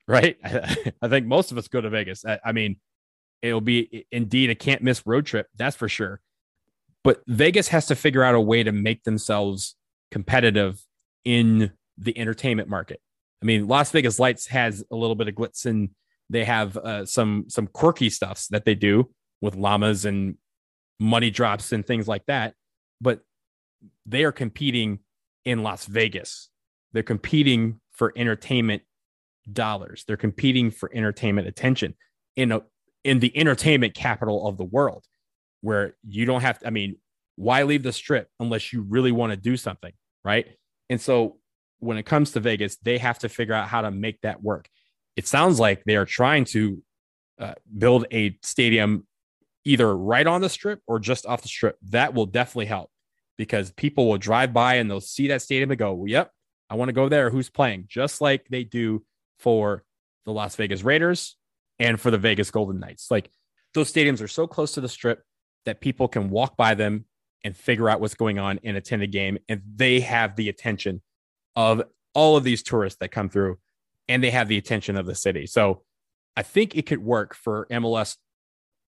right? 0.07 0.37
I 0.45 1.09
think 1.09 1.27
most 1.27 1.53
of 1.53 1.59
us 1.59 1.69
go 1.69 1.81
to 1.81 1.89
Vegas. 1.89 2.25
I, 2.25 2.41
I 2.45 2.53
mean, 2.53 2.77
it'll 3.41 3.61
be 3.61 4.07
indeed 4.11 4.51
a 4.51 4.55
can't 4.55 4.83
miss 4.83 5.03
road 5.07 5.27
trip, 5.27 5.47
that's 5.57 5.77
for 5.77 5.89
sure. 5.89 6.21
But 7.05 7.23
Vegas 7.27 7.69
has 7.69 7.87
to 7.87 7.97
figure 7.97 8.23
out 8.23 8.35
a 8.35 8.41
way 8.41 8.63
to 8.63 8.73
make 8.73 9.05
themselves 9.05 9.75
competitive 10.11 10.81
in 11.25 11.73
the 11.99 12.17
entertainment 12.19 12.69
market. 12.69 13.01
I 13.43 13.47
mean, 13.47 13.67
Las 13.67 13.91
Vegas 13.91 14.19
Lights 14.19 14.47
has 14.49 14.85
a 14.91 14.97
little 14.97 15.17
bit 15.17 15.29
of 15.29 15.35
glitz 15.35 15.67
and 15.67 15.91
they 16.31 16.45
have 16.45 16.77
uh, 16.77 17.05
some 17.05 17.47
some 17.49 17.67
quirky 17.67 18.09
stuffs 18.09 18.49
that 18.49 18.65
they 18.65 18.75
do 18.75 19.11
with 19.43 19.55
llamas 19.55 20.07
and 20.07 20.37
money 20.99 21.31
drops 21.31 21.73
and 21.73 21.87
things 21.87 22.09
like 22.09 22.25
that. 22.27 22.55
But 23.01 23.21
they 24.07 24.25
are 24.25 24.33
competing 24.33 25.01
in 25.45 25.63
Las 25.63 25.85
Vegas. 25.85 26.49
They're 26.93 27.03
competing 27.03 27.81
for 27.91 28.13
entertainment 28.17 28.83
dollars. 29.53 30.05
They're 30.07 30.17
competing 30.17 30.71
for 30.71 30.91
entertainment 30.95 31.49
attention 31.49 31.95
in 32.37 32.53
a 32.53 32.63
in 33.05 33.19
the 33.19 33.37
entertainment 33.37 33.95
capital 33.95 34.47
of 34.47 34.57
the 34.57 34.65
world, 34.65 35.05
where 35.61 35.97
you 36.09 36.25
don't 36.25 36.43
have 36.43 36.61
to. 36.61 36.67
I 36.67 36.71
mean, 36.71 36.97
why 37.37 37.65
leave 37.65 37.83
the 37.83 37.93
strip 37.93 38.29
unless 38.39 38.73
you 38.73 38.83
really 38.83 39.13
want 39.13 39.33
to 39.33 39.37
do 39.37 39.57
something, 39.57 39.93
right? 40.25 40.47
And 40.89 41.01
so 41.01 41.39
when 41.81 41.99
it 41.99 42.05
comes 42.05 42.31
to 42.33 42.41
Vegas, 42.41 42.77
they 42.77 42.99
have 42.99 43.19
to 43.21 43.29
figure 43.29 43.55
out 43.55 43.67
how 43.67 43.81
to 43.81 43.91
make 43.91 44.21
that 44.21 44.43
work. 44.43 44.69
It 45.17 45.27
sounds 45.27 45.59
like 45.59 45.83
they 45.85 45.97
are 45.97 46.07
trying 46.07 46.45
to 46.47 46.83
uh, 47.41 47.55
build 47.77 48.07
a 48.13 48.39
stadium 48.43 49.07
either 49.65 49.97
right 49.97 50.27
on 50.27 50.41
the 50.41 50.49
strip 50.49 50.81
or 50.87 50.99
just 50.99 51.27
off 51.27 51.43
the 51.43 51.49
strip. 51.49 51.77
That 51.91 52.15
will 52.15 52.27
definitely 52.27 52.67
help 52.67 52.91
because 53.39 53.73
people 53.73 54.09
will 54.09 54.19
drive 54.19 54.53
by 54.53 54.75
and 54.75 54.91
they'll 54.91 55.01
see 55.01 55.29
that 55.29 55.43
stadium 55.43 55.71
and 55.71 55.79
go, 55.79 56.05
"Yep, 56.05 56.31
I 56.71 56.75
want 56.75 56.89
to 56.89 56.93
go 56.93 57.09
there. 57.09 57.31
Who's 57.31 57.51
playing?" 57.51 57.87
Just 57.89 58.21
like 58.21 58.47
they 58.49 58.65
do 58.65 59.05
for 59.39 59.85
the 60.25 60.33
Las 60.33 60.57
Vegas 60.57 60.83
Raiders 60.83 61.37
and 61.79 62.01
for 62.01 62.11
the 62.11 62.19
Vegas 62.19 62.51
Golden 62.51 62.79
Knights. 62.79 63.11
Like 63.11 63.31
those 63.75 63.93
stadiums 63.93 64.21
are 64.23 64.29
so 64.29 64.47
close 64.47 64.73
to 64.73 64.81
the 64.81 64.89
strip 64.89 65.23
that 65.65 65.81
people 65.81 66.09
can 66.09 66.31
walk 66.31 66.57
by 66.57 66.75
them 66.75 67.07
and 67.45 67.57
figure 67.57 67.89
out 67.89 68.01
what's 68.01 68.15
going 68.15 68.39
on 68.39 68.61
and 68.63 68.77
attend 68.77 69.03
a 69.03 69.07
game, 69.07 69.39
and 69.49 69.63
they 69.75 70.01
have 70.01 70.37
the 70.37 70.49
attention 70.49 71.03
of 71.57 71.83
all 72.15 72.37
of 72.37 72.45
these 72.45 72.63
tourists 72.63 72.99
that 73.01 73.11
come 73.11 73.29
through 73.29 73.59
and 74.09 74.23
they 74.23 74.31
have 74.31 74.49
the 74.49 74.59
attention 74.59 74.97
of 74.97 75.07
the 75.07 75.15
city. 75.15 75.47
So 75.47 75.83
I 76.37 76.43
think 76.43 76.77
it 76.77 76.87
could 76.87 77.03
work 77.03 77.35
for 77.35 77.67
MLS 77.71 78.17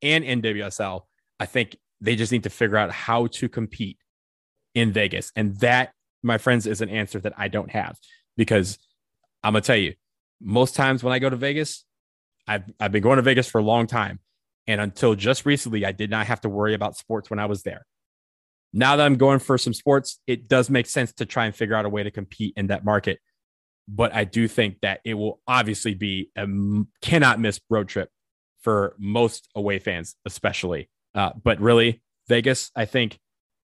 and 0.03 0.25
NWSL. 0.25 1.03
I 1.39 1.47
think 1.47 1.77
they 2.01 2.17
just 2.17 2.33
need 2.33 2.45
to 2.45 2.51
figure 2.51 2.77
out 2.77 2.91
how 2.91 3.27
to 3.29 3.49
compete 3.49 3.99
in 4.75 4.93
Vegas. 4.93 5.31
And 5.37 5.57
that, 5.61 5.93
my 6.23 6.39
friends, 6.39 6.67
is 6.67 6.81
an 6.81 6.89
answer 6.89 7.21
that 7.21 7.35
I 7.37 7.49
don't 7.49 7.71
have 7.71 7.97
because 8.37 8.79
I'm 9.43 9.53
going 9.53 9.63
to 9.63 9.67
tell 9.67 9.77
you, 9.77 9.95
most 10.41 10.75
times 10.75 11.05
when 11.05 11.13
I 11.13 11.19
go 11.19 11.31
to 11.31 11.37
Vegas, 11.37 11.85
I've, 12.47 12.65
I've 12.81 12.93
been 12.93 13.03
going 13.03 13.17
to 13.17 13.23
Vegas 13.23 13.49
for 13.49 13.59
a 13.59 13.65
long 13.65 13.87
time. 13.87 14.19
And 14.67 14.81
until 14.81 15.15
just 15.15 15.47
recently, 15.47 15.85
I 15.85 15.93
did 15.93 16.11
not 16.11 16.27
have 16.27 16.41
to 16.43 16.49
worry 16.49 16.75
about 16.75 16.97
sports 16.97 17.31
when 17.31 17.39
I 17.39 17.47
was 17.47 17.63
there 17.63 17.87
now 18.73 18.97
that 18.97 19.05
I'm 19.05 19.17
going 19.17 19.39
for 19.39 19.59
some 19.59 19.75
sports, 19.75 20.19
it 20.27 20.49
does 20.49 20.71
make 20.71 20.87
sense 20.87 21.13
to 21.15 21.27
try 21.27 21.45
and 21.45 21.55
figure 21.55 21.75
out 21.75 21.85
a 21.85 21.89
way 21.89 22.03
to 22.03 22.11
compete 22.11 22.55
in 22.57 22.69
that 22.69 22.85
market. 22.85 23.21
But 23.87 24.15
I 24.15 24.25
do 24.25 24.49
think 24.49 24.81
that 24.81 25.01
it 25.05 25.15
will 25.15 25.41
obviously 25.47 25.95
be 25.95 26.31
a 26.37 26.47
cannot 27.03 27.41
miss 27.41 27.61
road 27.69 27.89
trip 27.89 28.09
for 28.63 28.95
most 28.99 29.49
away 29.55 29.79
fans, 29.79 30.15
especially. 30.25 30.89
Uh, 31.15 31.31
but 31.43 31.61
really, 31.61 32.03
Vegas, 32.29 32.71
I 32.75 32.85
think 32.85 33.19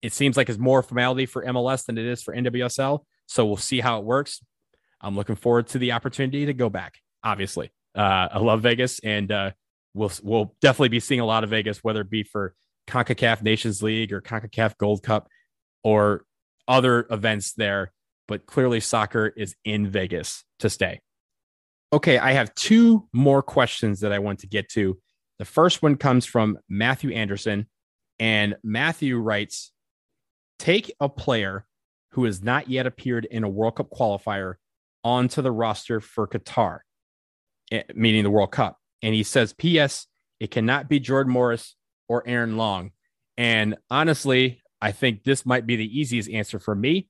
it 0.01 0.13
seems 0.13 0.37
like 0.37 0.49
it's 0.49 0.59
more 0.59 0.81
formality 0.81 1.25
for 1.25 1.43
MLS 1.45 1.85
than 1.85 1.97
it 1.97 2.05
is 2.05 2.21
for 2.21 2.35
NWSL. 2.35 3.03
So 3.27 3.45
we'll 3.45 3.57
see 3.57 3.79
how 3.79 3.99
it 3.99 4.05
works. 4.05 4.41
I'm 5.01 5.15
looking 5.15 5.35
forward 5.35 5.67
to 5.67 5.77
the 5.79 5.93
opportunity 5.93 6.47
to 6.47 6.53
go 6.53 6.69
back. 6.69 6.95
Obviously, 7.23 7.71
uh, 7.95 8.27
I 8.31 8.39
love 8.39 8.61
Vegas, 8.61 8.99
and 8.99 9.31
uh, 9.31 9.51
we'll 9.93 10.11
we'll 10.23 10.55
definitely 10.61 10.89
be 10.89 10.99
seeing 10.99 11.19
a 11.19 11.25
lot 11.25 11.43
of 11.43 11.49
Vegas, 11.49 11.83
whether 11.83 12.01
it 12.01 12.09
be 12.09 12.23
for 12.23 12.53
CONCACAF 12.87 13.41
Nations 13.41 13.83
League 13.83 14.11
or 14.11 14.21
CONCACAF 14.21 14.77
Gold 14.77 15.03
Cup 15.03 15.29
or 15.83 16.25
other 16.67 17.07
events 17.09 17.53
there, 17.53 17.91
but 18.27 18.45
clearly 18.45 18.79
soccer 18.79 19.27
is 19.27 19.55
in 19.63 19.87
Vegas 19.89 20.43
to 20.59 20.69
stay. 20.69 21.01
Okay, 21.91 22.19
I 22.19 22.33
have 22.33 22.53
two 22.53 23.07
more 23.13 23.41
questions 23.41 24.01
that 24.01 24.13
I 24.13 24.19
want 24.19 24.39
to 24.39 24.47
get 24.47 24.69
to. 24.69 24.99
The 25.39 25.45
first 25.45 25.81
one 25.81 25.95
comes 25.95 26.25
from 26.25 26.59
Matthew 26.69 27.11
Anderson, 27.11 27.67
and 28.19 28.55
Matthew 28.63 29.17
writes 29.17 29.71
Take 30.59 30.93
a 30.99 31.09
player 31.09 31.65
who 32.11 32.25
has 32.25 32.43
not 32.43 32.69
yet 32.69 32.85
appeared 32.85 33.25
in 33.25 33.43
a 33.43 33.49
World 33.49 33.77
Cup 33.77 33.89
qualifier 33.89 34.55
onto 35.03 35.41
the 35.41 35.51
roster 35.51 35.99
for 35.99 36.27
Qatar, 36.27 36.79
eh, 37.71 37.83
meaning 37.95 38.23
the 38.23 38.29
World 38.29 38.51
Cup. 38.51 38.77
And 39.01 39.15
he 39.15 39.23
says, 39.23 39.53
P.S. 39.53 40.05
It 40.39 40.51
cannot 40.51 40.89
be 40.89 40.99
Jordan 40.99 41.33
Morris 41.33 41.75
or 42.07 42.27
Aaron 42.27 42.57
Long. 42.57 42.91
And 43.37 43.77
honestly, 43.89 44.61
I 44.81 44.91
think 44.91 45.23
this 45.23 45.45
might 45.45 45.65
be 45.65 45.75
the 45.75 45.99
easiest 45.99 46.29
answer 46.29 46.59
for 46.59 46.75
me. 46.75 47.07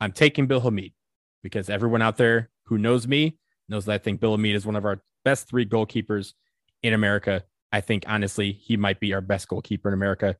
I'm 0.00 0.12
taking 0.12 0.46
Bill 0.46 0.60
Hamid 0.60 0.92
because 1.42 1.68
everyone 1.68 2.02
out 2.02 2.16
there 2.16 2.50
who 2.66 2.78
knows 2.78 3.06
me 3.06 3.38
knows 3.68 3.86
that 3.86 3.92
I 3.92 3.98
think 3.98 4.20
Bill 4.20 4.32
Hamid 4.32 4.54
is 4.54 4.66
one 4.66 4.76
of 4.76 4.84
our 4.84 5.02
best 5.24 5.48
three 5.48 5.66
goalkeepers 5.66 6.34
in 6.82 6.92
America. 6.92 7.44
I 7.72 7.80
think 7.80 8.04
honestly, 8.06 8.52
he 8.52 8.76
might 8.76 9.00
be 9.00 9.14
our 9.14 9.20
best 9.20 9.48
goalkeeper 9.48 9.88
in 9.88 9.94
America. 9.94 10.36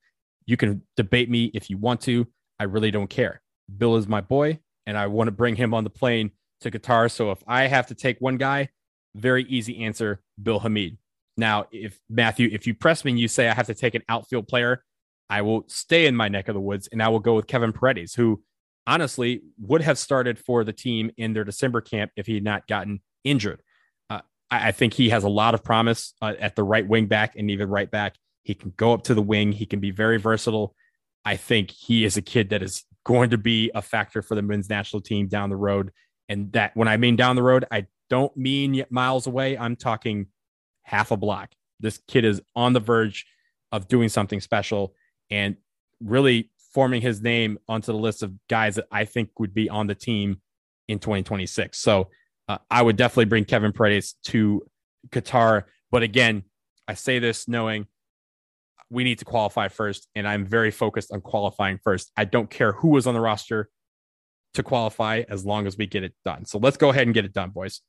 You 0.46 0.56
can 0.56 0.82
debate 0.96 1.30
me 1.30 1.50
if 1.54 1.70
you 1.70 1.78
want 1.78 2.00
to. 2.02 2.26
I 2.58 2.64
really 2.64 2.90
don't 2.90 3.08
care. 3.08 3.40
Bill 3.78 3.96
is 3.96 4.08
my 4.08 4.20
boy, 4.20 4.58
and 4.86 4.98
I 4.98 5.06
want 5.06 5.28
to 5.28 5.32
bring 5.32 5.56
him 5.56 5.72
on 5.72 5.84
the 5.84 5.90
plane 5.90 6.32
to 6.60 6.70
Qatar. 6.70 7.10
So 7.10 7.30
if 7.30 7.42
I 7.46 7.66
have 7.66 7.86
to 7.88 7.94
take 7.94 8.18
one 8.20 8.36
guy, 8.36 8.68
very 9.14 9.44
easy 9.44 9.84
answer 9.84 10.20
Bill 10.42 10.60
Hamid. 10.60 10.98
Now, 11.36 11.66
if 11.72 11.98
Matthew, 12.10 12.48
if 12.52 12.66
you 12.66 12.74
press 12.74 13.04
me 13.04 13.12
and 13.12 13.20
you 13.20 13.28
say 13.28 13.48
I 13.48 13.54
have 13.54 13.66
to 13.66 13.74
take 13.74 13.94
an 13.94 14.02
outfield 14.08 14.48
player, 14.48 14.84
I 15.30 15.42
will 15.42 15.64
stay 15.68 16.06
in 16.06 16.14
my 16.14 16.28
neck 16.28 16.48
of 16.48 16.54
the 16.54 16.60
woods 16.60 16.88
and 16.92 17.02
I 17.02 17.08
will 17.08 17.20
go 17.20 17.34
with 17.34 17.46
Kevin 17.46 17.72
Paredes, 17.72 18.14
who 18.14 18.42
honestly 18.86 19.42
would 19.58 19.80
have 19.80 19.98
started 19.98 20.38
for 20.38 20.64
the 20.64 20.72
team 20.72 21.10
in 21.16 21.32
their 21.32 21.44
December 21.44 21.80
camp 21.80 22.10
if 22.16 22.26
he 22.26 22.34
had 22.34 22.44
not 22.44 22.66
gotten 22.66 23.00
injured. 23.24 23.62
Uh, 24.10 24.20
I, 24.50 24.72
think 24.72 24.94
he 24.94 25.10
has 25.10 25.24
a 25.24 25.28
lot 25.28 25.54
of 25.54 25.64
promise 25.64 26.14
uh, 26.22 26.34
at 26.38 26.56
the 26.56 26.62
right 26.62 26.86
wing 26.86 27.06
back 27.06 27.34
and 27.36 27.50
even 27.50 27.68
right 27.68 27.90
back. 27.90 28.16
He 28.42 28.54
can 28.54 28.72
go 28.76 28.92
up 28.92 29.04
to 29.04 29.14
the 29.14 29.22
wing. 29.22 29.52
He 29.52 29.66
can 29.66 29.80
be 29.80 29.90
very 29.90 30.18
versatile. 30.18 30.74
I 31.24 31.36
think 31.36 31.70
he 31.70 32.04
is 32.04 32.16
a 32.16 32.22
kid 32.22 32.50
that 32.50 32.62
is 32.62 32.84
going 33.04 33.30
to 33.30 33.38
be 33.38 33.70
a 33.74 33.82
factor 33.82 34.22
for 34.22 34.34
the 34.34 34.42
men's 34.42 34.68
national 34.68 35.02
team 35.02 35.28
down 35.28 35.50
the 35.50 35.56
road. 35.56 35.92
And 36.28 36.52
that 36.52 36.76
when 36.76 36.88
I 36.88 36.96
mean 36.96 37.16
down 37.16 37.36
the 37.36 37.42
road, 37.42 37.64
I 37.70 37.86
don't 38.10 38.36
mean 38.36 38.84
miles 38.90 39.26
away. 39.26 39.56
I'm 39.56 39.76
talking 39.76 40.26
half 40.82 41.10
a 41.10 41.16
block. 41.16 41.52
This 41.80 42.00
kid 42.08 42.24
is 42.24 42.40
on 42.54 42.72
the 42.72 42.80
verge 42.80 43.26
of 43.70 43.88
doing 43.88 44.08
something 44.08 44.40
special 44.40 44.94
and 45.30 45.56
really 46.00 46.50
forming 46.74 47.02
his 47.02 47.20
name 47.20 47.58
onto 47.68 47.92
the 47.92 47.98
list 47.98 48.22
of 48.22 48.32
guys 48.48 48.76
that 48.76 48.86
I 48.90 49.04
think 49.04 49.30
would 49.38 49.54
be 49.54 49.68
on 49.68 49.86
the 49.86 49.94
team 49.94 50.40
in 50.88 50.98
2026. 50.98 51.78
So 51.78 52.08
uh, 52.48 52.58
I 52.70 52.82
would 52.82 52.96
definitely 52.96 53.26
bring 53.26 53.44
Kevin 53.44 53.72
Paredes 53.72 54.16
to 54.24 54.62
Qatar. 55.10 55.64
But 55.90 56.02
again, 56.02 56.44
I 56.88 56.94
say 56.94 57.18
this 57.18 57.48
knowing 57.48 57.86
we 58.90 59.04
need 59.04 59.18
to 59.20 59.24
qualify 59.24 59.68
first, 59.68 60.08
and 60.14 60.28
I'm 60.28 60.44
very 60.44 60.70
focused 60.70 61.12
on 61.12 61.20
qualifying 61.20 61.78
first. 61.82 62.10
I 62.16 62.24
don't 62.24 62.50
care 62.50 62.72
who 62.72 62.88
was 62.88 63.06
on 63.06 63.14
the 63.14 63.20
roster 63.20 63.70
to 64.54 64.62
qualify 64.62 65.22
as 65.28 65.46
long 65.46 65.66
as 65.66 65.78
we 65.78 65.86
get 65.86 66.02
it 66.02 66.14
done. 66.24 66.44
So 66.44 66.58
let's 66.58 66.76
go 66.76 66.90
ahead 66.90 67.06
and 67.06 67.14
get 67.14 67.24
it 67.24 67.32
done, 67.32 67.50
boys. 67.50 67.80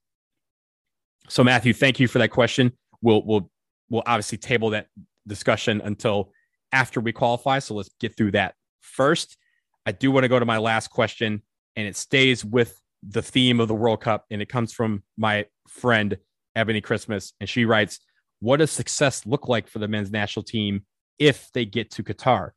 So 1.28 1.44
Matthew, 1.44 1.74
thank 1.74 2.00
you 2.00 2.08
for 2.08 2.20
that 2.20 2.30
question 2.30 2.74
we'll 3.04 3.22
we'll 3.24 3.52
we'll 3.90 4.04
obviously 4.08 4.40
table 4.40 4.72
that 4.72 4.88
discussion 5.28 5.82
until 5.84 6.32
after 6.72 7.00
we 7.00 7.12
qualify. 7.12 7.60
So 7.60 7.76
let's 7.76 7.92
get 8.00 8.18
through 8.18 8.32
that 8.32 8.56
first. 8.82 9.38
I 9.86 9.92
do 9.92 10.10
want 10.10 10.24
to 10.24 10.30
go 10.30 10.40
to 10.40 10.46
my 10.46 10.58
last 10.58 10.90
question, 10.90 11.44
and 11.76 11.86
it 11.86 11.96
stays 11.96 12.44
with 12.44 12.82
the 13.08 13.22
theme 13.22 13.60
of 13.60 13.68
the 13.68 13.76
World 13.76 14.02
Cup, 14.02 14.26
and 14.32 14.42
it 14.42 14.50
comes 14.50 14.74
from 14.74 15.04
my 15.18 15.46
friend 15.68 16.18
Ebony 16.56 16.82
Christmas, 16.82 17.34
and 17.40 17.50
she 17.50 17.66
writes, 17.66 18.00
"What 18.40 18.58
does 18.58 18.72
success 18.72 19.26
look 19.26 19.48
like 19.48 19.68
for 19.68 19.80
the 19.80 19.88
men's 19.88 20.12
national 20.12 20.44
team 20.44 20.86
if 21.20 21.52
they 21.54 21.66
get 21.66 21.92
to 21.92 22.04
Qatar? 22.04 22.52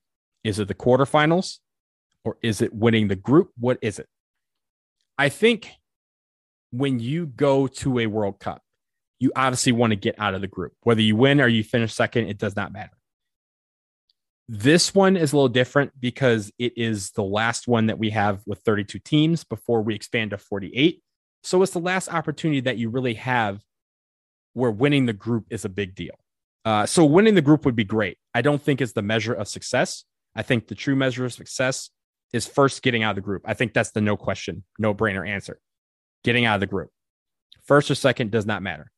Is 0.45 0.59
it 0.59 0.69
the 0.69 0.75
quarterfinals, 0.75 1.59
or 2.25 2.39
is 2.43 2.61
it 2.61 2.75
winning 2.75 3.09
the 3.09 3.17
group? 3.17 3.51
What 3.59 3.79
is 3.83 3.99
it?" 3.99 4.09
I 5.19 5.29
think 5.29 5.71
when 6.71 7.01
you 7.01 7.27
go 7.27 7.67
to 7.67 7.99
a 8.01 8.07
World 8.07 8.39
Cup, 8.39 8.63
you 9.19 9.33
obviously 9.35 9.73
want 9.73 9.93
to 9.93 9.97
get 9.97 10.15
out 10.19 10.35
of 10.35 10.43
the 10.43 10.47
group. 10.47 10.75
Whether 10.83 11.01
you 11.01 11.17
win 11.17 11.41
or 11.41 11.49
you 11.49 11.65
finish 11.65 11.95
second, 11.95 12.29
it 12.29 12.39
does 12.39 12.55
not 12.55 12.73
matter. 12.73 12.96
This 14.49 14.95
one 14.95 15.17
is 15.17 15.33
a 15.33 15.37
little 15.37 15.49
different 15.49 15.93
because 15.99 16.53
it 16.59 16.73
is 16.77 17.11
the 17.11 17.23
last 17.23 17.67
one 17.67 17.87
that 17.87 17.99
we 17.99 18.11
have 18.11 18.43
with 18.47 18.61
32 18.61 19.01
teams 19.01 19.43
before 19.43 19.83
we 19.83 19.95
expand 19.95 20.31
to 20.31 20.39
48. 20.39 21.03
So 21.43 21.63
it's 21.63 21.73
the 21.73 21.81
last 21.81 22.09
opportunity 22.09 22.61
that 22.61 22.79
you 22.79 22.89
really 22.89 23.15
have 23.15 23.61
where 24.53 24.71
winning 24.71 25.07
the 25.07 25.13
group 25.13 25.47
is 25.51 25.65
a 25.65 25.69
big 25.69 25.95
deal. 25.95 26.15
Uh, 26.65 26.87
so 26.87 27.05
winning 27.05 27.35
the 27.35 27.43
group 27.43 27.65
would 27.65 27.77
be 27.77 27.85
great. 27.85 28.19
I 28.35 28.43
don't 28.43 28.61
think 28.61 28.81
it's 28.81 28.93
the 28.93 29.03
measure 29.03 29.35
of 29.35 29.49
success. 29.49 30.05
I 30.35 30.43
think 30.43 30.69
the 30.69 30.75
true 30.75 30.97
measure 30.97 31.25
of 31.25 31.33
success 31.33 31.91
is 32.33 32.47
first 32.47 32.83
getting 32.83 33.03
out 33.03 33.11
of 33.11 33.17
the 33.17 33.23
group. 33.23 33.43
I 33.45 33.55
think 33.55 33.73
that's 33.73 33.91
the 33.93 34.01
no 34.01 34.17
question, 34.17 34.65
no 34.79 34.95
brainer 34.95 35.29
answer. 35.29 35.61
Getting 36.25 36.45
out 36.45 36.55
of 36.55 36.61
the 36.61 36.67
group. 36.67 36.91
First 37.65 37.91
or 37.91 37.95
second 37.95 38.31
does 38.31 38.47
not 38.47 38.63
matter. 38.63 38.91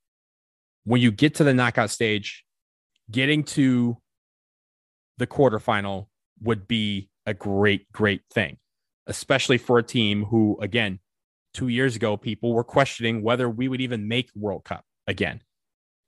When 0.84 1.00
you 1.00 1.10
get 1.10 1.36
to 1.36 1.44
the 1.44 1.54
knockout 1.54 1.90
stage, 1.90 2.44
getting 3.10 3.44
to 3.44 3.98
the 5.18 5.26
quarterfinal 5.26 6.06
would 6.40 6.66
be 6.66 7.10
a 7.26 7.34
great, 7.34 7.90
great 7.92 8.22
thing, 8.32 8.56
especially 9.06 9.58
for 9.58 9.78
a 9.78 9.82
team 9.82 10.24
who, 10.24 10.58
again, 10.60 11.00
two 11.52 11.68
years 11.68 11.96
ago, 11.96 12.16
people 12.16 12.54
were 12.54 12.64
questioning 12.64 13.22
whether 13.22 13.48
we 13.50 13.68
would 13.68 13.80
even 13.80 14.08
make 14.08 14.30
World 14.34 14.64
Cup 14.64 14.84
again 15.06 15.42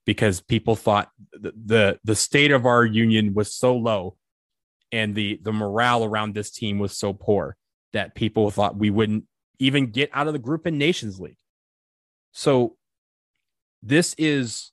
because 0.06 0.40
people 0.40 0.76
thought 0.76 1.10
the, 1.32 1.52
the, 1.64 1.98
the 2.04 2.14
state 2.14 2.52
of 2.52 2.66
our 2.66 2.84
union 2.84 3.34
was 3.34 3.54
so 3.54 3.76
low 3.76 4.16
and 4.92 5.14
the, 5.14 5.38
the 5.42 5.52
morale 5.52 6.04
around 6.04 6.34
this 6.34 6.50
team 6.50 6.78
was 6.78 6.96
so 6.96 7.12
poor 7.12 7.56
that 7.92 8.14
people 8.14 8.50
thought 8.50 8.76
we 8.76 8.90
wouldn't 8.90 9.24
even 9.58 9.90
get 9.90 10.10
out 10.12 10.26
of 10.26 10.32
the 10.32 10.38
group 10.38 10.66
in 10.66 10.78
Nations 10.78 11.20
League. 11.20 11.36
So 12.32 12.76
this 13.82 14.14
is 14.18 14.72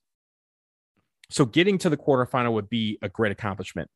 so 1.30 1.46
getting 1.46 1.78
to 1.80 1.90
the 1.90 1.98
quarterfinal 1.98 2.54
would 2.54 2.70
be 2.70 2.98
a 3.02 3.10
great 3.10 3.32
accomplishment. 3.32 3.90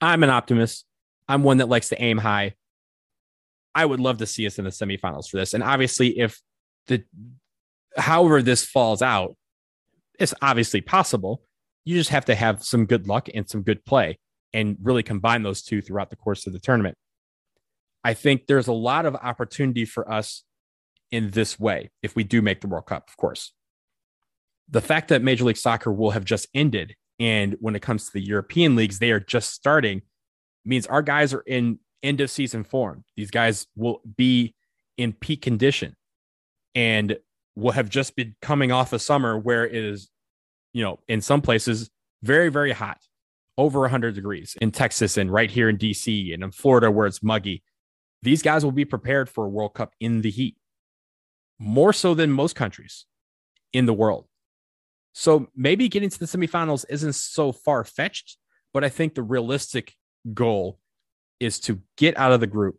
I'm 0.00 0.22
an 0.22 0.30
optimist. 0.30 0.84
I'm 1.28 1.42
one 1.42 1.58
that 1.58 1.68
likes 1.68 1.88
to 1.90 2.02
aim 2.02 2.18
high. 2.18 2.54
I 3.74 3.84
would 3.84 4.00
love 4.00 4.18
to 4.18 4.26
see 4.26 4.46
us 4.46 4.58
in 4.58 4.64
the 4.64 4.70
semifinals 4.70 5.28
for 5.28 5.36
this. 5.36 5.54
And 5.54 5.62
obviously, 5.62 6.18
if 6.18 6.40
the 6.86 7.04
however 7.96 8.42
this 8.42 8.64
falls 8.64 9.02
out, 9.02 9.36
it's 10.18 10.34
obviously 10.40 10.80
possible. 10.80 11.42
You 11.84 11.96
just 11.96 12.10
have 12.10 12.24
to 12.26 12.34
have 12.34 12.62
some 12.62 12.86
good 12.86 13.06
luck 13.06 13.28
and 13.34 13.48
some 13.48 13.62
good 13.62 13.84
play 13.84 14.18
and 14.52 14.76
really 14.82 15.02
combine 15.02 15.42
those 15.42 15.62
two 15.62 15.82
throughout 15.82 16.10
the 16.10 16.16
course 16.16 16.46
of 16.46 16.52
the 16.52 16.58
tournament. 16.58 16.96
I 18.02 18.14
think 18.14 18.46
there's 18.46 18.68
a 18.68 18.72
lot 18.72 19.04
of 19.04 19.14
opportunity 19.16 19.84
for 19.84 20.10
us 20.10 20.44
in 21.10 21.30
this 21.30 21.58
way 21.58 21.90
if 22.02 22.16
we 22.16 22.24
do 22.24 22.40
make 22.40 22.60
the 22.60 22.68
World 22.68 22.86
Cup, 22.86 23.08
of 23.08 23.16
course. 23.16 23.52
The 24.68 24.80
fact 24.80 25.08
that 25.08 25.22
Major 25.22 25.44
League 25.44 25.56
Soccer 25.56 25.92
will 25.92 26.12
have 26.12 26.24
just 26.24 26.48
ended 26.54 26.94
and 27.18 27.56
when 27.60 27.74
it 27.74 27.82
comes 27.82 28.06
to 28.06 28.12
the 28.12 28.20
European 28.20 28.76
leagues, 28.76 28.98
they 28.98 29.10
are 29.10 29.20
just 29.20 29.52
starting, 29.52 30.02
means 30.64 30.86
our 30.86 31.02
guys 31.02 31.32
are 31.32 31.42
in 31.46 31.78
end 32.02 32.20
of 32.20 32.30
season 32.30 32.64
form. 32.64 33.04
These 33.16 33.30
guys 33.30 33.66
will 33.74 34.00
be 34.16 34.54
in 34.96 35.12
peak 35.12 35.42
condition 35.42 35.96
and 36.74 37.16
will 37.54 37.72
have 37.72 37.88
just 37.88 38.16
been 38.16 38.34
coming 38.42 38.70
off 38.70 38.92
a 38.92 38.98
summer 38.98 39.38
where 39.38 39.66
it 39.66 39.74
is, 39.74 40.10
you 40.72 40.82
know, 40.82 40.98
in 41.08 41.20
some 41.20 41.40
places 41.40 41.90
very, 42.22 42.50
very 42.50 42.72
hot, 42.72 42.98
over 43.56 43.80
100 43.80 44.14
degrees 44.14 44.56
in 44.60 44.70
Texas 44.70 45.16
and 45.16 45.32
right 45.32 45.50
here 45.50 45.68
in 45.68 45.78
DC 45.78 46.32
and 46.34 46.42
in 46.42 46.50
Florida 46.50 46.90
where 46.90 47.06
it's 47.06 47.22
muggy. 47.22 47.62
These 48.22 48.42
guys 48.42 48.64
will 48.64 48.72
be 48.72 48.84
prepared 48.84 49.28
for 49.28 49.46
a 49.46 49.48
World 49.48 49.74
Cup 49.74 49.92
in 50.00 50.20
the 50.20 50.30
heat, 50.30 50.56
more 51.58 51.92
so 51.92 52.14
than 52.14 52.30
most 52.30 52.56
countries 52.56 53.06
in 53.72 53.86
the 53.86 53.94
world. 53.94 54.26
So 55.18 55.48
maybe 55.56 55.88
getting 55.88 56.10
to 56.10 56.18
the 56.18 56.26
semifinals 56.26 56.84
isn't 56.90 57.14
so 57.14 57.50
far 57.50 57.84
fetched, 57.84 58.36
but 58.74 58.84
I 58.84 58.90
think 58.90 59.14
the 59.14 59.22
realistic 59.22 59.94
goal 60.34 60.78
is 61.40 61.58
to 61.60 61.80
get 61.96 62.18
out 62.18 62.32
of 62.32 62.40
the 62.40 62.46
group, 62.46 62.78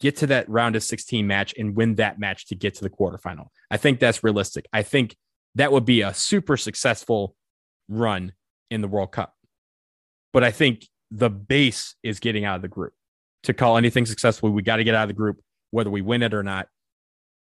get 0.00 0.16
to 0.18 0.28
that 0.28 0.48
round 0.48 0.76
of 0.76 0.84
16 0.84 1.26
match, 1.26 1.52
and 1.58 1.74
win 1.74 1.96
that 1.96 2.20
match 2.20 2.46
to 2.46 2.54
get 2.54 2.74
to 2.74 2.82
the 2.82 2.88
quarterfinal. 2.88 3.46
I 3.68 3.78
think 3.78 3.98
that's 3.98 4.22
realistic. 4.22 4.68
I 4.72 4.82
think 4.82 5.16
that 5.56 5.72
would 5.72 5.84
be 5.84 6.02
a 6.02 6.14
super 6.14 6.56
successful 6.56 7.34
run 7.88 8.32
in 8.70 8.80
the 8.80 8.86
World 8.86 9.10
Cup. 9.10 9.34
But 10.32 10.44
I 10.44 10.52
think 10.52 10.86
the 11.10 11.30
base 11.30 11.96
is 12.04 12.20
getting 12.20 12.44
out 12.44 12.54
of 12.54 12.62
the 12.62 12.68
group. 12.68 12.92
To 13.42 13.54
call 13.54 13.76
anything 13.76 14.06
successful, 14.06 14.50
we 14.50 14.62
got 14.62 14.76
to 14.76 14.84
get 14.84 14.94
out 14.94 15.02
of 15.02 15.08
the 15.08 15.14
group, 15.14 15.40
whether 15.72 15.90
we 15.90 16.00
win 16.00 16.22
it 16.22 16.32
or 16.32 16.44
not. 16.44 16.68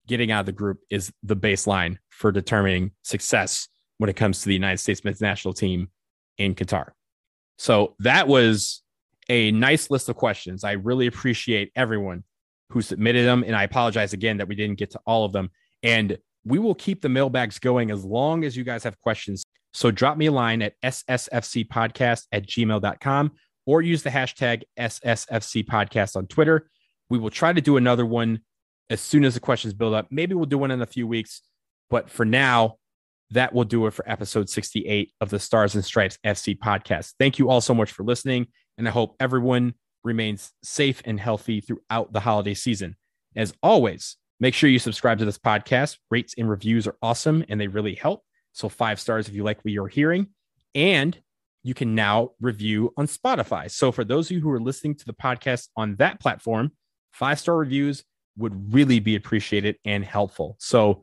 Getting 0.06 0.30
out 0.30 0.40
of 0.40 0.46
the 0.46 0.52
group 0.52 0.78
is 0.88 1.12
the 1.22 1.36
baseline 1.36 1.98
for 2.08 2.32
determining 2.32 2.92
success 3.02 3.68
when 3.98 4.10
it 4.10 4.16
comes 4.16 4.40
to 4.40 4.46
the 4.46 4.54
United 4.54 4.78
States 4.78 5.04
men's 5.04 5.20
national 5.20 5.54
team 5.54 5.88
in 6.38 6.54
Qatar. 6.54 6.90
So 7.58 7.94
that 8.00 8.26
was 8.28 8.82
a 9.28 9.52
nice 9.52 9.90
list 9.90 10.08
of 10.08 10.16
questions. 10.16 10.64
I 10.64 10.72
really 10.72 11.06
appreciate 11.06 11.70
everyone 11.76 12.24
who 12.70 12.82
submitted 12.82 13.26
them. 13.26 13.44
And 13.46 13.54
I 13.54 13.62
apologize 13.62 14.12
again 14.12 14.38
that 14.38 14.48
we 14.48 14.54
didn't 14.54 14.78
get 14.78 14.90
to 14.92 15.00
all 15.06 15.24
of 15.24 15.32
them. 15.32 15.50
And 15.82 16.18
we 16.44 16.58
will 16.58 16.74
keep 16.74 17.00
the 17.00 17.08
mailbags 17.08 17.58
going 17.58 17.90
as 17.90 18.04
long 18.04 18.44
as 18.44 18.56
you 18.56 18.64
guys 18.64 18.84
have 18.84 19.00
questions. 19.00 19.44
So 19.72 19.90
drop 19.90 20.16
me 20.16 20.26
a 20.26 20.32
line 20.32 20.62
at 20.62 20.74
ssfcpodcast 20.82 22.26
at 22.32 22.46
gmail.com 22.46 23.32
or 23.66 23.82
use 23.82 24.02
the 24.02 24.10
hashtag 24.10 24.62
ssfcpodcast 24.78 26.16
on 26.16 26.26
Twitter. 26.26 26.68
We 27.08 27.18
will 27.18 27.30
try 27.30 27.52
to 27.52 27.60
do 27.60 27.76
another 27.76 28.04
one 28.04 28.40
as 28.90 29.00
soon 29.00 29.24
as 29.24 29.34
the 29.34 29.40
questions 29.40 29.72
build 29.72 29.94
up. 29.94 30.08
Maybe 30.10 30.34
we'll 30.34 30.44
do 30.46 30.58
one 30.58 30.70
in 30.70 30.82
a 30.82 30.86
few 30.86 31.06
weeks. 31.06 31.42
But 31.90 32.10
for 32.10 32.24
now, 32.24 32.76
that 33.30 33.52
will 33.52 33.64
do 33.64 33.86
it 33.86 33.92
for 33.92 34.08
episode 34.08 34.48
68 34.48 35.12
of 35.20 35.30
the 35.30 35.38
Stars 35.38 35.74
and 35.74 35.84
Stripes 35.84 36.18
FC 36.24 36.58
podcast. 36.58 37.14
Thank 37.18 37.38
you 37.38 37.48
all 37.50 37.60
so 37.60 37.74
much 37.74 37.90
for 37.90 38.04
listening, 38.04 38.46
and 38.78 38.86
I 38.86 38.90
hope 38.90 39.16
everyone 39.18 39.74
remains 40.04 40.52
safe 40.62 41.02
and 41.04 41.18
healthy 41.18 41.60
throughout 41.60 42.12
the 42.12 42.20
holiday 42.20 42.54
season. 42.54 42.96
As 43.34 43.54
always, 43.62 44.16
make 44.38 44.54
sure 44.54 44.70
you 44.70 44.78
subscribe 44.78 45.18
to 45.18 45.24
this 45.24 45.38
podcast. 45.38 45.98
Rates 46.10 46.34
and 46.38 46.48
reviews 46.48 46.86
are 46.86 46.96
awesome 47.02 47.44
and 47.48 47.60
they 47.60 47.66
really 47.66 47.94
help. 47.94 48.22
So, 48.52 48.68
five 48.68 49.00
stars 49.00 49.28
if 49.28 49.34
you 49.34 49.42
like 49.42 49.64
what 49.64 49.72
you're 49.72 49.88
hearing. 49.88 50.28
And 50.74 51.18
you 51.64 51.74
can 51.74 51.94
now 51.94 52.32
review 52.40 52.92
on 52.96 53.06
Spotify. 53.06 53.70
So, 53.70 53.90
for 53.90 54.04
those 54.04 54.26
of 54.26 54.36
you 54.36 54.40
who 54.40 54.50
are 54.50 54.60
listening 54.60 54.94
to 54.96 55.04
the 55.04 55.14
podcast 55.14 55.68
on 55.76 55.96
that 55.96 56.20
platform, 56.20 56.72
five 57.12 57.40
star 57.40 57.56
reviews 57.56 58.04
would 58.36 58.72
really 58.72 59.00
be 59.00 59.16
appreciated 59.16 59.76
and 59.84 60.04
helpful. 60.04 60.56
So, 60.60 61.02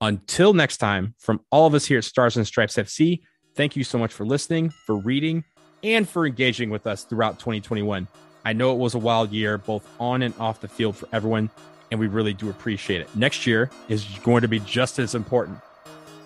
until 0.00 0.54
next 0.54 0.76
time, 0.76 1.14
from 1.18 1.40
all 1.50 1.66
of 1.66 1.74
us 1.74 1.86
here 1.86 1.98
at 1.98 2.04
Stars 2.04 2.36
and 2.36 2.46
Stripes 2.46 2.76
FC, 2.76 3.20
thank 3.54 3.74
you 3.74 3.82
so 3.82 3.98
much 3.98 4.12
for 4.12 4.24
listening, 4.24 4.70
for 4.70 4.96
reading, 4.96 5.44
and 5.82 6.08
for 6.08 6.26
engaging 6.26 6.70
with 6.70 6.86
us 6.86 7.04
throughout 7.04 7.38
2021. 7.40 8.06
I 8.44 8.52
know 8.52 8.72
it 8.72 8.78
was 8.78 8.94
a 8.94 8.98
wild 8.98 9.32
year, 9.32 9.58
both 9.58 9.86
on 9.98 10.22
and 10.22 10.34
off 10.38 10.60
the 10.60 10.68
field 10.68 10.96
for 10.96 11.08
everyone, 11.12 11.50
and 11.90 11.98
we 11.98 12.06
really 12.06 12.32
do 12.32 12.48
appreciate 12.48 13.00
it. 13.00 13.14
Next 13.16 13.46
year 13.46 13.70
is 13.88 14.04
going 14.22 14.42
to 14.42 14.48
be 14.48 14.60
just 14.60 14.98
as 14.98 15.14
important. 15.14 15.58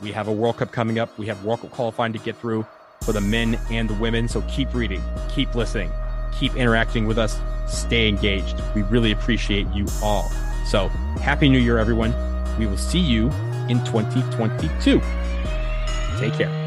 We 0.02 0.12
have 0.12 0.28
a 0.28 0.32
World 0.32 0.58
Cup 0.58 0.70
coming 0.70 0.98
up, 0.98 1.18
we 1.18 1.26
have 1.26 1.42
World 1.44 1.62
Cup 1.62 1.70
qualifying 1.70 2.12
to 2.12 2.18
get 2.18 2.36
through 2.36 2.66
for 3.02 3.12
the 3.12 3.20
men 3.20 3.58
and 3.70 3.88
the 3.88 3.94
women. 3.94 4.28
So 4.28 4.42
keep 4.42 4.72
reading, 4.74 5.02
keep 5.30 5.54
listening, 5.54 5.90
keep 6.38 6.54
interacting 6.56 7.06
with 7.06 7.18
us, 7.18 7.40
stay 7.66 8.08
engaged. 8.08 8.60
We 8.74 8.82
really 8.82 9.12
appreciate 9.12 9.66
you 9.68 9.86
all. 10.02 10.28
So, 10.66 10.88
Happy 11.20 11.48
New 11.48 11.58
Year, 11.58 11.78
everyone. 11.78 12.14
We 12.58 12.66
will 12.66 12.76
see 12.76 13.00
you 13.00 13.30
in 13.72 13.82
2022. 13.84 15.00
Take 16.20 16.34
care. 16.34 16.61